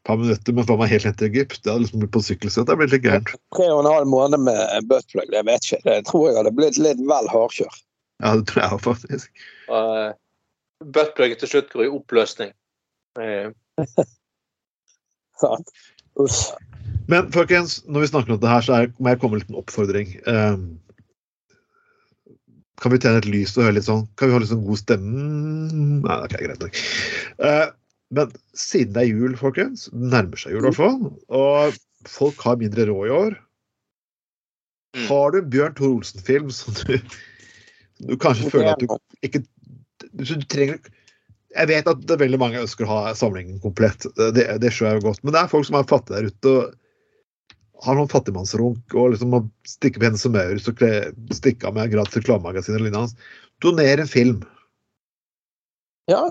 par 0.03 0.17
minutter, 0.17 0.51
men 0.53 0.65
for 0.65 0.77
meg 0.77 0.89
helt 0.89 1.05
ned 1.05 1.17
til 1.17 1.29
Egypt 1.29 1.61
Det 1.63 1.71
hadde 1.71 1.83
liksom 1.85 1.99
blitt 2.01 2.11
på 2.11 2.23
sykkelsett. 2.25 2.65
Det 2.67 2.75
ble 2.77 2.87
litt 2.87 3.03
gærent. 3.05 3.29
Tre 3.55 3.67
og 3.71 3.85
en 3.85 3.91
halv 3.93 4.07
måned 4.07 4.39
med 4.43 4.87
buttplug, 4.89 5.29
det 5.31 5.45
vet 5.45 5.61
ikke. 5.69 5.83
Det 5.85 6.05
tror 6.09 6.27
jeg 6.27 6.37
hadde 6.41 6.55
blitt 6.57 6.77
litt 6.81 6.97
vel 7.07 7.27
hardkjør. 7.31 7.77
Ja, 8.23 8.35
det 8.35 8.47
tror 8.47 8.61
jeg 8.63 8.81
faktisk. 8.81 9.29
Uh, 9.69 10.11
Buttpluggen 10.83 11.39
til 11.39 11.47
slutt 11.47 11.69
går 11.71 11.85
i 11.85 11.93
oppløsning. 11.93 12.51
Eh, 13.21 13.51
Sant? 15.39 15.69
Uff. 16.21 16.39
Men 17.11 17.29
folkens, 17.33 17.81
når 17.89 18.05
vi 18.05 18.09
snakker 18.11 18.33
om 18.33 18.39
dette 18.39 18.51
her, 18.53 18.65
så 18.65 18.77
er, 18.77 18.91
må 18.99 19.11
jeg 19.11 19.19
komme 19.21 19.37
med 19.37 19.43
en 19.43 19.45
liten 19.45 19.59
oppfordring. 19.59 20.15
Um, 20.29 20.65
kan 22.83 22.93
vi 22.93 22.99
tjene 22.99 23.21
et 23.21 23.29
lys 23.29 23.55
og 23.57 23.67
høre 23.67 23.77
litt 23.77 23.85
sånn 23.87 24.01
Kan 24.19 24.27
vi 24.27 24.35
ha 24.35 24.41
litt 24.41 24.51
sånn 24.51 24.65
god 24.65 24.79
stemme? 24.81 25.27
Nei, 26.03 26.17
ok, 26.27 26.35
greit 26.41 26.63
nok. 26.63 26.83
Uh, 27.39 27.67
men 28.13 28.35
siden 28.57 28.93
det 28.95 29.05
er 29.05 29.09
jul, 29.11 29.37
folkens, 29.39 29.87
det 29.93 30.11
nærmer 30.13 30.39
seg 30.39 30.55
jul 30.55 30.63
i 30.63 30.69
hvert 30.69 30.79
fall, 30.79 30.99
og 31.33 31.81
folk 32.09 32.43
har 32.45 32.59
mindre 32.61 32.85
råd 32.89 33.09
i 33.09 33.15
år 33.15 33.39
Mm. 34.93 35.07
Har 35.07 35.31
du 35.33 35.41
Bjørn 35.41 35.73
Tor 35.73 35.95
Olsen-film 35.95 36.51
som 36.53 36.75
du, 36.77 36.99
du 38.05 38.17
kanskje 38.21 38.51
føler 38.53 38.75
at 38.75 38.81
du 38.81 38.91
ikke 39.25 39.41
du, 40.13 40.21
du 40.21 40.45
trenger 40.45 40.77
Jeg 41.53 41.69
vet 41.69 41.89
at 41.89 42.13
er 42.13 42.21
veldig 42.21 42.39
mange 42.41 42.61
ønsker 42.63 42.87
å 42.87 42.93
ha 42.93 43.15
samlingen 43.17 43.59
komplett, 43.61 44.07
det, 44.17 44.47
det 44.61 44.71
skjønner 44.73 44.95
jeg 44.95 45.03
jo 45.03 45.07
godt, 45.11 45.21
men 45.21 45.35
det 45.35 45.43
er 45.43 45.51
folk 45.51 45.67
som 45.67 45.77
er 45.77 45.89
fattige 45.89 46.17
der 46.17 46.31
ute 46.33 46.53
og 46.53 47.83
har 47.83 47.97
noen 47.99 48.09
fattigmannsrunk 48.09 48.95
og 48.95 49.13
liksom 49.13 49.33
må 49.33 49.41
stikke 49.67 49.99
på 49.99 50.07
Hennes 50.07 50.25
og 50.25 50.33
Maurits 50.33 50.69
og 50.71 50.81
stikke 51.35 51.67
av 51.67 51.75
med 51.77 51.91
gratis 51.91 52.21
reklamemagasin 52.21 52.77
eller 52.77 52.87
lignende. 52.87 53.25
Doner 53.61 54.01
en 54.01 54.09
film. 54.09 54.43
Ja, 56.09 56.23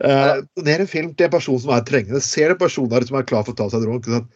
Eh, 0.00 0.36
doner 0.56 0.82
en 0.82 0.88
film 0.90 1.12
til 1.14 1.28
en 1.28 1.34
person 1.34 1.58
som 1.62 1.74
er 1.74 1.84
trengende. 1.86 2.22
Ser 2.24 2.50
du 2.50 2.56
en 2.56 2.62
person 2.62 2.88
der 2.90 3.04
som 3.06 3.18
er 3.18 3.26
klar 3.28 3.44
for 3.46 3.54
å 3.54 3.58
ta 3.60 3.68
seg 3.70 3.84
en 3.84 3.92
runk? 3.92 4.08
Sånn, 4.08 4.28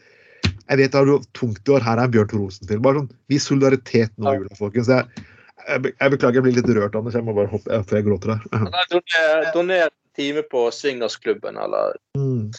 jeg 0.47 0.81
vet 0.81 0.93
det 0.93 1.01
har 1.01 1.09
du 1.09 1.31
tungt 1.37 1.67
i 1.67 1.75
år, 1.75 1.87
her 1.87 1.99
er 1.99 2.07
en 2.07 2.13
Bjørn 2.15 2.29
Thor 2.31 2.45
Olsen-film. 2.47 2.85
Bare 2.85 3.01
sånn, 3.01 3.09
Vis 3.33 3.49
solidaritet 3.49 4.13
nå 4.21 4.35
i 4.35 4.43
jula, 4.43 4.59
folkens. 4.59 4.91
Jeg, 4.93 5.27
jeg, 5.67 5.83
be- 5.83 5.93
jeg 6.01 6.13
beklager, 6.13 6.35
jeg 6.41 6.45
blir 6.47 6.57
litt 6.59 6.71
rørt, 6.77 6.95
Anders. 6.99 7.15
Jeg 7.17 7.25
må 7.27 7.35
bare 7.37 7.51
hoppe, 7.53 7.79
for 7.89 7.97
jeg 7.99 8.07
gråter 8.07 8.35
her. 8.37 8.85
Doner, 8.93 9.51
doner 9.55 9.89
time 10.17 10.43
på 10.53 10.67
swingersklubben 10.73 11.59
eller, 11.61 11.97
Mm. 12.17 12.51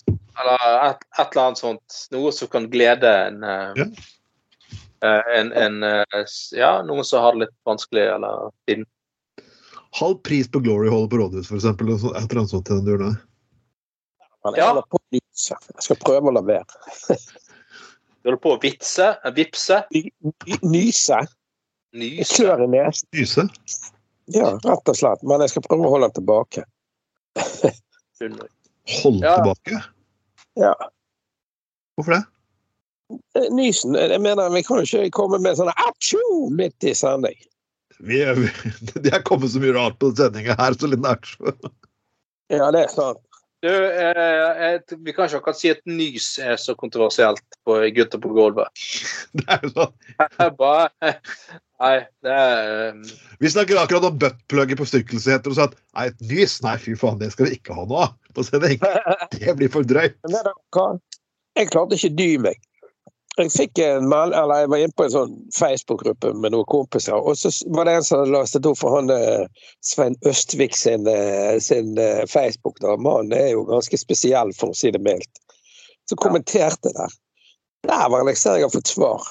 eller 0.41 0.66
et, 0.91 1.06
et 1.20 1.32
eller 1.32 1.43
annet 1.48 1.58
sånt. 1.62 1.98
Noe 2.14 2.32
som 2.36 2.48
kan 2.54 2.68
glede 2.74 3.10
en, 3.28 3.43
eh, 3.43 3.74
Ja. 3.82 3.86
eh, 5.04 5.32
en, 5.39 5.52
en 5.54 5.84
eh, 5.84 6.26
Ja, 6.54 6.82
noen 6.86 7.04
som 7.06 7.22
har 7.24 7.34
det 7.34 7.45
litt 7.48 7.56
vanskelig 7.66 8.06
eller 8.16 8.52
tiden. 8.68 8.86
Halv 9.98 10.20
pris 10.24 10.48
på 10.52 10.60
Glory 10.62 10.89
Hall 10.91 11.08
på 11.10 11.18
rådhuset, 11.18 11.56
eksempel. 11.58 11.89
Et 11.95 12.04
eller 12.04 12.41
annet 12.41 12.50
sånt 12.52 12.66
til 12.68 12.78
den 12.82 12.86
duren 12.86 13.14
der. 13.14 13.22
men 14.45 14.54
jeg 14.54 14.64
Ja. 14.66 14.82
Jeg 15.39 15.84
skal 15.86 15.95
prøve 16.02 16.30
å 16.30 16.34
la 16.34 16.41
være. 16.41 16.66
Du 18.24 18.30
holder 18.32 18.39
på 18.43 18.52
å 18.58 18.62
vitse, 18.62 19.08
vipse, 19.36 19.84
Ny- 19.93 20.12
ny- 20.22 20.58
Nyse? 20.64 21.20
Klør 21.98 22.64
i 22.66 22.68
nesen. 22.72 23.08
Nyse? 23.16 23.48
Ja, 24.36 24.54
rett 24.64 24.89
og 24.91 24.98
slett. 25.00 25.24
Men 25.24 25.43
jeg 25.45 25.54
skal 25.54 25.64
prøve 25.68 25.88
å 25.88 25.93
holde 25.95 26.10
den 26.10 26.18
tilbake. 26.20 26.64
Holde 29.04 29.26
Ja. 29.26 29.36
tilbake. 29.38 29.84
Ja. 30.56 30.74
Hvorfor 31.98 32.14
det? 32.18 32.24
Eh, 33.36 33.48
Nysen 33.56 33.93
Jeg 33.95 34.22
mener, 34.22 34.50
vi 34.52 34.64
kan 34.64 34.78
jo 34.84 34.84
ikke 34.84 35.12
komme 35.16 35.39
med 35.39 35.56
sånn 35.58 35.72
atsjo 35.72 36.50
midt 36.52 36.84
i 36.84 36.93
sending. 36.98 37.38
Vi, 38.00 38.20
vi, 38.38 38.50
det 39.04 39.14
er 39.14 39.24
kommet 39.26 39.50
så 39.54 39.62
mye 39.64 39.74
rart 39.78 39.98
på 40.02 40.12
sendinga 40.18 40.58
her, 40.60 40.76
så 40.78 40.89
litt 40.91 41.02
nært. 41.02 41.30
Ja, 42.54 42.70
det 42.72 42.84
er 42.86 42.91
sant. 42.93 43.24
Du, 43.66 43.70
eh, 43.74 44.78
vi 45.02 45.14
kan 45.18 45.26
ikke 45.26 45.39
akkurat 45.39 45.58
si 45.58 45.72
at 45.74 45.80
nys 45.89 46.36
er 46.39 46.60
så 46.62 46.76
kontroversielt 46.78 47.41
på 47.66 47.80
Gutter 47.95 48.22
på 48.22 48.30
gulvet. 48.36 48.70
Det 49.38 49.48
er 49.50 49.64
jo 49.66 49.72
sånn. 49.74 49.95
Bare 50.60 51.16
Nei, 51.78 51.98
det 52.26 52.34
er 52.34 52.94
um... 52.96 53.02
Vi 53.40 53.50
snakker 53.54 53.78
akkurat 53.78 54.08
om 54.08 54.16
buttplugger 54.22 54.80
på 54.80 54.88
sykkelseter 54.90 55.52
og 55.52 55.58
sa 55.58 55.68
at 55.70 55.76
nei, 55.78 56.08
et 56.10 56.24
nys, 56.32 56.58
nei 56.66 56.74
fy 56.82 56.96
faen, 56.98 57.20
det 57.22 57.30
skal 57.36 57.50
vi 57.50 57.60
ikke 57.60 57.76
ha 57.78 57.86
noe 57.86 58.08
av 58.08 58.16
på 58.34 58.46
sending. 58.48 58.82
Det 59.38 59.54
blir 59.60 59.70
for 59.74 59.86
drøyt. 59.86 60.18
Jeg 61.58 61.70
klarte 61.74 61.98
ikke 61.98 62.16
dy 62.18 62.32
meg. 62.48 62.58
Jeg 63.38 63.52
fikk 63.54 63.80
en 63.86 64.08
meld, 64.10 64.34
eller 64.34 64.64
jeg 64.64 64.70
var 64.74 64.82
inne 64.82 64.98
på 64.98 65.06
en 65.06 65.14
sånn 65.14 65.34
Facebook-gruppe 65.54 66.32
med 66.42 66.56
noen 66.56 66.66
kompiser, 66.72 67.14
og 67.14 67.38
så 67.38 67.52
var 67.76 67.86
det 67.86 67.94
en 68.00 68.08
som 68.08 68.24
hadde 68.24 68.34
lastet 68.34 68.66
opp 68.66 68.80
for 68.80 68.98
han 68.98 69.14
eh, 69.14 69.46
Svein 69.86 70.18
Østvik 70.26 70.74
sin, 70.74 71.06
eh, 71.12 71.60
sin 71.62 71.94
eh, 72.02 72.24
Facebook. 72.26 72.82
da. 72.82 72.96
Mannen 72.98 73.38
er 73.38 73.52
jo 73.52 73.68
ganske 73.70 74.02
spesiell, 74.02 74.56
for 74.58 74.74
å 74.74 74.78
si 74.78 74.90
det 74.94 75.04
mildt. 75.06 75.30
Så 76.10 76.18
kommenterte 76.18 76.90
jeg 76.90 76.98
der. 76.98 77.14
Det 77.86 78.24
jeg 78.32 78.42
ser 78.42 78.58
jeg 78.58 78.66
har 78.66 78.74
fått 78.74 78.90
svar. 78.90 79.30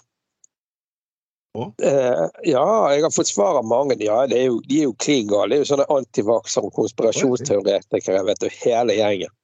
Eh, 1.82 2.26
ja, 2.50 2.66
jeg 2.92 3.02
har 3.04 3.14
fått 3.14 3.30
svar 3.30 3.58
av 3.60 3.66
mange. 3.68 3.96
Ja, 4.02 4.22
det 4.30 4.38
er 4.40 4.46
jo, 4.50 4.60
de 4.68 4.82
er 4.82 4.88
jo 4.88 4.94
klin 5.02 5.28
gale. 5.30 5.52
Det 5.52 5.58
er 5.58 5.64
jo 5.64 5.70
sånne 5.72 5.88
antivaksere 5.96 6.70
og 6.70 6.76
konspirasjonsteoretikere, 6.76 8.22
vet 8.28 8.44
du, 8.44 8.48
hele 8.62 8.96
gjengen. 8.98 9.34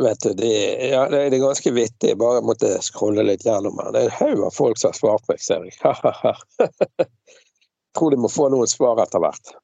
Vet 0.00 0.22
du, 0.22 0.34
det, 0.38 0.50
ja, 0.90 1.08
det 1.10 1.24
det 1.32 1.40
er 1.40 1.42
ganske 1.42 1.72
vittig. 1.74 2.12
Bare 2.18 2.44
måtte 2.46 2.76
scrolle 2.84 3.24
litt 3.26 3.46
gjennom 3.46 3.80
her. 3.82 3.90
Det 3.94 4.04
er 4.04 4.12
en 4.12 4.18
haug 4.20 4.44
av 4.46 4.54
folk 4.54 4.78
som 4.78 4.92
har 4.92 5.00
svart 5.00 5.26
meg, 5.30 5.42
ser 5.42 5.66
jeg. 5.66 7.06
Tror 7.98 8.14
de 8.14 8.20
må 8.22 8.30
få 8.30 8.46
noen 8.52 8.70
svar 8.70 9.02
etter 9.02 9.22
hvert. 9.22 9.56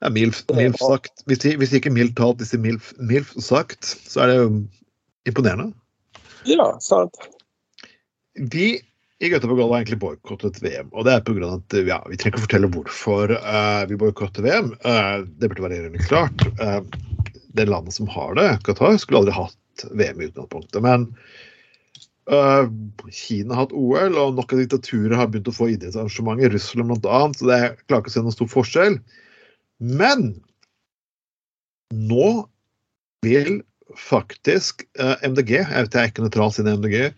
Ja, 0.00 0.08
milf, 0.08 0.40
milf 0.56 0.80
sagt. 0.80 1.20
Hvis, 1.28 1.42
de, 1.42 1.52
hvis 1.60 1.74
de 1.74 1.82
ikke 1.82 1.92
mildt 1.92 2.16
talt, 2.16 2.40
hvis 2.40 2.54
de 2.54 2.62
milf, 2.62 2.94
milf 2.96 3.34
sagt, 3.44 3.84
så 3.84 4.24
er 4.24 4.32
det 4.32 4.38
jo 4.38 4.48
imponerende. 5.28 5.74
Ja, 6.48 6.72
sant. 6.80 7.20
Vi 8.34 8.80
i 9.20 9.28
Göteborg 9.28 9.62
har 9.62 9.76
egentlig 9.76 10.00
boikottet 10.00 10.62
VM, 10.62 10.88
og 10.96 11.04
det 11.04 11.12
er 11.12 11.42
av 11.44 11.56
at 11.58 11.74
ja, 11.84 11.98
vi 12.08 12.16
trenger 12.16 12.38
ikke 12.38 12.46
fortelle 12.46 12.70
hvorfor 12.72 13.34
uh, 13.36 13.82
vi 13.90 13.98
boikotter 14.00 14.46
VM. 14.46 14.70
Uh, 14.80 15.26
det 15.36 15.50
burde 15.50 15.66
være 15.66 15.82
rimelig 15.84 16.06
klart. 16.08 16.44
Uh, 16.56 16.80
det 17.52 17.68
landet 17.68 17.96
som 17.96 18.08
har 18.08 18.34
det, 18.38 18.48
Qatar, 18.64 18.96
skulle 18.96 19.20
aldri 19.20 19.36
hatt 19.36 19.84
VM 19.92 20.22
i 20.22 20.28
utgangspunktet. 20.30 20.80
Men 20.86 21.08
uh, 22.32 22.70
Kina 23.12 23.58
har 23.58 23.66
hatt 23.66 23.76
OL, 23.76 24.16
og 24.16 24.38
nok 24.38 24.54
av 24.54 24.62
diktaturer 24.62 25.18
har 25.18 25.28
begynt 25.28 25.50
å 25.52 25.56
få 25.58 25.68
idrettsarrangementer. 25.74 26.54
Russland 26.54 26.94
bl.a., 27.02 27.20
så 27.36 27.50
det 27.50 27.60
klarer 27.84 28.04
ikke 28.04 28.14
å 28.14 28.16
se 28.16 28.24
noen 28.24 28.38
stor 28.38 28.52
forskjell. 28.54 29.00
Men 30.00 30.30
nå 31.92 32.30
vil 33.26 33.60
faktisk 33.98 34.84
eh, 35.00 35.16
MDG, 35.26 35.56
jeg 35.58 35.86
vet 35.86 35.96
jeg 35.96 36.02
er 36.02 36.10
ikke 36.12 36.24
nøytral 36.24 36.52
siden 36.54 36.78
MDG, 36.78 37.10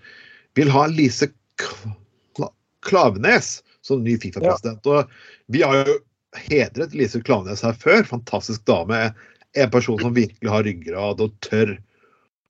vil 0.58 0.70
ha 0.72 0.86
Lise 0.90 1.28
Kla 1.60 2.48
Klavenes 2.86 3.62
som 3.82 4.02
ny 4.04 4.16
Fifa-president. 4.20 4.86
Og 4.86 5.08
vi 5.52 5.62
har 5.62 5.82
jo 5.86 5.98
hedret 6.48 6.94
Lise 6.96 7.20
Klavenes 7.24 7.62
her 7.66 7.76
før. 7.78 8.04
Fantastisk 8.08 8.64
dame. 8.68 9.10
En 9.58 9.70
person 9.72 9.98
som 10.00 10.14
virkelig 10.16 10.48
har 10.50 10.64
ryggrad 10.64 11.20
og 11.20 11.34
tør 11.44 11.74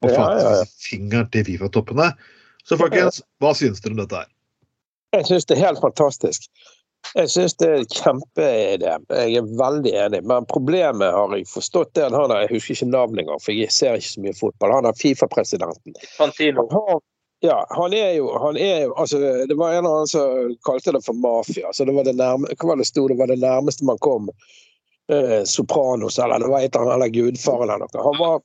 å 0.03 0.11
Ja, 0.11 0.29
ja, 0.39 0.53
ja. 0.59 0.69
fingeren 0.83 1.29
til 1.31 1.45
Fifa-toppene. 1.47 2.13
Så 2.67 2.79
folkens, 2.79 3.21
hva 3.43 3.53
syns 3.59 3.81
dere 3.83 3.95
om 3.97 4.03
dette 4.05 4.21
her? 4.23 4.31
Jeg 5.13 5.27
syns 5.29 5.45
det 5.47 5.57
er 5.59 5.67
helt 5.67 5.83
fantastisk. 5.83 6.47
Jeg 7.19 7.29
syns 7.33 7.55
det 7.59 7.67
er 7.69 7.81
en 7.83 7.89
kjempeidé. 7.91 8.93
Jeg 9.11 9.37
er 9.43 9.49
veldig 9.59 9.93
enig. 10.05 10.21
Men 10.31 10.47
problemet 10.51 11.11
har 11.13 11.35
jeg 11.37 11.49
forstått 11.51 11.91
det 11.99 12.05
han 12.07 12.15
har, 12.15 12.45
Jeg 12.47 12.53
husker 12.55 12.75
ikke 12.79 12.91
navnet 12.93 13.25
engang, 13.25 13.41
for 13.43 13.53
jeg 13.53 13.71
ser 13.75 13.99
ikke 13.99 14.13
så 14.15 14.23
mye 14.23 14.37
fotball. 14.39 14.75
Han 14.79 14.87
er 14.87 14.99
Fifa-presidenten. 14.99 15.95
Fantino. 16.17 16.69
Han 16.71 16.87
har- 16.89 17.03
Ja, 17.45 17.67
han 17.71 17.93
er 17.93 18.13
jo, 18.13 18.39
han 18.39 18.57
er 18.57 18.85
jo 18.85 18.95
altså, 18.95 19.19
Det 19.19 19.55
var 19.59 19.73
en 19.73 19.79
eller 19.79 19.95
annen 19.97 20.07
som 20.07 20.57
kalte 20.63 20.93
det 20.95 21.01
for 21.03 21.19
mafia. 21.19 21.73
Så 21.73 21.85
det 21.85 21.95
var 21.97 22.05
det 22.07 22.15
nærme, 22.15 22.47
hva 22.55 22.69
var 22.69 22.79
det? 22.79 22.87
Det 22.95 23.17
var 23.19 23.27
det 23.27 23.39
nærmeste 23.43 23.85
man 23.85 23.99
kom 23.99 24.29
eh, 25.11 25.43
Sopranos, 25.45 26.19
eller 26.19 26.39
det 26.39 26.53
var 26.53 26.61
et 26.61 26.77
eller 26.77 26.93
annet, 26.93 27.11
Gudfaren 27.11 27.33
Gudfar 27.33 27.63
eller 27.63 27.83
noe. 27.83 28.05
Han 28.05 28.19
var 28.21 28.41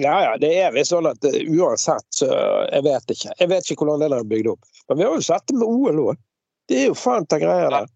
Ja, 0.00 0.16
ja, 0.24 0.36
det 0.40 0.50
er 0.58 0.74
visst 0.74 0.90
sånn 0.90 1.06
at 1.06 1.24
eh, 1.28 1.38
uansett, 1.54 2.06
så 2.10 2.26
Jeg 2.72 2.82
vet 2.88 3.14
ikke. 3.14 3.34
Jeg 3.38 3.52
vet 3.54 3.70
ikke 3.70 3.86
hvordan 3.86 4.02
det 4.02 4.18
er 4.18 4.30
bygd 4.34 4.50
opp. 4.56 4.70
Men 4.88 4.98
vi 4.98 5.06
har 5.06 5.14
jo 5.14 5.26
sett 5.30 5.46
det 5.46 5.60
med 5.60 5.68
OL 5.68 6.04
òg. 6.08 6.22
Det 6.66 6.80
er 6.80 6.90
jo 6.90 6.98
fanta 6.98 7.38
greier 7.38 7.70
der. 7.70 7.90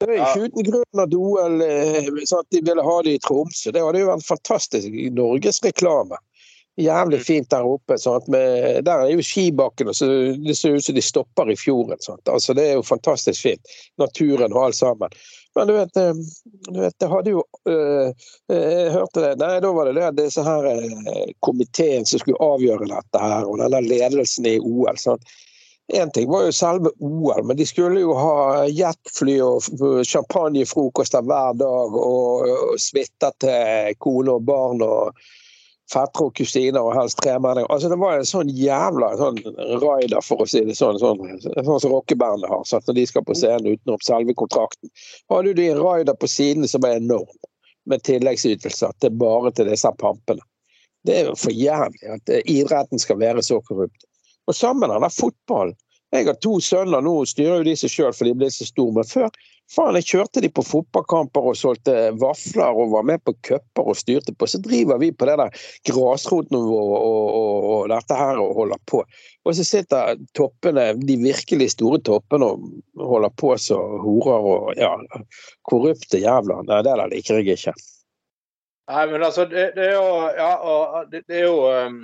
Det 0.00 0.14
er 0.14 0.22
ikke 0.24 0.48
uten 0.48 0.68
grunn 0.70 1.04
at 1.04 1.12
OL 1.12 1.60
eh, 1.66 2.08
sånn 2.24 2.40
at 2.40 2.56
de 2.56 2.64
ville 2.64 2.88
ha 2.88 2.96
det 3.04 3.18
i 3.18 3.20
Tromsø. 3.20 3.68
Det 3.76 3.84
hadde 3.84 4.00
jo 4.00 4.08
vært 4.14 4.28
fantastisk 4.30 5.00
norgesreklame. 5.12 6.16
Jævlig 6.78 7.20
fint 7.20 7.50
der 7.50 7.66
oppe. 7.66 7.98
Sant? 7.98 8.28
Med, 8.28 8.84
der 8.84 9.04
er 9.04 9.10
jo 9.10 9.24
skibakkene, 9.24 9.94
så 9.94 10.06
det 10.38 10.56
ser 10.56 10.78
ut 10.78 10.84
som 10.84 10.94
de 10.94 11.02
stopper 11.02 11.50
i 11.50 11.56
fjorden. 11.58 11.98
Sant? 12.00 12.28
Altså, 12.28 12.54
det 12.54 12.68
er 12.68 12.78
jo 12.78 12.86
fantastisk 12.86 13.42
fint. 13.42 13.74
Naturen 13.98 14.52
og 14.52 14.64
alt 14.68 14.78
sammen. 14.78 15.20
Men 15.58 15.66
du 15.66 15.74
vet, 15.74 15.96
eh, 15.96 16.14
du 16.70 16.80
vet 16.80 16.94
det 17.02 17.08
hadde 17.10 17.30
jo 17.32 17.40
øh, 17.68 18.12
Jeg 18.48 18.92
hørte 18.94 19.22
det 19.24 19.32
Nei, 19.40 19.56
da 19.60 19.72
var 19.74 19.90
det 19.90 19.96
det 19.98 20.24
disse 20.24 20.44
her 20.46 20.68
komiteen 21.42 22.06
som 22.06 22.22
skulle 22.22 22.38
avgjøre 22.38 22.86
dette 22.86 23.22
her, 23.22 23.48
og 23.50 23.58
denne 23.58 23.82
ledelsen 23.82 24.46
i 24.46 24.60
OL. 24.62 24.98
Sant? 24.98 25.26
Én 25.92 26.10
ting 26.14 26.30
var 26.30 26.44
jo 26.46 26.52
selve 26.54 26.92
OL, 27.02 27.42
men 27.46 27.56
de 27.58 27.66
skulle 27.66 28.00
jo 28.00 28.14
ha 28.14 28.62
jetfly 28.70 29.40
og 29.42 29.64
champagnefrokoster 30.06 31.24
hver 31.26 31.56
dag 31.58 31.96
og, 31.98 32.46
og 32.46 32.78
suiter 32.78 33.34
til 33.42 33.98
kone 33.98 34.36
og 34.38 34.46
barn 34.46 34.84
og 34.86 35.18
fettere 35.90 36.28
og 36.28 36.34
kusiner 36.38 36.80
og 36.80 36.94
helst 36.94 37.18
tremenninger. 37.22 37.68
Altså, 37.72 37.90
det 37.90 37.98
var 38.00 38.18
en 38.18 38.28
sånn 38.28 38.50
jævla 38.54 39.10
sånn 39.18 39.40
rider, 39.82 40.20
for 40.24 40.44
å 40.44 40.48
si 40.48 40.62
det 40.66 40.76
sånn, 40.78 41.00
sånn, 41.02 41.22
sånn 41.42 41.82
som 41.82 41.94
rockebandet 41.94 42.50
har, 42.50 42.62
sant? 42.68 42.86
når 42.88 43.00
de 43.00 43.06
skal 43.10 43.26
på 43.26 43.36
scenen 43.38 43.74
utenom 43.74 44.04
selve 44.06 44.36
kontrakten. 44.38 44.92
Hadde 45.32 45.56
de 45.58 45.68
en 45.72 45.82
rider 45.82 46.18
på 46.20 46.30
siden 46.30 46.68
som 46.70 46.84
var 46.86 47.00
enorm, 47.00 47.28
med 47.90 48.04
tilleggsytelser 48.06 48.94
til 49.02 49.14
bare 49.18 49.52
til 49.56 49.70
disse 49.70 49.90
pampene. 49.98 50.44
Det 51.06 51.16
er 51.16 51.30
jo 51.30 51.36
for 51.40 51.56
jævlig 51.56 52.10
at 52.12 52.34
idretten 52.44 53.00
skal 53.00 53.18
være 53.22 53.42
så 53.42 53.60
korrupt. 53.64 54.04
Og 54.46 54.56
sammen 54.56 54.90
med 54.90 55.00
den 55.00 55.14
fotballen. 55.14 55.78
Jeg 56.10 56.26
har 56.26 56.38
to 56.42 56.56
sønner 56.58 57.04
nå, 57.06 57.12
styrer 57.30 57.60
jo 57.60 57.66
de 57.68 57.76
seg 57.78 57.92
sjøl 57.92 58.14
for 58.16 58.26
de 58.26 58.34
blir 58.34 58.50
så 58.50 58.66
store. 58.66 58.96
Men 58.98 59.06
før 59.06 59.28
faen, 59.70 59.96
jeg 60.00 60.08
kjørte 60.08 60.42
de 60.44 60.50
på 60.52 60.64
fotballkamper 60.66 61.50
og 61.50 61.58
solgte 61.58 61.94
vafler 62.20 62.76
og 62.76 62.92
var 62.94 63.06
med 63.06 63.22
på 63.24 63.34
cuper 63.46 63.90
og 63.92 63.98
styrte 63.98 64.34
på. 64.34 64.48
Så 64.50 64.60
driver 64.64 65.00
vi 65.02 65.12
på 65.12 65.28
det 65.28 65.36
der 65.40 65.62
grasrotnivået 65.90 66.96
og, 66.96 67.28
og, 67.40 67.68
og, 67.70 67.88
dette 67.92 68.18
her 68.18 68.42
og 68.42 68.54
holder 68.58 68.82
på. 68.90 69.02
Og 69.46 69.56
så 69.56 69.66
sitter 69.66 70.20
toppene, 70.36 70.90
de 70.98 71.18
virkelig 71.22 71.72
store 71.76 72.02
toppene 72.06 72.50
og 72.50 73.06
holder 73.12 73.34
på 73.40 73.54
som 73.62 73.98
horer 74.04 74.52
og 74.54 74.70
ja, 74.80 74.92
korrupte 75.68 76.20
jævler. 76.22 76.66
Nei, 76.68 76.82
det 76.86 76.96
der 76.98 77.14
liker 77.14 77.40
jeg 77.40 77.58
ikke. 77.58 77.76
Nei, 78.90 79.04
men 79.06 79.22
altså, 79.22 79.46
det, 79.46 79.70
det 79.76 79.92
er 79.92 79.98
jo 79.98 80.08
Ja, 80.34 81.04
det, 81.12 81.22
det 81.30 81.44
er 81.44 81.46
jo 81.46 81.60
um 81.70 82.00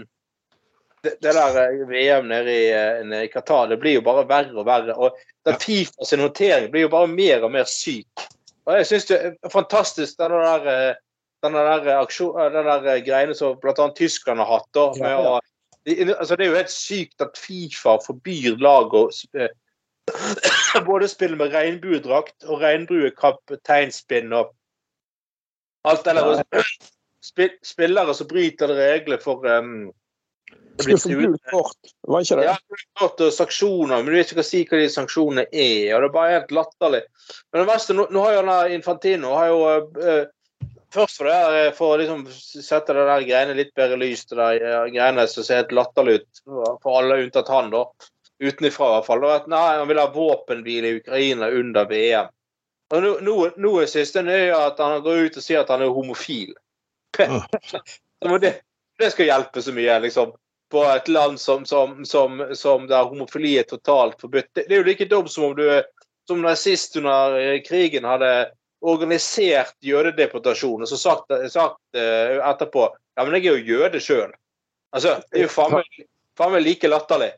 det, 1.07 1.15
det 1.25 1.33
der 1.37 1.59
eh, 1.63 1.87
VM 1.89 2.29
nede 2.31 2.53
i, 2.53 2.69
eh, 2.75 3.01
nede 3.07 3.25
i, 3.29 3.33
Qatar 3.33 3.71
det 3.71 3.81
blir 3.83 3.99
jo 3.99 4.05
bare 4.07 4.27
verre 4.29 4.55
og 4.59 4.69
verre. 4.69 4.95
og 4.95 5.17
den 5.47 5.59
Fifa 5.63 6.05
sin 6.05 6.23
håndtering 6.25 6.71
blir 6.73 6.87
jo 6.87 6.93
bare 6.93 7.11
mer 7.11 7.47
og 7.47 7.53
mer 7.55 7.69
syk. 7.71 8.27
Og 8.67 8.81
jeg 8.81 8.89
syns 8.91 9.11
det 9.11 9.19
er 9.23 9.53
fantastisk 9.53 10.19
denne 10.19 10.41
der, 10.43 10.97
denne 11.47 11.67
der, 11.69 11.93
aksjon, 12.01 12.35
denne 12.55 12.79
der 12.83 13.05
greiene 13.07 13.35
som 13.39 13.55
bl.a. 13.63 13.91
Tyskland 13.95 14.43
har 14.43 14.51
hatt. 14.57 14.67
Da, 14.75 14.89
med 14.99 15.21
å, 15.23 15.37
altså 16.17 16.35
det 16.35 16.47
er 16.47 16.51
jo 16.51 16.59
helt 16.59 16.75
sykt 16.75 17.23
at 17.23 17.39
Fifa 17.39 17.97
forbyr 18.03 18.59
lag 18.59 18.95
å 18.95 19.07
både 20.91 21.09
spille 21.11 21.39
med 21.39 21.55
regnbuedrakt 21.55 22.47
og 22.47 22.63
regnbuekapteinspinn 22.63 24.35
og 24.35 24.51
alt 25.87 26.05
det 26.07 26.17
der. 26.19 26.67
Spillere 27.27 28.15
som 28.15 28.29
bryter 28.31 28.71
regler 28.71 29.19
for 29.23 29.47
um, 29.51 29.89
skulle 30.83 30.99
få 30.99 31.09
gult 31.09 31.51
kort, 31.51 31.93
var 32.07 32.25
ikke 32.25 32.37
det? 32.37 32.47
Ja, 32.49 32.57
gult 33.01 33.21
og 33.25 33.35
sanksjoner, 33.35 34.03
men 34.03 34.13
du 34.13 34.19
vet 34.19 34.31
ikke 34.31 34.41
hva 34.41 34.47
si 34.47 34.63
hva 34.69 34.81
de 34.81 34.89
sanksjonene 34.93 35.45
er. 35.51 35.93
og 35.97 36.05
Det 36.05 36.09
er 36.09 36.15
bare 36.17 36.33
helt 36.35 36.57
latterlig. 36.59 37.03
Men 37.51 37.63
det 37.63 37.69
verste, 37.71 37.97
nå, 37.97 38.09
nå 38.13 38.25
har 38.27 38.37
jo 38.37 38.57
Infantino 38.77 39.37
har 39.37 39.53
jo 39.53 39.61
uh, 40.01 40.25
Først 40.95 41.19
for, 41.19 41.29
det, 41.29 41.73
for 41.77 41.93
å 41.93 41.97
liksom 41.99 42.21
sette 42.31 42.95
det 42.95 43.03
der 43.09 43.25
greiene 43.27 43.57
litt 43.59 43.73
bedre 43.77 43.99
lys, 44.01 44.23
det 44.31 44.37
der 44.39 44.63
uh, 44.63 44.85
greiene 44.93 45.27
som 45.29 45.45
ser 45.45 45.65
helt 45.65 45.75
latterlig 45.75 46.21
ut 46.21 46.45
for 46.47 47.01
alle 47.01 47.19
unntatt 47.25 47.51
han, 47.53 47.73
da. 47.75 47.83
Utenifra 48.41 48.87
i 48.87 48.95
hvert 48.95 49.09
fall. 49.09 49.27
At, 49.29 49.49
nei, 49.51 49.65
han 49.81 49.91
vil 49.91 50.01
ha 50.01 50.07
våpenhvile 50.15 50.93
i 50.93 51.01
Ukraina 51.01 51.51
under 51.53 51.89
VM. 51.91 52.31
Og 52.95 53.03
nå, 53.03 53.13
nå, 53.27 53.35
nå 53.59 53.73
er 53.83 53.91
siste 53.91 54.23
er 54.23 54.55
at 54.55 54.79
han 54.81 55.03
går 55.05 55.27
ut 55.27 55.39
og 55.41 55.45
sier 55.45 55.65
at 55.65 55.73
han 55.75 55.83
er 55.83 55.93
homofil. 55.93 56.55
det, 58.45 58.53
det 58.99 59.11
skal 59.13 59.31
hjelpe 59.31 59.63
så 59.63 59.75
mye, 59.77 59.99
liksom 60.05 60.35
på 60.71 60.83
et 60.91 61.09
land 61.09 61.41
som, 61.41 61.65
som, 61.67 62.05
som, 62.05 62.41
som 62.55 62.87
der 62.91 63.07
homofili 63.07 63.55
er 63.59 63.69
totalt 63.69 64.21
forbudt. 64.21 64.49
Det, 64.55 64.67
det, 64.67 64.75
er 64.75 64.83
jo 64.83 64.89
like 64.89 65.09
dumt 65.11 65.31
som 65.31 65.51
om 65.51 65.57
du 65.57 65.67
som 66.27 66.43
nazist 66.43 66.97
under 66.99 67.37
eh, 67.39 67.61
krigen 67.63 68.05
hadde 68.05 68.31
organisert 68.87 69.77
jødedeportasjon 69.81 70.83
og 70.83 70.89
så 70.91 70.99
sagt, 70.99 71.33
sagt 71.51 71.79
uh, 71.97 72.43
etterpå 72.45 72.83
ja, 73.17 73.25
men 73.25 73.39
jeg 73.39 73.47
er 73.47 73.57
jo 73.57 73.79
jøde 73.79 74.01
sjøl. 74.03 74.35
Altså, 74.93 75.17
det 75.33 75.41
er 75.41 75.47
jo 75.47 75.53
faen 75.55 75.79
meg, 75.79 76.03
faen 76.37 76.53
meg 76.53 76.67
like 76.67 76.91
latterlig. 76.91 77.31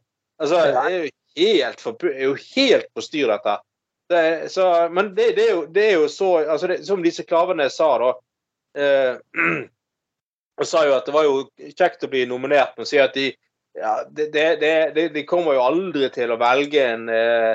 Altså, 0.42 0.59
det 0.64 0.80
er 0.82 0.96
jo 0.96 1.11
helt 1.38 1.84
forbudt, 1.84 2.09
det 2.09 2.16
er 2.18 2.26
jo 2.26 2.38
helt 2.56 2.88
på 2.94 3.04
styr, 3.04 3.30
dette. 3.30 3.54
Det, 4.11 4.22
så, 4.50 4.66
men 4.90 5.12
det, 5.14 5.28
det, 5.36 5.44
er 5.44 5.52
jo, 5.54 5.62
det, 5.70 5.84
er 5.84 5.94
jo, 6.00 6.09
så 6.11 6.30
altså 6.48 6.78
Som 6.82 7.04
disse 7.04 7.22
klavene 7.28 7.68
sa, 7.70 7.92
da. 8.02 8.11
Uh, 8.78 9.68
og 10.59 10.66
sa 10.66 10.82
jo 10.86 10.96
at 10.96 11.06
det 11.06 11.14
var 11.14 11.26
jo 11.26 11.44
kjekt 11.76 12.04
å 12.04 12.11
bli 12.11 12.24
nominert, 12.26 12.74
men 12.76 12.88
sier 12.88 13.06
at 13.06 13.14
de, 13.14 13.30
ja, 13.78 13.94
det, 14.11 14.28
det, 14.34 14.72
det, 14.96 15.09
de 15.14 15.24
kommer 15.28 15.54
jo 15.54 15.64
aldri 15.64 16.11
til 16.14 16.34
å 16.34 16.40
velge 16.40 16.82
en 16.82 17.09
eh, 17.12 17.54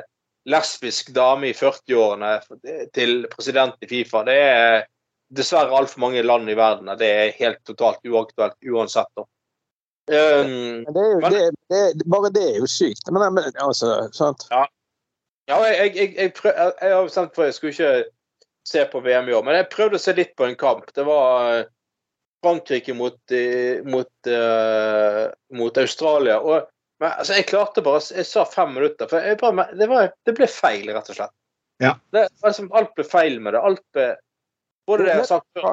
lesbisk 0.50 1.12
dame 1.16 1.52
i 1.52 1.56
40-årene 1.58 2.34
til 2.96 3.28
president 3.32 3.76
i 3.84 3.90
Fifa. 3.92 4.24
Det 4.28 4.40
er 4.40 4.86
dessverre 5.34 5.76
altfor 5.76 6.04
mange 6.04 6.24
land 6.24 6.50
i 6.52 6.58
verden. 6.58 6.92
Det 7.00 7.10
er 7.10 7.38
helt 7.40 7.62
totalt 7.68 8.04
uaktuelt 8.08 8.58
uansett. 8.72 9.10
Da. 9.18 9.28
Um, 10.12 10.84
det 10.92 11.04
jo, 11.14 11.20
men, 11.24 11.38
det, 11.72 12.08
bare 12.12 12.32
det 12.36 12.44
er 12.50 12.58
jo 12.60 12.68
sykt. 12.68 13.08
Men, 13.12 13.28
men 13.36 13.52
altså, 13.64 13.96
sant? 14.16 14.48
Ja, 14.52 14.66
ja 15.52 15.62
jeg, 15.72 15.94
jeg, 15.96 16.10
jeg, 16.18 16.34
prøv, 16.40 16.52
jeg, 16.60 16.96
har 16.96 17.08
bestemt 17.08 17.36
for 17.36 17.48
jeg 17.48 17.56
skulle 17.56 17.76
ikke 17.76 17.94
se 18.68 18.84
på 18.92 19.00
VM 19.04 19.32
i 19.32 19.36
år, 19.36 19.44
men 19.48 19.58
jeg 19.60 19.72
prøvde 19.72 20.00
å 20.00 20.04
se 20.04 20.16
litt 20.16 20.36
på 20.40 20.48
en 20.48 20.60
kamp. 20.60 20.92
Det 20.96 21.08
var 21.08 21.66
Frankrike 22.44 22.94
mot, 22.98 23.20
eh, 23.32 23.84
mot, 23.88 24.12
uh, 24.28 25.30
mot 25.56 25.78
Australia. 25.80 26.40
Og, 26.44 26.68
men, 27.00 27.10
altså, 27.12 27.38
jeg 27.40 27.48
klarte 27.50 27.84
bare 27.86 28.02
Jeg 28.14 28.28
sa 28.28 28.44
fem 28.48 28.76
minutter, 28.76 29.08
for 29.12 29.40
bare, 29.40 29.70
det, 29.80 29.88
var, 29.92 30.12
det, 30.28 30.36
ble 30.38 30.50
feil, 30.52 30.90
rett 30.92 31.10
og 31.14 31.20
slett. 31.20 31.36
Ja. 31.84 31.96
Det, 32.14 32.28
altså, 32.44 32.68
alt 32.76 32.92
ble 32.98 33.08
feil 33.08 33.40
med 33.44 33.56
det. 33.56 33.64
Alt 33.64 33.84
ble 33.96 34.12
Både 34.84 35.06
det 35.06 35.14
jeg 35.14 35.22
har 35.22 35.30
sagt 35.30 35.48
før 35.56 35.72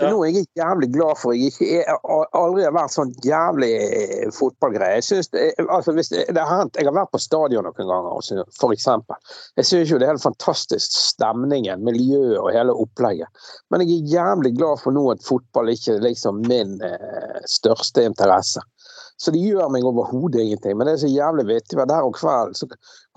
det 0.00 0.06
er 0.08 0.14
noe 0.14 0.28
jeg 0.30 0.40
er 0.40 0.62
jævlig 0.62 0.88
glad 0.94 1.18
for. 1.20 1.36
Jeg 1.36 1.52
ikke, 1.52 1.96
aldri 2.38 2.64
har 2.64 2.74
vært 2.74 2.94
sånn 2.94 3.12
jævlig 3.24 3.70
eh, 3.76 4.30
fotballgreie. 4.34 4.98
Jeg 4.98 5.06
synes 5.06 5.30
altså 5.66 5.94
det, 5.96 6.24
det 6.32 6.46
har 6.48 6.64
jeg 6.78 6.88
har 6.88 6.96
vært 6.96 7.12
på 7.12 7.20
stadion 7.20 7.66
noen 7.68 7.90
ganger, 7.90 8.72
eksempel. 8.72 9.20
Jeg 9.60 9.68
syns 9.68 9.92
jo 9.92 10.00
det 10.00 10.08
er 10.08 10.14
helt 10.14 10.24
fantastisk 10.24 10.96
stemningen, 10.96 11.84
miljøet 11.84 12.38
og 12.40 12.50
hele 12.54 12.74
opplegget. 12.74 13.28
Men 13.70 13.84
jeg 13.84 13.98
er 14.00 14.14
jævlig 14.16 14.54
glad 14.56 14.80
for 14.82 14.96
nå 14.96 15.04
at 15.12 15.24
fotball 15.26 15.72
ikke 15.72 15.98
er 15.98 16.06
liksom 16.08 16.42
min 16.48 16.78
eh, 16.86 17.40
største 17.50 18.06
interesse. 18.08 18.64
Så 19.20 19.34
det 19.34 19.42
gjør 19.44 19.68
meg 19.68 19.84
overhodet 19.84 20.40
ingenting. 20.40 20.78
Men 20.78 20.88
det 20.88 20.94
er 20.94 21.02
så 21.02 21.10
jævlig 21.12 21.44
vittig. 21.50 21.76
Der 21.76 22.06
om 22.06 22.12
kvelden 22.16 22.56
så 22.56 22.68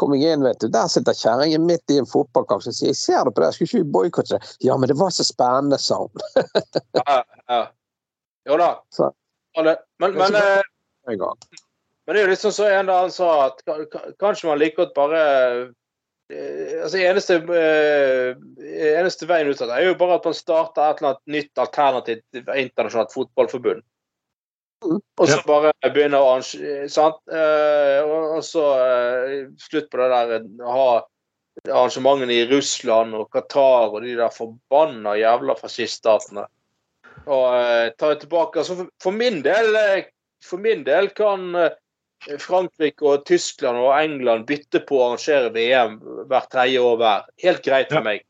kom 0.01 0.16
jeg 0.18 0.36
inn, 0.36 0.43
vet 0.43 0.60
du. 0.60 0.68
Der 0.72 0.89
sitter 0.91 1.16
kjerringen 1.16 1.64
midt 1.70 1.93
i 1.93 1.99
en 2.01 2.10
fotballkamp 2.10 2.60
og 2.60 2.76
sier 2.76 2.91
'Jeg 2.91 2.99
ser 2.99 3.24
det 3.24 3.34
på 3.34 3.41
det, 3.41 3.47
jeg 3.47 3.54
skulle 3.54 3.70
ikke 3.72 3.93
boikotte 3.95 4.36
det'. 4.36 4.58
Ja, 4.68 4.78
men 4.78 4.89
det 4.91 4.99
var 4.99 5.14
så 5.16 5.24
spennende, 5.24 5.80
sa 5.80 6.01
hun. 6.04 6.12
ja, 6.99 7.24
ja. 7.49 7.62
Jo 8.49 8.58
da. 8.60 8.72
Så. 8.91 9.14
Men, 9.56 9.76
men, 9.99 10.18
men, 10.20 10.36
eh, 10.36 10.62
men 11.08 12.16
det 12.16 12.20
er 12.20 12.26
jo 12.26 12.34
litt 12.34 12.43
sånn 12.43 12.56
som 12.56 12.68
en 12.68 12.91
annen 12.91 13.14
sa, 13.14 13.30
at 13.47 13.64
kanskje 14.20 14.49
man 14.49 14.60
like 14.60 14.76
godt 14.76 14.91
bare 14.97 15.22
eh, 16.28 16.82
altså 16.84 16.99
eneste, 16.99 17.38
uh, 17.47 18.36
eneste 18.99 19.28
veien 19.30 19.47
ut 19.47 19.62
av 19.62 19.72
det 19.72 19.78
er 19.78 19.88
jo 19.88 19.97
bare 19.99 20.18
at 20.20 20.28
man 20.28 20.36
starter 20.36 20.84
et 20.84 20.99
eller 20.99 21.14
annet 21.14 21.36
nytt 21.38 21.64
alternativt 21.64 22.43
internasjonalt 22.49 23.16
fotballforbund. 23.16 23.84
Og 24.84 25.29
så 25.29 25.39
bare 25.47 25.71
begynne 25.93 26.19
å 26.19 26.29
arrangere 26.34 26.88
Sant? 26.91 27.19
Eh, 27.31 27.99
og 28.03 28.41
så 28.45 28.63
eh, 28.81 29.36
slutt 29.61 29.89
på 29.91 29.99
det 30.01 30.09
der 30.11 30.47
å 30.63 30.73
ha 30.77 30.89
arrangementene 31.69 32.34
i 32.34 32.47
Russland 32.49 33.15
og 33.17 33.29
Qatar 33.34 33.93
og 33.93 34.01
de 34.03 34.17
der 34.17 34.34
forbanna 34.34 35.15
jævla 35.19 35.55
fasciststatene. 35.59 36.47
Og 37.23 37.45
eh, 37.59 37.93
ta 37.95 38.11
det 38.11 38.23
tilbake. 38.25 38.63
Altså, 38.63 38.89
for, 39.01 39.15
min 39.15 39.41
del 39.45 39.71
For 40.43 40.59
min 40.59 40.84
del 40.84 41.07
kan 41.15 41.53
Frankrike 42.39 43.05
og 43.07 43.23
Tyskland 43.27 43.79
og 43.79 43.93
England 43.95 44.47
bytte 44.47 44.81
på 44.88 44.97
å 44.99 45.05
arrangere 45.09 45.53
VM 45.55 45.99
hvert 46.27 46.51
tredje 46.51 46.84
år 46.84 46.99
hver. 46.99 47.25
Helt 47.43 47.63
greit 47.63 47.91
for 47.93 48.03
meg. 48.03 48.25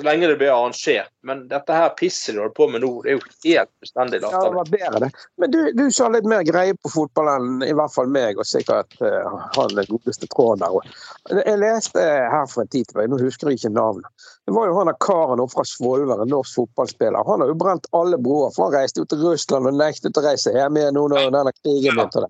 Så 0.00 0.04
lenge 0.04 0.26
det 0.26 0.36
blir 0.36 0.50
arrangert. 0.52 1.08
Men 1.22 1.46
dette 1.48 1.72
her 1.72 1.88
pisset 1.96 2.34
de 2.34 2.40
holder 2.42 2.54
på 2.54 2.66
med 2.68 2.82
nå, 2.84 2.90
det 3.02 3.10
er 3.10 3.14
jo 3.16 3.20
helt 3.46 3.70
fullstendig 3.80 4.18
Ja, 4.20 4.42
det 4.44 4.56
var 4.58 4.68
bedre, 4.68 5.00
det. 5.06 5.08
Men 5.40 5.54
du, 5.54 5.60
du 5.72 5.84
som 5.88 6.06
har 6.10 6.18
litt 6.18 6.28
mer 6.28 6.42
greie 6.44 6.74
på 6.76 6.92
fotball 6.92 7.30
enn 7.32 7.64
i 7.64 7.72
hvert 7.72 7.94
fall 7.94 8.10
meg, 8.12 8.36
og 8.36 8.44
sikkert 8.44 8.92
uh, 9.00 9.46
han 9.56 9.72
den 9.78 9.88
godeste 9.88 10.28
tråden 10.34 10.60
der 10.66 10.76
òg. 10.76 10.90
Jeg 11.38 11.62
leste 11.62 12.04
her 12.04 12.44
for 12.52 12.66
en 12.66 12.72
tid 12.74 12.90
tilbake, 12.90 13.08
nå 13.14 13.22
husker 13.22 13.48
jeg 13.48 13.62
ikke 13.62 13.72
navnet. 13.78 14.28
Det 14.44 14.58
var 14.58 14.68
jo 14.68 14.76
han 14.76 14.92
der 14.92 15.00
karen 15.06 15.44
oppe 15.46 15.56
fra 15.56 15.66
Svolvær, 15.72 16.26
en 16.26 16.32
norsk 16.34 16.60
fotballspiller. 16.60 17.24
Han 17.32 17.46
har 17.46 17.54
jo 17.54 17.58
brent 17.64 17.88
alle 17.96 18.20
broer, 18.20 18.52
for 18.52 18.68
han 18.68 18.76
reiste 18.82 19.00
jo 19.00 19.08
til 19.08 19.24
Russland 19.24 19.72
og 19.72 19.80
nektet 19.80 20.20
å 20.20 20.28
reise 20.28 20.52
hjem 20.52 20.76
igjen 20.76 21.00
nå 21.00 21.08
når 21.14 21.32
denne 21.32 21.56
krigen 21.62 21.96
begynte. 21.96 22.28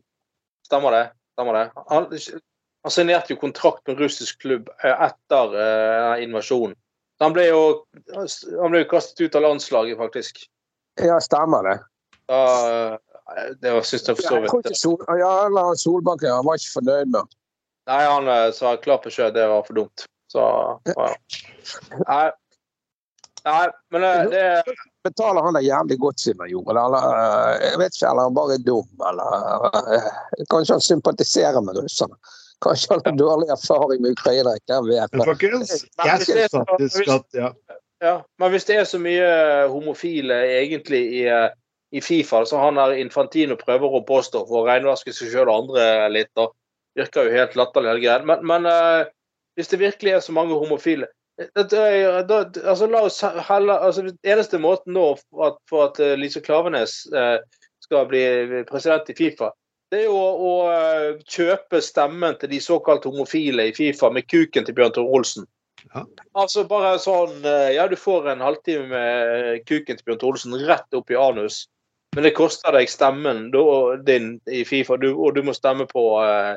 Stemmer 0.71 0.95
det. 0.95 1.05
Stemmer 1.35 1.59
det. 1.59 1.67
Han, 1.91 2.09
han 2.87 2.95
signerte 2.95 3.35
jo 3.35 3.43
kontrakt 3.43 3.83
med 3.91 3.99
russisk 4.07 4.39
klubb 4.47 4.71
eh, 4.79 5.07
etter 5.11 5.59
uh, 5.59 6.23
invasjonen. 6.23 6.79
Han 7.23 7.33
ble 7.33 7.47
jo 7.49 7.61
han 8.13 8.73
ble 8.75 8.85
kastet 8.91 9.25
ut 9.25 9.39
av 9.39 9.47
landslaget, 9.47 9.99
faktisk. 9.99 10.43
Ja, 11.01 11.21
stemmer 11.21 11.65
det. 11.65 11.77
Da, 12.29 12.41
eh, 12.93 12.99
det 13.61 13.73
var, 13.73 13.83
synes 13.83 14.09
jeg 14.09 14.19
for 14.19 14.29
så 14.29 14.41
vidt 14.43 14.79
Sol, 14.79 15.03
ja, 15.21 15.75
Solbakken 15.79 16.33
han 16.33 16.47
var 16.47 16.59
ikke 16.61 16.75
fornøyd 16.81 17.13
med. 17.15 17.37
Nei, 17.87 18.03
han 18.03 18.29
eh, 18.33 18.49
sa 18.57 18.75
klar 18.83 19.01
beskjed, 19.05 19.35
det 19.37 19.47
var 19.51 19.65
for 19.67 19.79
dumt. 19.79 20.07
Så 20.33 20.43
ja. 20.91 21.09
Nei. 22.09 22.27
Nei, 23.47 23.67
men 23.95 24.05
eh, 24.05 24.25
det, 24.33 24.77
Betaler 25.07 25.45
han 25.47 25.55
det 25.55 25.63
jævlig 25.69 26.01
godt 26.03 26.21
siden 26.21 26.43
han 26.43 26.51
gjorde 26.51 26.75
det, 26.75 26.83
eller 26.83 27.61
jeg 27.63 27.79
vet 27.79 27.95
ikke, 27.95 28.09
eller 28.11 28.27
han 28.27 28.35
bare 28.35 28.57
er 28.57 28.65
dum, 28.67 29.05
eller 29.11 30.09
Kanskje 30.51 30.75
han 30.75 30.83
sympatiserer 30.83 31.63
med 31.63 31.79
russerne. 31.79 32.19
Kanskje 32.65 32.95
han 32.95 33.03
har 33.05 33.17
dårlig 33.19 33.49
erfaring 33.53 34.03
med 34.03 34.17
Ukraina. 34.17 34.55
hvem 34.67 34.89
vet. 34.89 35.13
Men 35.13 35.29
folkens, 35.29 35.75
jeg 36.05 36.27
syns 36.29 36.55
faktisk 36.55 37.11
at 37.13 37.41
ja, 37.41 37.53
Ja, 38.05 38.17
men 38.39 38.51
hvis 38.53 38.67
det 38.69 38.77
er 38.77 38.85
så 38.85 38.99
mye 39.01 39.29
homofile 39.73 40.37
egentlig 40.59 41.01
i, 41.21 41.23
eh, 41.33 41.49
i 41.93 42.01
Fifa, 42.05 42.45
så 42.45 42.61
han 42.61 42.77
der 42.77 42.99
Infantino 43.01 43.57
prøver 43.57 43.97
å 43.97 44.05
påstå 44.05 44.43
for 44.49 44.63
å 44.63 44.67
renvaske 44.69 45.15
seg 45.17 45.33
sjøl 45.33 45.49
og 45.49 45.63
andre 45.63 46.09
litt, 46.13 46.29
da 46.37 46.51
virker 46.97 47.29
jo 47.29 47.37
helt 47.37 47.57
latterlig 47.57 47.93
hele 47.93 48.05
greia. 48.05 48.19
Men, 48.29 48.45
men 48.47 48.69
eh, 48.69 49.09
hvis 49.57 49.73
det 49.73 49.81
virkelig 49.81 50.13
er 50.13 50.25
så 50.25 50.35
mange 50.37 50.57
homofile 50.61 51.09
eh, 51.41 51.49
det, 51.57 51.69
det, 52.29 52.41
altså, 52.65 52.89
la 52.93 53.03
oss 53.09 53.23
helle, 53.49 53.79
altså, 53.79 54.05
Eneste 54.23 54.61
måten 54.61 54.97
nå 54.97 55.15
for 55.23 55.51
at, 55.51 55.61
for 55.71 55.89
at 55.89 56.01
eh, 56.05 56.17
Lise 56.21 56.45
Klavenes 56.45 57.05
eh, 57.13 57.39
skal 57.85 58.09
bli 58.11 58.25
president 58.69 59.09
i 59.13 59.17
Fifa, 59.17 59.53
det 59.93 60.01
er 60.01 60.09
jo 60.09 60.17
å, 60.19 60.31
å 60.47 60.55
eh, 60.73 61.21
kjøpe 61.31 61.81
stemmen 61.85 62.35
til 62.41 62.51
de 62.51 62.59
såkalt 62.63 63.05
homofile 63.07 63.69
i 63.69 63.75
Fifa 63.77 64.11
med 64.11 64.27
kuken 64.31 64.67
til 64.67 64.75
Bjørn 64.75 64.95
Tore 64.97 65.13
Olsen. 65.19 65.47
Ja. 65.93 66.03
Altså 66.35 66.65
bare 66.67 66.97
sånn 66.99 67.45
eh, 67.47 67.75
Ja, 67.77 67.85
du 67.87 67.95
får 68.01 68.31
en 68.33 68.43
halvtime 68.43 68.89
med 68.91 69.63
kuken 69.69 69.99
til 69.99 70.09
Bjørn 70.09 70.23
Tore 70.23 70.35
Olsen 70.35 70.57
rett 70.67 70.99
opp 70.99 71.13
i 71.13 71.19
anus, 71.21 71.67
men 72.17 72.27
det 72.27 72.35
koster 72.39 72.75
deg 72.75 72.91
stemmen 72.91 73.51
din 74.09 74.31
i 74.51 74.65
Fifa, 74.67 74.97
du, 74.99 75.13
og 75.15 75.37
du 75.37 75.43
må 75.47 75.55
stemme 75.55 75.87
på, 75.91 76.05
eh, 76.25 76.55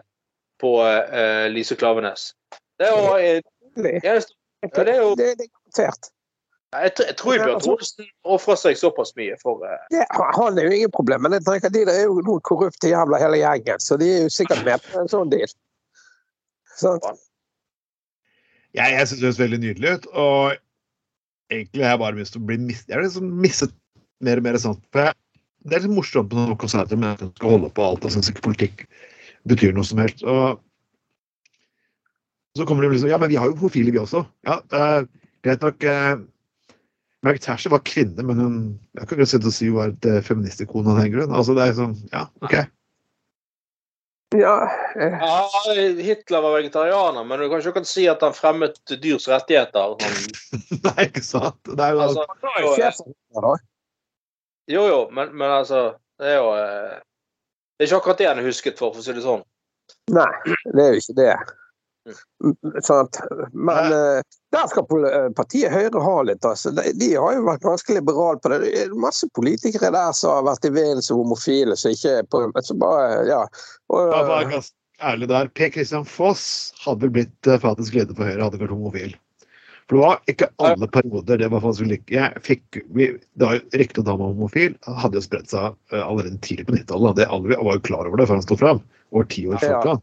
på 0.64 0.76
uh, 0.82 1.46
Lise 1.52 1.76
Klavenes. 1.76 2.32
Det 2.80 2.88
er 2.88 2.96
jo 2.96 3.18
eh, 3.20 3.42
det, 3.76 3.98
det 4.02 4.88
er 4.96 5.04
jo- 5.04 5.16
det, 5.20 5.34
det 5.38 5.50
er 5.50 5.52
garantert. 5.52 6.10
Jeg, 6.70 6.92
tror- 6.96 7.08
jeg 7.10 7.18
tror 7.18 7.40
Bjørn 7.42 7.62
Tore 7.64 7.76
Olsen 7.80 8.10
ofrer 8.36 8.58
seg 8.62 8.78
såpass 8.78 9.16
mye 9.18 9.38
for 9.42 9.64
uh... 9.66 9.80
Det, 9.94 10.04
han 10.38 10.60
er 10.60 10.70
jo 10.70 10.76
ingen 10.78 10.94
problem, 10.94 11.26
men 11.26 11.34
jeg 11.38 11.46
tenker 11.48 11.74
de 11.74 11.86
der 11.90 12.04
er 12.04 12.06
jo 12.06 12.22
noen 12.22 12.44
korrupte 12.46 12.92
jævla 12.92 13.22
hele 13.22 13.42
gjengen, 13.42 13.82
så 13.82 13.98
de 13.98 14.10
er 14.14 14.22
jo 14.28 14.34
sikkert 14.34 14.62
med 14.68 14.84
på 14.86 15.02
en 15.02 15.10
sånn 15.10 15.34
deal. 15.34 15.50
Sånn. 16.80 17.02
jeg, 18.78 18.94
jeg 18.94 19.08
syns 19.10 19.20
det 19.20 19.28
høres 19.28 19.42
veldig 19.42 19.62
nydelig 19.66 19.96
ut. 19.98 20.06
Og 20.14 20.54
egentlig 21.52 21.84
har 21.84 21.96
jeg 21.96 22.04
bare 22.06 22.20
lyst 22.22 22.36
til 22.36 22.44
å 22.44 22.48
bli 22.48 22.60
mis 22.70 22.86
Jeg 22.88 22.96
har 22.96 23.04
liksom 23.04 23.34
mistet 23.44 23.76
mer 24.24 24.40
og 24.40 24.46
mer 24.46 24.60
sånn. 24.62 24.80
For 24.94 25.10
jeg, 25.10 25.18
det 25.66 25.76
er 25.76 25.86
litt 25.86 25.98
morsomt 25.98 26.32
på 26.32 26.38
noen 26.38 26.60
konserter 26.62 27.00
med 27.00 27.18
at 27.18 27.26
man 27.26 27.36
skal 27.36 27.56
holde 27.58 27.72
på 27.76 27.86
alt 27.86 28.06
og 28.08 28.14
syns 28.14 28.32
ikke 28.32 28.46
politikk 28.46 28.86
betyr 29.50 29.74
noe 29.76 29.88
som 29.88 30.02
helst. 30.04 30.24
Og 30.24 30.62
så 32.58 32.66
kommer 32.68 32.86
de 32.86 32.94
liksom 32.94 33.12
Ja, 33.12 33.20
men 33.22 33.32
vi 33.32 33.40
har 33.40 33.50
jo 33.50 33.58
profiler, 33.60 33.92
vi 33.96 34.02
også. 34.02 34.24
Ja, 34.48 34.60
eh, 34.76 35.02
greit 35.46 35.66
nok. 35.66 35.84
Eh, 35.84 36.22
Margaret 37.26 37.44
Thatcher 37.44 37.72
var 37.74 37.82
kvinne, 37.84 38.24
men 38.24 38.40
hun 38.40 38.58
jeg 38.96 39.08
kan 39.10 39.20
ikke 39.20 39.52
si 39.52 39.68
hun 39.68 39.76
var 39.76 39.92
et 39.92 40.06
feministikon 40.24 40.86
feministikone 40.86 40.94
av 40.94 41.02
den 41.02 41.16
grunn. 41.16 41.34
Altså, 41.36 41.56
det 41.58 41.66
er 41.66 41.80
sånn 41.80 41.96
Ja, 42.14 42.28
OK. 42.46 42.56
Ja, 44.38 44.72
eh, 44.96 45.18
Ja, 45.20 45.50
Hitler 46.04 46.42
var 46.42 46.52
vegetarianer, 46.56 47.24
men 47.24 47.40
du 47.40 47.50
kan 47.50 47.64
ikke 47.66 47.84
si 47.86 48.06
at 48.08 48.22
han 48.22 48.36
fremmet 48.38 48.78
dyrs 49.02 49.28
rettigheter. 49.28 49.96
Sånn. 50.00 50.82
Nei, 50.86 51.08
ikke 51.08 51.24
sant? 51.26 51.60
Det 51.66 51.82
er 51.82 51.96
jo 51.98 52.04
Altså, 52.06 52.26
jo 52.62 53.44
da. 53.44 53.54
jo, 54.70 54.84
jo, 54.88 55.00
men, 55.12 55.34
men 55.36 55.52
altså 55.60 55.96
Det 56.20 56.36
er 56.36 56.38
jo 56.38 56.52
eh, 56.56 57.00
Det 57.80 57.84
er 57.84 57.90
ikke 57.90 58.02
akkurat 58.04 58.22
det 58.22 58.28
han 58.30 58.44
er 58.44 58.48
husket 58.52 58.78
for, 58.80 58.94
for 58.94 59.02
å 59.02 59.08
si 59.08 59.16
det 59.18 59.26
sånn. 59.26 59.42
Nei, 60.14 60.30
det 60.76 60.84
er 60.86 60.94
jo 60.94 61.02
ikke 61.02 61.18
det. 61.18 61.34
Sant? 62.86 63.20
Men 63.54 63.92
ja. 63.92 64.02
der 64.56 64.72
skal 64.72 65.06
eh, 65.10 65.30
partiet 65.38 65.74
Høyre 65.74 66.04
ha 66.04 66.16
litt. 66.28 66.46
Altså. 66.46 66.72
De, 66.74 67.12
har 67.14 67.36
jo 67.36 67.46
vært 67.48 67.66
ganske 67.66 67.96
liberale 67.98 68.42
på 68.44 68.52
det. 68.54 68.60
Det 68.66 68.74
er 68.84 68.98
masse 69.08 69.30
politikere 69.38 69.94
der 69.96 70.12
som 70.18 70.38
har 70.38 70.50
vært 70.52 70.68
i 70.70 70.74
vinden 70.76 71.06
som 71.06 71.22
homofile, 71.22 71.78
så 71.80 71.94
ikke 71.96 72.20
på 72.32 72.44
så 72.66 72.78
bare, 72.80 73.24
ja. 73.30 73.42
Og, 73.94 74.14
Ja, 74.14 74.22
å 74.24 74.44
ganske 74.56 74.76
ærlig 75.12 75.32
der. 75.32 75.50
Per 75.56 75.74
Christian 75.74 76.06
Foss 76.08 76.46
hadde 76.84 77.12
blitt 77.14 77.48
eh, 77.48 77.60
faktisk 77.62 77.98
leder 77.98 78.16
for 78.16 78.30
Høyre, 78.30 78.46
hadde 78.48 78.62
vært 78.62 78.76
homofil. 78.76 79.18
For 79.90 79.98
det 79.98 80.06
var 80.06 80.20
ikke 80.30 80.48
alle 80.62 80.88
perioder 80.94 81.40
det 81.42 81.48
var 81.50 81.64
faktisk 81.64 81.90
lykke. 81.90 82.14
Jeg 82.14 82.44
fikk, 82.46 82.80
vi, 82.94 83.08
det 83.34 83.48
var 83.48 83.58
jo 83.58 83.82
riktig 83.82 84.04
at 84.04 84.12
han 84.12 84.20
var 84.22 84.36
homofil 84.36 84.76
hadde 85.02 85.18
jo 85.18 85.26
spredt 85.26 85.50
seg 85.50 85.74
eh, 85.90 86.04
allerede 86.04 86.38
tidlig 86.46 86.68
på 86.68 86.76
90-tallet. 86.78 87.26
Han 87.32 87.50
var 87.50 87.80
jo 87.80 87.86
klar 87.88 88.06
over 88.06 88.22
det 88.22 88.30
før 88.30 88.38
han 88.38 88.46
sto 88.46 88.58
fram. 88.60 88.84
Over 89.10 89.30
ti 89.34 89.48
år 89.50 89.62
før 89.64 89.74
Ja. 89.74 89.98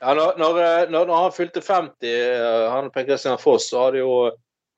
Ja, 0.00 0.14
når, 0.16 0.38
når, 0.40 0.60
eh, 0.64 0.90
når, 0.90 1.06
når 1.10 1.18
han 1.26 1.34
fylte 1.36 1.60
50, 1.64 2.08
eh, 2.08 2.70
han 2.72 2.90
Per 2.94 3.04
Christian 3.04 3.38
Foss, 3.40 3.64
så 3.70 3.76
hadde 3.86 3.98
jo 4.00 4.12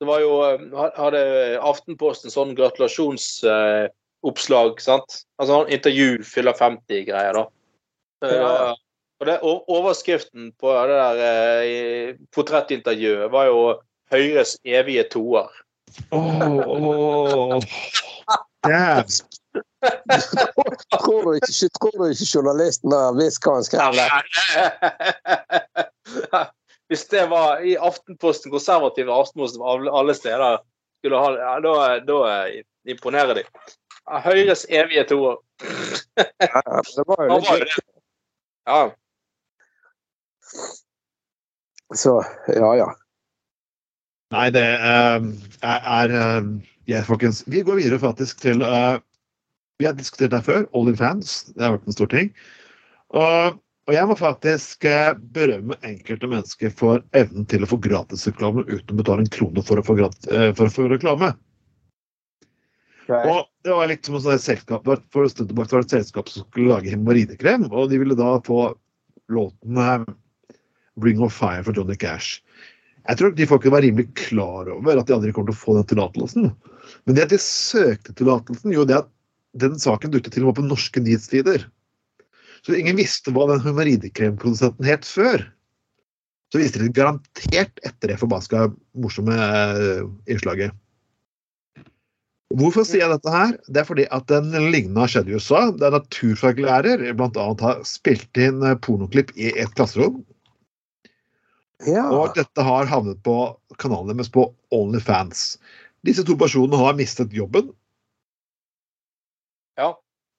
det 0.03 0.07
var 0.09 0.19
jo, 0.19 0.31
eh, 0.43 0.59
hadde 0.97 1.21
Aftenposten 1.63 2.27
sånn 2.33 2.55
gratulasjonsoppslag, 2.57 4.81
sant? 4.83 5.23
Altså 5.39 5.61
han 5.61 5.71
intervju 5.71 6.23
fyller 6.27 6.53
50-greier, 6.59 7.33
da. 7.39 7.45
Ja. 8.23 8.29
Ja. 8.35 8.75
Og 9.21 9.25
det, 9.29 9.35
overskriften 9.71 10.43
på 10.59 10.67
det 10.89 10.97
der 10.99 11.17
eh, 11.23 12.19
portrettintervjuet 12.35 13.31
var 13.31 13.43
jo 13.47 13.79
'Høyres 14.11 14.59
evige 14.67 15.07
toer'. 15.15 15.55
Åh, 16.11 16.67
åh. 16.67 17.63
Dæven. 18.63 19.09
tror, 20.99 21.21
du 21.23 21.31
ikke, 21.33 21.69
tror 21.79 21.95
du 21.97 22.05
ikke 22.09 22.27
journalisten 22.33 22.91
har 22.95 23.15
visst 23.17 23.43
hva 23.43 23.57
han 23.59 23.65
skrev 23.67 23.97
der? 23.99 24.09
Hvis 26.87 27.05
det 27.11 27.29
var 27.31 27.63
i 27.63 27.75
Aftenposten, 27.75 28.51
konservative 28.51 29.13
Aftenposten 29.13 29.61
alle 29.63 30.15
steder, 30.15 30.57
skulle 31.01 31.19
ha, 31.19 31.31
ja, 31.39 31.53
da, 31.63 31.99
da 32.07 32.17
imponerer 32.87 33.33
de. 33.39 33.43
Høyres 34.23 34.65
evige 34.69 35.03
toer. 35.09 35.39
Ja, 36.19 36.61
det 36.95 37.05
var 37.07 37.23
jo 37.27 37.39
litt 37.39 37.63
det. 37.63 37.79
Ja. 38.67 38.81
Så, 41.95 42.19
ja 42.47 42.75
ja. 42.79 42.89
Nei, 44.33 44.47
det 44.53 44.63
eh, 44.65 45.25
er, 45.61 45.89
er 45.97 46.15
eh, 46.87 46.93
ja, 46.95 47.03
folkens. 47.07 47.43
Vi 47.47 47.63
går 47.65 47.81
videre 47.81 47.99
faktisk 47.99 48.41
til 48.43 48.63
uh, 48.63 48.99
Vi 49.79 49.87
har 49.87 49.97
diskutert 49.97 50.31
det 50.31 50.43
før. 50.45 50.65
Onlyfans. 50.77 51.53
Det 51.53 51.63
har 51.63 51.77
vært 51.77 51.87
en 51.87 51.97
stor 51.97 52.11
ting. 52.11 52.33
Og, 53.13 53.61
og 53.87 53.95
jeg 53.95 54.09
må 54.09 54.17
faktisk 54.19 54.85
uh, 54.89 55.13
berømme 55.35 55.79
enkelte 55.83 56.29
mennesker 56.29 56.73
for 56.75 57.03
evnen 57.17 57.47
til 57.49 57.65
å 57.65 57.69
få 57.69 57.81
gratisreklame 57.83 58.65
uten 58.69 58.93
å 58.95 59.01
betale 59.01 59.25
en 59.25 59.33
krone 59.33 59.65
for 59.65 59.81
å 59.81 59.85
få, 59.85 59.97
gratis, 59.99 60.29
uh, 60.31 60.51
for 60.57 60.69
å 60.69 60.75
få 60.75 60.87
reklame. 60.91 61.33
Og 63.11 63.47
det 63.65 63.73
var 63.75 63.89
litt 63.91 64.07
som 64.07 64.15
et 64.15 64.43
selskap 64.43 64.85
For 64.85 65.25
en 65.25 65.31
stund 65.31 65.49
tilbake 65.51 65.75
var 65.75 65.83
det 65.83 65.89
et 65.89 65.97
selskap 65.97 66.29
som 66.31 66.45
skulle 66.45 66.71
lage 66.71 66.91
hemoroidekrem, 66.93 67.67
og 67.71 67.91
de 67.91 67.99
ville 67.99 68.15
da 68.15 68.37
få 68.45 68.73
låten 69.31 69.77
eh, 69.77 70.05
'Bring 70.99 71.21
of 71.23 71.33
Fire' 71.33 71.63
for 71.63 71.73
Johnny 71.73 71.95
Cash. 71.95 72.43
Jeg 73.03 73.19
tror 73.19 73.33
de 73.35 73.47
folkene 73.49 73.73
var 73.75 73.83
rimelig 73.83 74.07
klar 74.15 74.69
over 74.71 74.99
at 74.99 75.09
de 75.09 75.15
aldri 75.15 75.33
kommer 75.35 75.51
til 75.51 75.57
å 75.57 75.63
få 75.63 75.75
den 75.77 75.87
tillatelsen. 75.91 76.51
Men 77.03 77.17
det 77.17 77.25
at 77.25 77.33
de 77.33 77.39
søkte 77.43 78.15
tillatelsen, 78.15 78.71
gjorde 78.71 78.93
det 78.93 78.99
at 79.01 79.09
den 79.63 79.75
saken 79.81 80.13
dukket 80.13 80.35
til 80.35 80.45
og 80.45 80.53
med 80.53 80.59
på 80.61 80.67
norske 80.69 81.03
nyhetstider. 81.03 81.65
Så 82.63 82.77
ingen 82.79 82.95
visste 82.95 83.33
hva 83.35 83.49
den 83.51 83.63
hemoroidekremprodusenten 83.65 84.87
het 84.87 85.03
før. 85.07 85.43
Så 86.53 86.61
visste 86.61 86.79
de 86.79 86.87
det 86.87 86.95
garantert 86.95 87.81
etter 87.83 88.13
det 88.13 88.19
forbaska 88.21 88.69
morsomme 89.03 89.35
eh, 89.35 90.05
innslaget. 90.31 90.71
Hvorfor 92.53 92.85
sier 92.85 93.01
jeg 93.01 93.15
dette 93.15 93.33
her? 93.33 93.55
Det 93.65 93.81
er 93.81 93.87
fordi 93.87 94.03
at 94.13 94.27
den 94.29 94.51
lignende 94.53 95.01
har 95.01 95.09
skjedd 95.09 95.31
i 95.31 95.39
USA. 95.39 95.63
Der 95.81 95.95
naturfaglærer 95.95 97.01
bl.a. 97.17 97.47
har 97.63 97.81
spilt 97.89 98.37
inn 98.37 98.61
eh, 98.61 98.77
pornoklipp 98.85 99.33
i 99.35 99.49
et 99.57 99.73
klasserom. 99.75 100.21
Ja. 101.89 102.05
Og 102.13 102.35
dette 102.37 102.63
har 102.63 102.87
havnet 102.89 103.19
på 103.25 103.35
kanalen 103.81 104.15
deres 104.15 104.31
på 104.31 104.47
OnlyFans. 104.75 105.57
Disse 106.07 106.23
to 106.27 106.35
personene 106.39 106.77
har 106.79 106.95
mistet 106.99 107.33
jobben, 107.35 107.71
Ja. 109.77 109.93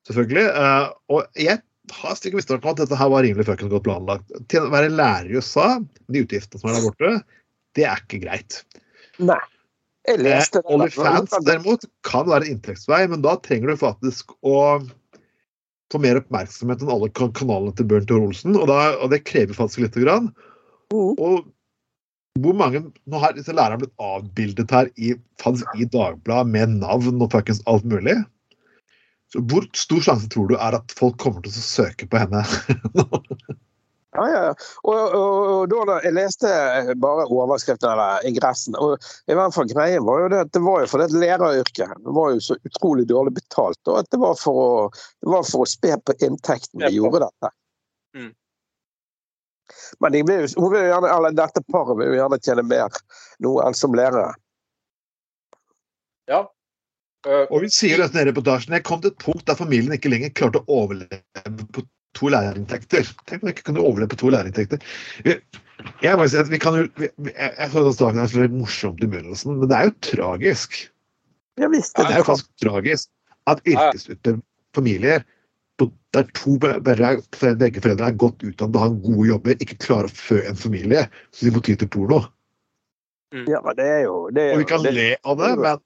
selvfølgelig. 0.08 0.46
eh, 0.54 0.92
Og 1.10 1.24
jeg 1.36 1.62
har 1.90 2.14
stykke 2.16 2.36
mistanke 2.38 2.64
om 2.64 2.70
at 2.70 2.76
dette 2.84 2.96
her 2.96 3.08
var 3.10 3.22
rimelig 3.26 3.46
fuckings 3.46 3.70
godt 3.72 3.84
planlagt. 3.84 4.30
Til 4.48 4.62
å 4.62 4.70
være 4.70 4.92
lærer 4.92 5.30
i 5.30 5.36
USA, 5.36 5.80
de 6.08 6.22
utgiftene 6.24 6.60
som 6.60 6.70
er 6.70 6.78
der 6.78 6.86
borte, 6.88 7.24
det 7.74 7.84
er 7.84 7.96
ikke 8.00 8.22
greit. 8.22 8.62
Nei. 9.18 9.40
Jeg 10.06 10.18
Eh, 10.18 10.22
leste 10.22 10.60
det. 10.60 10.66
OnlyFans 10.68 11.30
derimot 11.44 11.84
kan 12.04 12.26
være 12.26 12.44
en 12.44 12.58
inntektsvei, 12.58 13.08
men 13.08 13.22
da 13.22 13.36
trenger 13.36 13.68
du 13.72 13.76
faktisk 13.76 14.34
å 14.44 14.86
få 15.90 16.00
mer 16.00 16.20
oppmerksomhet 16.20 16.82
enn 16.82 16.90
alle 16.90 17.08
kanalene 17.10 17.74
til 17.76 17.86
Bjørn 17.86 18.06
Tor 18.06 18.20
Olsen, 18.20 18.56
og, 18.56 18.66
da, 18.68 18.96
og 19.00 19.10
det 19.10 19.24
krever 19.24 19.54
faktisk 19.54 19.80
lite 19.80 20.02
grann. 20.04 20.34
Mm. 20.92 21.14
Og 21.18 21.44
hvor 22.42 22.56
mange 22.58 22.80
Nå 23.06 23.18
har 23.22 23.34
disse 23.36 23.54
lærerne 23.54 23.84
blitt 23.84 23.94
avbildet 24.02 24.72
her 24.74 24.88
i, 24.98 25.14
i 25.14 25.84
Dagbladet 25.86 26.50
med 26.50 26.80
navn 26.80 27.22
og 27.22 27.30
fuckings 27.30 27.62
alt 27.70 27.86
mulig. 27.86 28.16
Så 29.30 29.42
hvor 29.50 29.66
stor 29.74 30.02
sjanse 30.02 30.30
tror 30.30 30.50
du 30.50 30.56
er 30.58 30.78
at 30.80 30.94
folk 30.98 31.16
kommer 31.22 31.44
til 31.44 31.54
å 31.54 31.66
søke 31.66 32.10
på 32.10 32.24
henne? 32.24 32.42
Ja, 34.14 34.24
ja. 34.30 34.50
Og, 34.86 35.14
og, 35.18 35.38
og 35.50 35.72
da, 35.88 35.96
Jeg 36.04 36.14
leste 36.14 36.50
bare 37.02 37.26
overskriften 37.26 37.90
eller 37.90 38.22
ingressen. 38.28 38.76
og 38.78 39.02
i 39.26 39.34
hvert 39.34 39.54
fall 39.56 39.66
greien 39.70 40.06
var 40.06 40.22
jo 40.22 40.28
det 40.30 40.42
at 40.44 40.52
det 40.54 40.62
var 40.62 40.84
jo 40.84 40.90
fordi 40.92 41.08
det 41.10 41.22
læreryrket 41.24 41.96
det 42.04 42.14
var 42.18 42.30
jo 42.30 42.44
så 42.46 42.56
utrolig 42.68 43.08
dårlig 43.10 43.34
betalt. 43.40 43.80
og 43.90 43.98
at 44.04 44.10
Det 44.14 44.20
var 44.22 44.38
for 44.38 44.60
å, 44.62 44.70
det 45.18 45.34
var 45.34 45.42
for 45.48 45.64
å 45.64 45.70
spe 45.70 45.98
på 45.98 46.14
inntekten 46.22 46.84
vi 46.86 46.94
gjorde 46.94 47.24
dette. 47.26 47.50
Men 50.02 50.12
de 50.12 50.22
vil, 50.28 50.48
hun 50.56 50.72
vil 50.72 50.88
gjerne, 50.88 51.10
eller 51.10 51.36
dette 51.36 51.62
paret 51.72 51.98
vil 52.00 52.12
jo 52.12 52.18
gjerne 52.18 52.40
tjene 52.44 52.66
mer 52.68 52.98
nå 53.44 53.54
enn 53.64 53.78
som 53.78 53.96
lærere. 53.96 54.34
ja. 56.30 56.44
Uh, 57.24 57.46
Og 57.48 57.62
vi 57.62 57.70
sier 57.72 57.96
i 57.96 58.04
denne 58.04 58.26
reportasjen. 58.28 58.74
Jeg 58.76 58.84
kom 58.84 59.00
til 59.00 59.08
et 59.14 59.22
punkt 59.22 59.46
der 59.48 59.56
familien 59.56 59.94
ikke 59.96 60.10
lenger 60.12 60.32
klarte 60.36 60.60
å 60.60 60.82
overleve 60.82 61.68
på 61.72 61.84
to 62.18 62.28
lærerinntekter. 62.28 63.08
Tenk 63.24 63.42
om 63.42 63.48
jeg 63.48 63.56
ikke 63.56 63.70
kunne 63.70 63.84
overleve 63.84 64.12
på 64.12 64.18
to 64.20 64.32
lærerinntekter. 64.34 64.84
Vi, 65.24 65.38
jeg 66.04 66.18
må 66.20 66.26
si 66.28 66.36
at 66.36 66.50
vi 66.52 66.60
kan 66.60 66.76
jo, 66.78 66.84
vi, 67.00 67.08
jeg, 67.30 67.54
jeg 67.56 67.70
tror 67.72 67.88
det 67.88 67.94
er 68.10 68.28
så 68.28 68.42
litt 68.44 68.58
morsomt 68.58 69.00
i 69.00 69.08
begynnelsen, 69.08 69.56
men 69.56 69.70
det 69.70 69.78
er 69.78 69.88
jo 69.88 69.94
tragisk. 70.10 70.76
Ja 71.60 71.70
visst. 71.72 71.96
Det 71.96 72.04
er 72.10 72.20
jo 72.20 72.28
faktisk 72.28 72.50
tragisk 72.60 73.08
at 73.50 73.64
yrkesutøvende 73.64 74.44
familier 74.74 75.24
på- 75.80 75.90
er 76.16 76.28
to 76.38 76.58
be- 76.62 76.80
begge 76.80 77.56
begge 77.58 77.82
foreldre 77.82 78.06
er 78.06 78.20
godt 78.20 78.44
utdannet 78.46 78.76
og 78.78 78.84
har 78.84 79.00
gode 79.06 79.28
jobber, 79.28 79.56
ikke 79.58 79.80
klarer 79.82 80.10
å 80.10 80.14
fø 80.14 80.40
en 80.46 80.56
familie, 80.58 81.08
så 81.32 81.46
de 81.46 81.54
må 81.54 81.62
ty 81.64 81.74
til 81.74 81.90
porno. 81.90 82.22
Ja, 83.34 83.58
men 83.64 83.74
det 83.76 83.88
er 83.90 84.04
jo 84.06 84.28
det 84.30 84.42
er 84.42 84.54
Og 84.54 84.62
vi 84.62 84.70
kan 84.70 84.84
det, 84.84 84.94
le 84.94 85.08
av 85.26 85.40
det, 85.40 85.50
men 85.58 85.82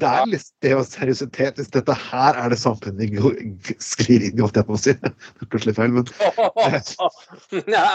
det 0.00 0.08
er 0.08 0.26
litt 0.28 0.48
det 0.64 0.72
og 0.76 0.84
seriøsitet. 0.88 1.58
Hvis 1.60 1.70
dette 1.72 1.94
her 1.96 2.36
er 2.36 2.52
det 2.52 2.58
samfunnet 2.60 3.12
vi 3.12 3.76
sklir 3.80 4.24
inn 4.26 4.36
i, 4.36 4.42
holdt 4.44 4.58
jeg 4.60 4.68
på 4.68 4.76
å 4.76 4.80
si. 4.80 4.94
Det 5.00 5.12
er 5.44 5.50
Plutselig 5.52 5.76
feil, 5.76 5.92
men 5.96 6.08
ja. 7.76 7.86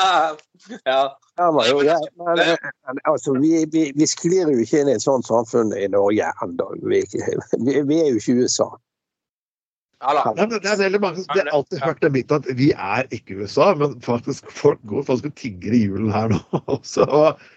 ja. 0.86 1.02
Men, 1.38 1.60
jo, 1.70 1.82
ja, 1.86 1.98
men, 2.22 2.42
men, 2.88 3.02
altså, 3.10 3.34
vi, 3.42 3.66
vi, 3.74 3.88
vi 3.98 4.08
sklir 4.10 4.50
jo 4.50 4.62
ikke 4.62 4.82
inn 4.82 4.92
i 4.92 4.98
et 4.98 5.06
sånt 5.06 5.30
samfunn 5.30 5.74
i 5.78 5.88
Norge 5.94 6.32
ennå. 6.46 6.72
Vi, 6.86 7.04
vi, 7.12 7.78
vi 7.90 8.02
er 8.02 8.12
jo 8.12 8.22
ikke 8.22 8.46
USA. 8.46 8.70
Ja 10.02 10.14
da. 10.18 10.22
Nei, 10.34 10.48
det 10.50 10.66
er 10.66 10.80
veldig 10.82 11.00
mange 11.04 11.22
som 11.22 11.30
det 11.36 11.44
har 11.44 11.54
alltid 11.54 11.82
hørt 11.86 12.00
det 12.02 12.10
mitt 12.16 12.32
at 12.34 12.48
vi 12.58 12.72
er 12.74 13.10
ikke 13.14 13.38
USA, 13.42 13.72
men 13.78 14.00
faktisk 14.02 14.50
folk 14.54 14.82
går 14.90 15.06
faktisk 15.06 15.30
og 15.30 15.36
tigger 15.38 15.76
i 15.78 15.84
julen 15.84 16.14
her 16.14 16.34
nå 16.34 16.42
også. 16.78 17.08
Og, 17.08 17.50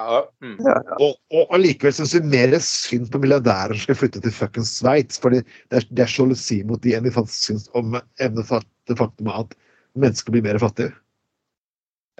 Ja. 0.00 0.20
Mm. 0.40 0.54
og, 1.02 1.16
og 1.34 1.50
allikevel 1.52 1.92
syns 1.92 2.14
vi 2.14 2.20
mer 2.32 2.54
synd 2.64 3.10
på 3.12 3.18
milliardærer 3.20 3.74
som 3.74 3.82
skal 3.82 3.98
flytte 3.98 4.22
til 4.24 4.32
fuckings 4.32 4.70
Sveits, 4.78 5.18
For 5.20 5.34
det 5.34 5.42
er, 5.76 5.84
det 5.90 6.06
er 6.06 6.08
sjalusi 6.08 6.62
mot 6.64 6.80
de 6.80 6.94
enn 6.96 7.04
vi 7.04 7.12
faktisk 7.12 7.50
syns 7.50 7.66
om 7.76 7.98
evne 8.22 8.46
det 8.88 8.96
faktum 8.96 9.28
at 9.34 9.52
mennesker 9.98 10.32
blir 10.32 10.46
mer 10.46 10.60
fattige. 10.62 10.94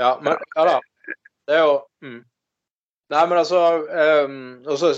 Ja, 0.00 0.18
men 0.20 0.36
ja 0.56 0.66
da. 0.66 0.76
Det 1.48 1.56
er 1.56 1.64
jo 1.64 1.78
mm. 2.04 2.20
Nei, 3.10 3.22
men 3.26 3.38
altså 3.40 3.60
um, 4.26 4.34
Og 4.66 4.76
så 4.78 4.92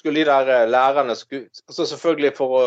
skulle 0.00 0.20
de 0.20 0.26
der 0.26 0.48
eh, 0.54 0.68
lærerne 0.70 1.14
skulle, 1.18 1.50
altså 1.68 1.86
Selvfølgelig 1.92 2.32
for 2.38 2.56
å, 2.56 2.64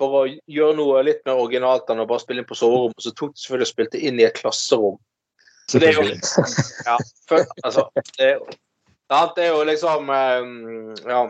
for 0.00 0.16
å 0.22 0.22
gjøre 0.50 0.76
noe 0.78 1.02
litt 1.06 1.20
mer 1.26 1.40
originalt 1.40 1.90
enn 1.92 2.02
å 2.02 2.06
bare 2.08 2.22
spille 2.22 2.42
inn 2.42 2.48
på 2.48 2.58
soverommet, 2.58 3.02
så 3.02 3.12
tok 3.14 3.34
de 3.34 3.42
selvfølgelig 3.42 3.68
og 3.68 3.72
spilte 3.72 4.00
inn 4.02 4.20
i 4.20 4.26
et 4.26 4.38
klasserom. 4.38 4.98
Så 5.70 5.78
det 5.78 5.92
er 5.92 5.98
jo 6.00 6.06
ja, 6.86 6.96
for, 7.30 7.44
altså, 7.62 7.84
det, 8.18 8.32
er 8.32 9.30
det 9.36 9.44
er 9.44 9.52
jo 9.52 9.62
liksom 9.68 10.10
um, 10.10 10.94
Ja. 11.06 11.22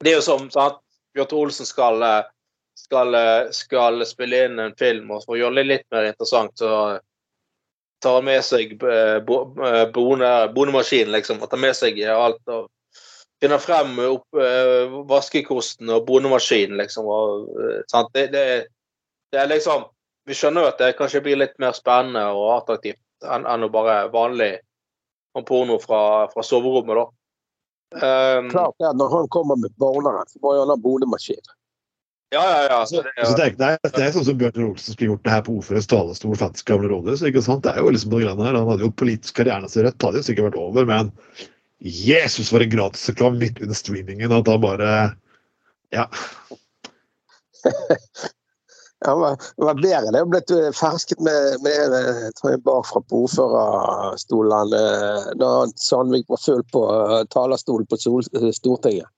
Det 0.00 0.10
er 0.12 0.16
jo 0.18 0.24
som 0.24 0.48
sant, 0.50 0.80
Bjørn 1.14 1.28
Tore 1.28 1.46
Olsen 1.50 1.68
skal, 1.68 2.02
eh, 2.02 2.24
skal, 2.78 3.14
eh, 3.14 3.50
skal 3.52 4.00
spille 4.08 4.44
inn 4.46 4.58
en 4.62 4.74
film, 4.78 5.10
og 5.12 5.24
for 5.26 5.36
å 5.36 5.40
gjøre 5.42 5.60
det 5.60 5.66
litt 5.68 5.86
mer 5.92 6.08
interessant, 6.08 6.54
så 6.56 6.70
tar 8.00 8.16
han 8.16 8.24
med 8.24 8.40
seg 8.46 8.72
eh, 8.80 9.18
bo- 9.26 9.44
eh, 9.66 9.84
bone, 9.92 10.30
bonemaskinen, 10.54 11.12
liksom. 11.12 11.42
Og 11.44 11.50
tar 11.52 11.60
med 11.60 11.76
seg 11.76 12.00
alt. 12.08 12.40
og 12.48 12.70
Finner 13.40 13.62
frem 13.62 13.94
opp, 14.04 14.26
eh, 14.36 14.92
vaskekosten 15.08 15.88
og 15.94 16.04
bonemaskinen, 16.08 16.76
liksom. 16.82 17.06
Og, 17.08 17.46
sant? 17.88 18.10
Det, 18.12 18.26
det, 18.34 18.44
det 19.32 19.40
er 19.40 19.48
liksom 19.48 19.86
Vi 20.28 20.36
skjønner 20.36 20.66
jo 20.66 20.70
at 20.70 20.82
det 20.82 20.96
kanskje 20.98 21.22
blir 21.24 21.38
litt 21.40 21.56
mer 21.58 21.72
spennende 21.74 22.26
og 22.36 22.50
attraktivt 22.58 23.00
enn, 23.24 23.46
enn 23.48 23.64
å 23.64 23.70
bare 23.72 24.04
vanlig 24.12 24.52
porno 25.48 25.78
fra, 25.80 26.28
fra 26.30 26.44
soverommet, 26.44 27.00
da. 27.00 27.06
Um, 27.90 28.50
Klart 28.52 28.76
det, 28.78 28.92
Når 28.94 29.08
han 29.16 29.28
kommer 29.28 29.56
med 29.58 29.72
boneren, 29.82 30.28
så 30.28 30.38
må 30.42 30.52
han 30.58 30.70
ha 30.70 30.76
bonemaskin. 30.78 31.40
ja, 32.34 32.42
ja, 32.44 32.60
ja. 32.70 32.80
Så, 32.86 33.02
det, 33.02 33.14
så 33.26 33.34
tenk 33.38 33.56
deg, 33.58 33.80
det 33.82 34.04
er 34.04 34.12
sånn 34.14 34.26
som 34.28 34.38
Bjørn 34.38 34.68
Olsen 34.68 34.94
skulle 34.94 35.14
gjort 35.14 35.24
det 35.26 35.32
her 35.34 35.46
på 35.46 35.56
ordførerens 35.58 35.90
talerstol. 35.90 36.36
faktisk 36.38 36.68
gamle 36.70 36.92
rådhus, 36.92 37.24
ikke 37.26 37.42
sant? 37.42 37.64
Det 37.64 37.72
er 37.72 37.82
jo 37.82 37.90
liksom 37.90 38.14
noe 38.14 38.28
her. 38.44 38.58
Han 38.60 38.70
hadde 38.70 38.86
jo 38.86 38.92
politisk 39.02 39.40
karrieren 39.40 39.72
sin 39.72 39.88
rett, 39.88 39.98
hadde 40.02 40.22
jo 40.22 40.28
sikkert 40.28 40.50
vært 40.50 40.60
over, 40.62 40.86
men 40.86 41.10
Jesus, 41.80 42.50
for 42.52 42.60
en 42.60 42.70
gratisreklame 42.70 43.40
midt 43.40 43.60
under 43.64 43.74
streamingen 43.78 44.32
at 44.36 44.44
da 44.48 44.58
bare 44.60 44.90
Ja. 45.92 46.06
Ja, 49.00 49.14
det 49.14 49.20
var- 49.20 49.36
var 49.56 49.74
bedre. 49.80 50.10
Det 50.12 50.20
å 50.20 50.28
blitt 50.28 50.50
eh, 50.52 50.72
fersket 50.76 51.20
med, 51.24 51.62
med 51.64 51.94
eh, 51.96 52.26
tror 52.36 52.50
jeg, 52.52 52.60
bakfra 52.66 53.00
på 53.08 53.22
ordførerstolen 53.24 54.74
eh, 54.76 55.30
da 55.40 55.48
Sandvik 55.80 56.26
var 56.28 56.36
full 56.42 56.60
på 56.68 56.82
eh, 56.92 57.22
talerstolen 57.32 57.88
på 57.88 57.96
Sol 57.96 58.20
eh, 58.36 58.50
Stortinget. 58.52 59.08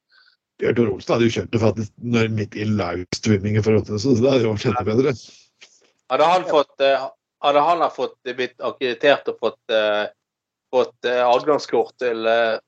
Bjørn 0.62 0.76
Tor 0.78 0.92
Olsen 0.92 1.14
hadde 1.16 1.26
jo 1.26 1.34
kjørt 1.34 1.50
det 1.56 1.62
faktisk 1.64 1.90
når 2.14 2.30
midt 2.36 2.54
i 2.54 2.68
livestreamingen 2.68 3.64
for 3.66 3.74
rådhuset, 3.74 4.06
så 4.06 4.22
det 4.22 4.30
hadde 4.36 4.46
jo 4.46 4.54
vært 4.54 4.68
enda 4.70 4.86
bedre. 4.86 5.16
Hadde 6.14 6.30
han 6.30 6.46
fått 6.52 6.86
eh, 6.86 7.08
hadde 7.42 7.66
han 7.66 7.82
fått 7.90 8.14
blitt 8.38 8.54
akkreditert 8.62 9.32
og 9.34 9.42
fått, 9.42 9.58
eh, 10.72 10.78
fått 10.78 11.10
eh, 11.10 11.22
adgangskort 11.28 11.94
til, 12.00 12.26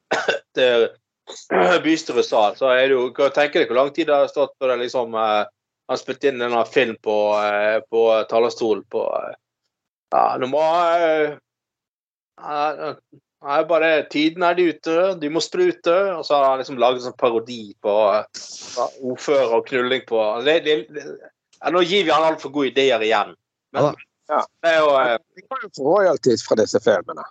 til 0.58 0.88
bystyret 1.24 1.82
bystyretsal, 1.82 2.56
så 2.56 2.68
er 2.74 2.88
det 2.88 2.96
jo 2.98 3.10
Kan 3.16 3.30
du 3.30 3.36
tenke 3.38 3.60
deg 3.60 3.70
hvor 3.70 3.80
lang 3.80 3.92
tid 3.96 4.10
det 4.10 4.16
har 4.18 4.28
stått 4.28 4.52
før 4.60 4.74
det 4.74 4.84
liksom 4.84 5.14
eh, 5.16 5.44
han 5.88 6.00
spilte 6.00 6.30
inn 6.30 6.42
en 6.44 6.56
film 6.66 6.96
på, 7.02 7.16
eh, 7.40 7.80
på 7.90 8.04
talerstolen 8.30 8.84
på 8.92 9.04
eh, 9.18 9.34
Ja, 10.14 10.24
nå 10.40 10.48
må 10.52 10.62
eh, 10.94 11.36
eh, 12.40 12.96
Nei, 13.44 13.58
bare 13.68 13.88
tiden 14.08 14.40
er 14.46 14.54
de 14.56 14.70
ute, 14.72 14.92
de 15.20 15.28
må 15.28 15.40
sprute. 15.44 15.92
Og 16.16 16.22
så 16.24 16.38
har 16.38 16.46
han 16.46 16.62
liksom 16.62 16.78
laget 16.80 17.02
en 17.02 17.10
sånn 17.10 17.18
parodi 17.20 17.74
på 17.84 17.92
eh, 18.14 18.44
ja, 18.78 18.86
ordfører 19.04 19.52
og 19.58 19.66
knulling 19.68 20.06
på 20.08 20.22
det, 20.46 20.54
det, 20.64 20.76
det, 20.94 21.04
ja, 21.58 21.72
Nå 21.74 21.82
gir 21.84 22.06
vi 22.06 22.14
han 22.14 22.24
altfor 22.24 22.54
gode 22.54 22.72
ideer 22.72 23.04
igjen. 23.04 23.36
Men, 23.76 23.92
Ja. 24.32 24.40
det 24.64 24.70
er 24.70 24.78
jo 24.80 24.94
eh, 24.96 25.18
Vi 25.36 25.44
kan 25.44 25.60
jo 25.60 25.68
få 25.76 25.90
royalties 25.90 26.46
fra 26.48 26.56
disse 26.56 26.80
filmene. 26.80 27.26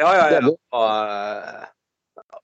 Ja, 0.00 0.10
ja, 0.16 0.26
ja. 0.34 0.40
Det 0.40 0.54
Og, 0.72 0.86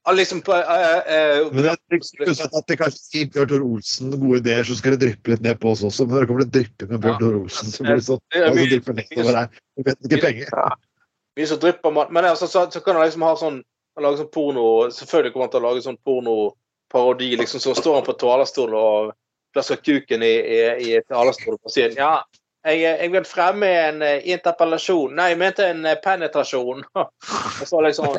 eh, 0.07 0.15
liksom 0.15 0.41
på 0.45 0.53
eh, 0.55 0.97
eh, 1.13 1.47
Men 1.51 1.65
jeg 1.65 1.77
jo 1.99 2.35
at 2.47 2.67
det 2.69 2.77
kanskje 2.79 3.01
gir 3.13 3.31
Bjørn 3.33 3.49
Tor 3.51 3.65
Olsen 3.65 4.13
gode 4.15 4.41
ideer, 4.43 4.67
så 4.67 4.77
skal 4.77 4.95
det 4.95 5.01
dryppe 5.05 5.33
litt 5.33 5.45
ned 5.45 5.59
på 5.61 5.71
oss 5.73 5.83
også. 5.87 6.07
Men 6.07 6.21
det 6.21 6.27
kommer 6.29 6.45
til 6.45 6.51
å 6.51 6.55
dryppe 6.59 6.89
med 6.91 7.01
Bjørn 7.05 7.19
Tor 7.23 7.39
Olsen, 7.41 7.73
så 7.73 7.87
blir 7.87 7.99
det 7.99 8.05
sånn 8.07 8.21
det 8.35 8.53
mye- 8.55 8.69
drypper 8.73 8.99
nedover 9.01 9.41
her. 9.41 9.49
Vi 9.77 9.87
vet 9.89 10.07
ikke 10.09 10.21
penger. 10.23 10.53
mye 11.37 11.49
som 11.49 11.61
drypper. 11.63 11.97
Men 12.11 12.29
altså, 12.33 12.47
så, 12.47 12.67
så 12.71 12.83
kan 12.85 12.95
han 12.99 13.09
liksom 13.09 13.25
ha 13.27 13.33
sånn 13.41 13.59
han 13.97 14.05
lager 14.05 14.21
sånn 14.21 14.33
porno 14.33 14.65
Selvfølgelig 14.93 15.33
kommer 15.33 15.47
han 15.47 15.53
til 15.55 15.63
å 15.63 15.67
lage 15.67 15.81
sånn 15.81 16.01
pornoparodi. 16.05 17.31
Liksom, 17.39 17.61
så 17.63 17.73
står 17.73 17.95
han 17.97 18.05
på 18.05 18.13
talerstolen 18.21 18.77
og 18.77 19.15
plasker 19.55 19.79
kuken 19.81 20.25
i, 20.25 20.33
i, 20.37 20.59
i 20.85 20.99
talerstolen 21.09 21.57
og 21.57 21.73
sier 21.73 21.95
ja, 21.97 22.11
jeg, 22.67 22.99
jeg 23.01 23.13
vil 23.13 23.25
fremme 23.27 23.71
en 23.87 24.03
eh, 24.05 24.27
interpellasjon. 24.33 25.15
Nei, 25.17 25.31
jeg 25.33 25.41
mente 25.41 25.65
en 25.71 25.85
eh, 25.87 25.97
penetrasjon. 26.03 26.83
og 26.97 27.65
så 27.65 27.81
liksom 27.85 28.13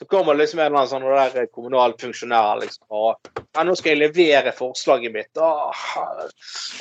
så 0.00 0.06
kommer 0.06 0.34
liksom 0.34 0.58
en 0.58 0.66
eller 0.66 0.78
annen 0.78 0.88
sånn 0.88 1.34
der 1.34 1.48
kommunal 1.52 1.92
funksjonær 2.00 2.62
liksom, 2.62 2.86
og 2.88 3.42
ja, 3.52 3.64
nå 3.68 3.74
skal 3.76 3.92
jeg 3.92 4.00
levere 4.00 4.54
forslaget 4.56 5.12
mitt. 5.12 5.28
Åh, 5.36 5.82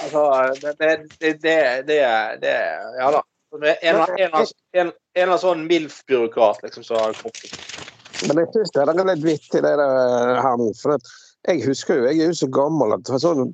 altså, 0.06 0.22
det, 0.62 0.72
det, 0.80 1.34
det, 1.44 1.58
det, 1.90 2.00
det, 2.40 2.56
Ja 3.02 3.12
da. 3.18 3.26
En, 3.52 3.66
en, 3.66 4.00
en, 4.00 4.34
en, 4.40 4.46
en 4.80 4.88
eller 4.88 5.26
annen 5.26 5.42
sånn 5.42 5.66
MILF-byråkrat 5.68 6.64
liksom, 6.64 6.86
som 6.88 7.02
har 7.02 7.18
kommet. 7.20 7.52
Men 8.30 8.40
jeg 8.44 8.52
syns 8.54 8.72
det 8.76 8.86
er 8.86 9.04
litt 9.12 9.26
vittig, 9.26 9.64
det 9.66 9.76
der 9.82 10.56
nå. 10.62 10.70
For 10.80 10.96
at 10.96 11.12
jeg 11.48 11.62
husker 11.64 12.00
jo, 12.02 12.08
jeg 12.10 12.20
er 12.20 12.34
jo 12.34 12.38
så 12.42 12.50
gammel 12.52 12.92
at 12.98 13.10
sånn 13.24 13.54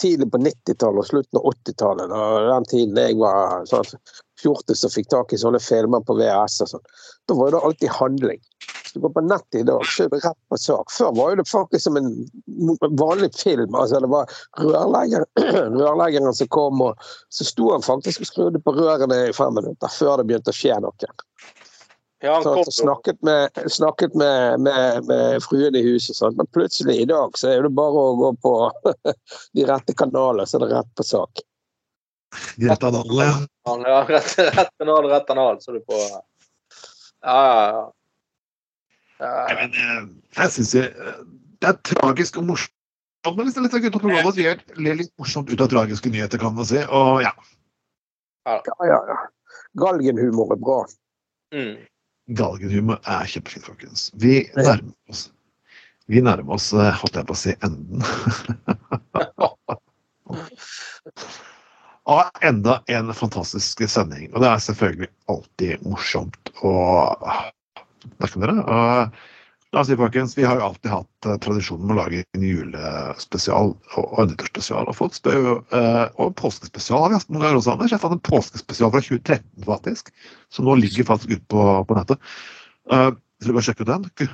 tidlig 0.00 0.30
på 0.32 0.40
90-tallet 0.40 1.02
og 1.02 1.08
slutten 1.10 1.40
av 1.40 1.50
80-tallet, 1.50 2.14
den 2.48 2.68
tiden 2.70 3.00
jeg 3.02 3.18
var 3.20 3.66
sånn 3.68 3.90
fjortis 4.40 4.86
og 4.86 4.94
fikk 4.94 5.10
tak 5.12 5.34
i 5.34 5.40
sånne 5.40 5.60
filmer 5.60 6.04
på 6.06 6.16
VHS 6.16 6.62
og 6.64 6.72
sånn, 6.72 6.86
da 7.28 7.36
var 7.36 7.52
det 7.52 7.60
alltid 7.68 7.94
handling. 7.98 8.40
Hvis 8.88 8.94
du 8.96 9.02
går 9.04 9.12
på 9.12 9.24
nettet 9.26 9.60
i 9.60 9.66
dag, 9.68 9.84
så 9.84 10.06
er 10.06 10.12
det 10.14 10.22
rett 10.24 10.38
på 10.48 10.58
sak. 10.62 10.92
Før 10.94 11.10
var 11.18 11.36
det 11.36 11.44
faktisk 11.50 11.84
som 11.84 11.98
en 12.00 12.08
vanlig 12.96 13.28
film. 13.36 13.74
altså 13.76 14.00
Det 14.00 14.08
var 14.08 14.32
rørlegger, 14.62 15.26
rørleggeren 15.76 16.32
som 16.34 16.48
kom, 16.54 16.80
og 16.86 17.10
så 17.28 17.44
sto 17.44 17.68
han 17.74 17.84
faktisk 17.84 18.24
og 18.24 18.30
skrudde 18.30 18.62
på 18.64 18.72
rørene 18.78 19.26
i 19.26 19.34
fem 19.36 19.52
minutter 19.60 19.92
før 19.92 20.16
det 20.22 20.30
begynte 20.30 20.54
å 20.54 20.56
skje 20.56 20.80
noe. 20.80 21.12
Ja, 22.20 22.34
han 22.34 22.42
kom 22.42 22.64
snakket 22.64 23.22
med, 23.22 23.50
snakket 23.70 24.14
med, 24.14 24.60
med, 24.60 25.04
med 25.06 25.42
fruen 25.42 25.76
i 25.78 25.82
huset, 25.86 26.16
sånn. 26.18 26.34
men 26.36 26.48
plutselig 26.50 26.96
i 27.02 27.06
dag 27.06 27.36
så 27.38 27.52
er 27.52 27.62
det 27.62 27.70
bare 27.78 28.00
å 28.10 28.16
gå 28.18 28.30
på 28.42 28.54
de 29.54 29.66
rette 29.68 29.94
kanaler, 29.94 30.48
så 30.48 30.58
er 30.58 30.64
det 30.64 30.70
rett 30.72 30.90
på 30.98 31.06
sak. 31.06 31.44
Rett 32.58 32.82
av 32.84 32.96
ja. 33.14 33.28
Ja, 33.64 34.00
rett, 34.08 34.32
rett 34.38 34.72
kanal, 34.78 35.06
rett 35.12 35.28
kanal, 35.28 35.60
så 35.62 35.70
er 35.72 35.78
du 35.78 35.84
på 35.86 36.00
Ja, 36.00 37.36
ja, 37.36 37.68
ja. 37.76 37.84
Nei, 39.18 39.54
men, 39.58 39.70
eh, 39.74 40.02
jeg 40.38 40.52
synes 40.54 40.72
det, 40.74 40.82
det 41.62 41.70
er 41.70 41.78
tragisk 41.86 42.36
og 42.38 42.48
morsomt. 42.50 42.74
Men 43.26 43.46
hvis 43.46 43.56
det 43.56 43.60
er 43.60 43.66
litt 43.66 43.76
av 43.78 43.82
gutta 43.82 44.00
programmet 44.02 44.36
så 44.36 44.44
gjør 44.44 44.60
ler 44.78 44.98
litt 45.00 45.10
morsomt 45.18 45.50
ut 45.50 45.62
av 45.64 45.70
tragiske 45.72 46.12
nyheter, 46.14 46.38
kan 46.40 46.54
man 46.54 46.68
si. 46.68 46.82
Og 46.86 47.22
ja, 47.24 47.32
Ja, 48.46 48.58
ja, 48.86 48.98
ja. 49.10 49.16
Galgenhumor 49.78 50.54
er 50.54 50.60
bra. 50.62 50.78
Mm. 51.54 51.74
Galgenhumor 52.28 53.00
er 53.08 53.26
kjempefint, 53.30 53.64
folkens. 53.68 54.10
Vi 54.20 54.42
nærmer 54.56 54.92
oss 55.10 55.30
Vi 56.08 56.22
nærmer 56.24 56.54
oss, 56.56 56.72
eh, 56.72 56.94
holdt 57.02 57.16
jeg 57.18 57.26
på 57.28 57.34
å 57.34 57.36
si, 57.36 57.52
enden. 57.66 58.00
Av 62.08 62.30
enda 62.40 62.78
en 62.88 63.12
fantastisk 63.12 63.82
sending. 63.92 64.30
Og 64.32 64.40
det 64.40 64.48
er 64.48 64.62
selvfølgelig 64.64 65.10
alltid 65.28 65.84
morsomt 65.84 66.52
å 66.64 66.72
snakke 68.16 68.40
med 68.40 68.46
dere. 68.46 68.56
Og 68.64 69.12
La 69.76 69.82
oss 69.82 69.90
si, 69.90 69.96
folkens, 70.00 70.32
Vi 70.38 70.44
har 70.48 70.56
jo 70.56 70.64
alltid 70.64 70.90
hatt 70.90 71.26
eh, 71.28 71.36
tradisjonen 71.44 71.84
med 71.84 71.98
å 71.98 71.98
lage 71.98 72.22
en 72.36 72.44
julespesial 72.46 73.74
og, 74.00 74.12
en 74.22 74.30
nyttårsspesial. 74.30 74.88
Og 74.88 74.96
folk 74.96 75.16
spør 75.16 75.40
jo, 75.44 75.56
eh, 75.76 76.04
og 76.16 76.32
påskespesial 76.40 77.04
har 77.04 77.12
vi 77.12 77.18
hatt 77.18 77.28
noen 77.28 77.44
ganger 77.44 77.60
også, 77.60 77.74
Anders. 77.74 77.92
Jeg 77.92 78.00
fant 78.00 78.16
en 78.16 78.22
påskespesial 78.30 78.94
fra 78.94 79.02
2013, 79.04 79.66
faktisk. 79.66 80.08
Som 80.54 80.70
nå 80.70 80.78
ligger 80.80 81.08
faktisk 81.10 81.34
ute 81.36 81.44
på, 81.52 81.66
på 81.84 81.98
nettet. 81.98 82.30
Uh, 82.88 83.10
så 83.42 83.50
du 83.50 83.52
bare 83.52 83.66
sjekke 83.66 83.84
ut 83.84 83.90
den. 83.92 84.30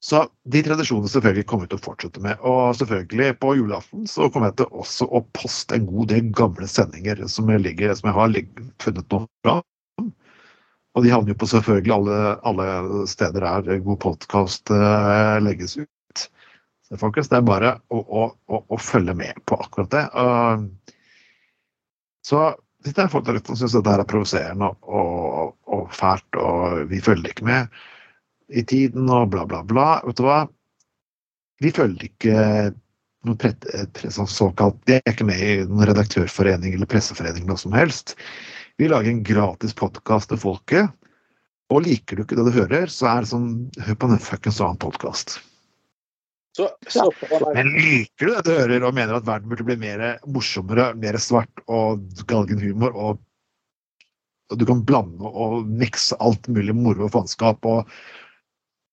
Så 0.00 0.22
de 0.48 0.62
tradisjonene 0.64 1.10
selvfølgelig 1.12 1.48
kommer 1.50 1.66
vi 1.66 1.72
til 1.74 1.80
å 1.80 1.86
fortsette 1.88 2.22
med. 2.24 2.38
Og 2.46 2.70
selvfølgelig 2.78 3.34
på 3.42 3.56
julaften 3.58 4.06
så 4.08 4.30
kommer 4.30 4.52
jeg 4.52 4.60
til 4.62 4.78
også 4.84 5.10
å 5.10 5.24
poste 5.36 5.76
en 5.76 5.90
god 5.90 6.14
del 6.14 6.30
gamle 6.30 6.70
sendinger 6.70 7.26
som 7.28 7.50
jeg, 7.50 7.66
ligger, 7.66 7.92
som 7.98 8.08
jeg 8.08 8.16
har 8.20 8.38
funnet 8.86 9.10
nå 9.10 9.24
fra. 9.42 9.58
Og 10.96 11.04
de 11.04 11.12
havner 11.12 11.32
jo 11.34 11.38
på 11.38 11.48
selvfølgelig 11.50 11.94
alle, 11.94 12.18
alle 12.50 13.04
steder 13.10 13.44
der 13.46 13.82
god 13.84 14.00
podkast 14.02 14.72
legges 15.44 15.76
ut. 15.78 16.24
Så 16.88 16.98
folkens, 16.98 17.28
det 17.30 17.38
er 17.38 17.46
bare 17.46 17.76
å, 17.94 18.00
å, 18.02 18.24
å, 18.50 18.58
å 18.74 18.78
følge 18.82 19.14
med 19.14 19.38
på 19.46 19.60
akkurat 19.62 19.92
det. 19.94 20.02
Så 22.26 22.42
hvis 22.82 22.96
det 22.96 23.04
er 23.04 23.12
folk 23.12 23.26
der 23.28 23.38
ute 23.38 23.52
som 23.52 23.60
syns 23.60 23.76
dette 23.76 23.94
er 23.94 24.08
provoserende 24.08 24.70
og, 24.82 25.54
og, 25.68 25.86
fælt, 25.94 26.38
og 26.40 26.86
vi 26.90 27.00
følger 27.04 27.34
ikke 27.34 27.48
med 27.48 27.80
i 28.50 28.64
tiden 28.66 29.10
og 29.12 29.28
bla, 29.30 29.44
bla, 29.46 29.60
bla, 29.66 29.88
vet 30.06 30.18
du 30.18 30.24
hva? 30.26 30.40
Vi 31.60 31.72
følger 31.76 32.08
ikke 32.08 32.44
noe 33.28 33.36
pre, 33.36 33.52
pre, 33.92 34.08
sånn 34.08 34.28
såkalt 34.30 34.78
Vi 34.88 34.96
er 34.96 35.12
ikke 35.12 35.26
med 35.28 35.42
i 35.44 35.58
noen 35.68 35.90
redaktørforening 35.90 36.72
eller 36.74 36.88
presseforening 36.88 37.44
eller 37.44 37.52
noe 37.52 37.62
som 37.62 37.76
helst. 37.76 38.16
Vi 38.80 38.88
lager 38.88 39.10
en 39.10 39.22
gratis 39.22 39.74
podkast 39.76 40.30
til 40.30 40.38
folket. 40.40 40.88
Og 41.68 41.82
liker 41.84 42.16
du 42.16 42.22
ikke 42.22 42.36
det 42.38 42.46
du 42.46 42.54
hører, 42.54 42.86
så 42.88 43.10
er 43.10 43.18
det 43.20 43.28
sånn 43.28 43.48
Hør 43.76 43.98
på 44.00 44.08
den 44.08 44.22
fuckings 44.24 44.60
annen 44.64 44.78
podkast. 44.80 45.34
Så, 46.56 46.70
så 46.88 47.04
Men 47.52 47.74
liker 47.74 48.30
du 48.30 48.32
det 48.38 48.44
du 48.46 48.48
hører 48.54 48.86
og 48.88 48.96
mener 48.96 49.18
at 49.18 49.26
verden 49.28 49.52
burde 49.52 49.66
bli 49.68 49.76
mer 49.82 50.04
morsommere, 50.24 50.94
mer 50.96 51.18
svart 51.20 51.60
og 51.66 52.06
galgenhumor, 52.30 52.96
og, 52.96 53.20
og 54.48 54.62
du 54.62 54.64
kan 54.72 54.80
blande 54.88 55.28
og 55.28 55.68
mikse 55.68 56.16
alt 56.16 56.48
mulig 56.48 56.72
moro 56.72 57.04
og 57.10 57.12
faenskap 57.18 57.68
og 57.68 57.92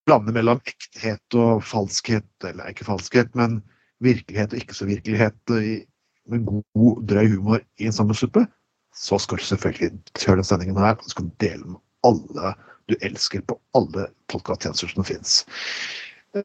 blande 0.03 0.35
mellom 0.35 0.59
ekthet 0.67 1.39
og 1.39 1.63
falskhet, 1.63 2.27
eller 2.43 2.75
ikke 2.75 2.89
falskhet, 2.91 3.31
men 3.39 3.61
virkelighet 4.03 4.51
og 4.51 4.65
ikke 4.65 4.81
så 4.81 4.91
virkelighet 4.91 5.57
med 6.27 6.43
god, 6.43 7.03
drøy 7.07 7.38
humor 7.38 7.63
i 7.79 7.88
en 7.88 7.95
sammensuppe, 7.95 8.49
så 8.97 9.19
skal 9.21 9.39
du 9.39 9.45
selvfølgelig 9.45 9.91
høre 10.25 10.41
den 10.41 10.47
sendingen 10.47 10.79
her, 10.81 10.97
og 10.97 11.05
du 11.05 11.13
skal 11.13 11.29
dele 11.43 11.75
med 11.75 11.81
alle 12.07 12.55
du 12.87 12.95
elsker 13.03 13.43
på 13.43 13.57
alle 13.75 14.07
podkasttjenester 14.31 14.91
som 14.91 15.05
finnes. 15.07 15.41
Nei, 16.35 16.43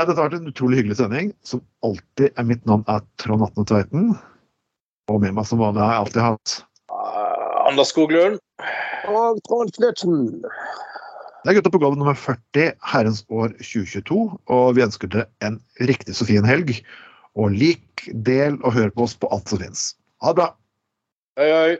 Dette 0.00 0.16
har 0.16 0.30
vært 0.30 0.38
en 0.40 0.50
utrolig 0.50 0.80
hyggelig 0.80 0.98
sending. 0.98 1.32
Som 1.46 1.62
alltid 1.86 2.32
er 2.32 2.48
mitt 2.48 2.64
navn 2.68 2.86
er 2.90 3.04
Trond 3.22 3.44
Atne 3.46 3.66
Tveiten. 3.68 4.14
Og 5.12 5.20
med 5.22 5.36
meg 5.36 5.46
som 5.46 5.60
vanlig 5.60 5.84
har 5.84 5.92
jeg 5.92 6.06
alltid 6.06 6.24
hatt 6.24 6.54
uh, 6.88 7.68
Anders 7.68 7.92
Skoglund. 7.92 8.40
Og 9.12 9.42
Trond 9.46 9.74
Knutsen. 9.76 10.18
Det 11.44 11.52
er 11.52 11.58
Gutta 11.58 11.70
på 11.74 11.82
gulvet 11.82 12.00
nummer 12.00 12.16
40, 12.16 12.72
herrens 12.94 13.20
år 13.28 13.52
2022. 13.60 14.20
Og 14.56 14.66
vi 14.78 14.86
ønsker 14.86 15.12
dere 15.12 15.28
en 15.44 15.60
riktig 15.84 16.16
så 16.16 16.26
fin 16.26 16.48
helg. 16.48 16.78
Og 17.36 17.52
lik, 17.52 18.08
del 18.26 18.56
og 18.64 18.72
hør 18.78 18.90
på 18.94 19.04
oss 19.04 19.18
på 19.20 19.28
alt 19.36 19.52
som 19.52 19.60
fins. 19.60 19.90
Ha 20.24 20.32
det 20.32 20.40
bra! 20.40 20.54
Hei, 21.36 21.52
hei. 21.52 21.78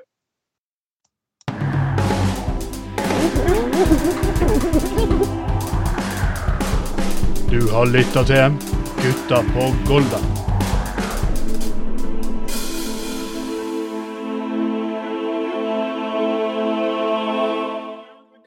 Du 7.50 7.68
har 7.72 7.86
lytta 7.86 8.24
til 8.24 8.56
Gutta 9.02 9.42
på 9.54 9.68
Golda. 9.86 10.18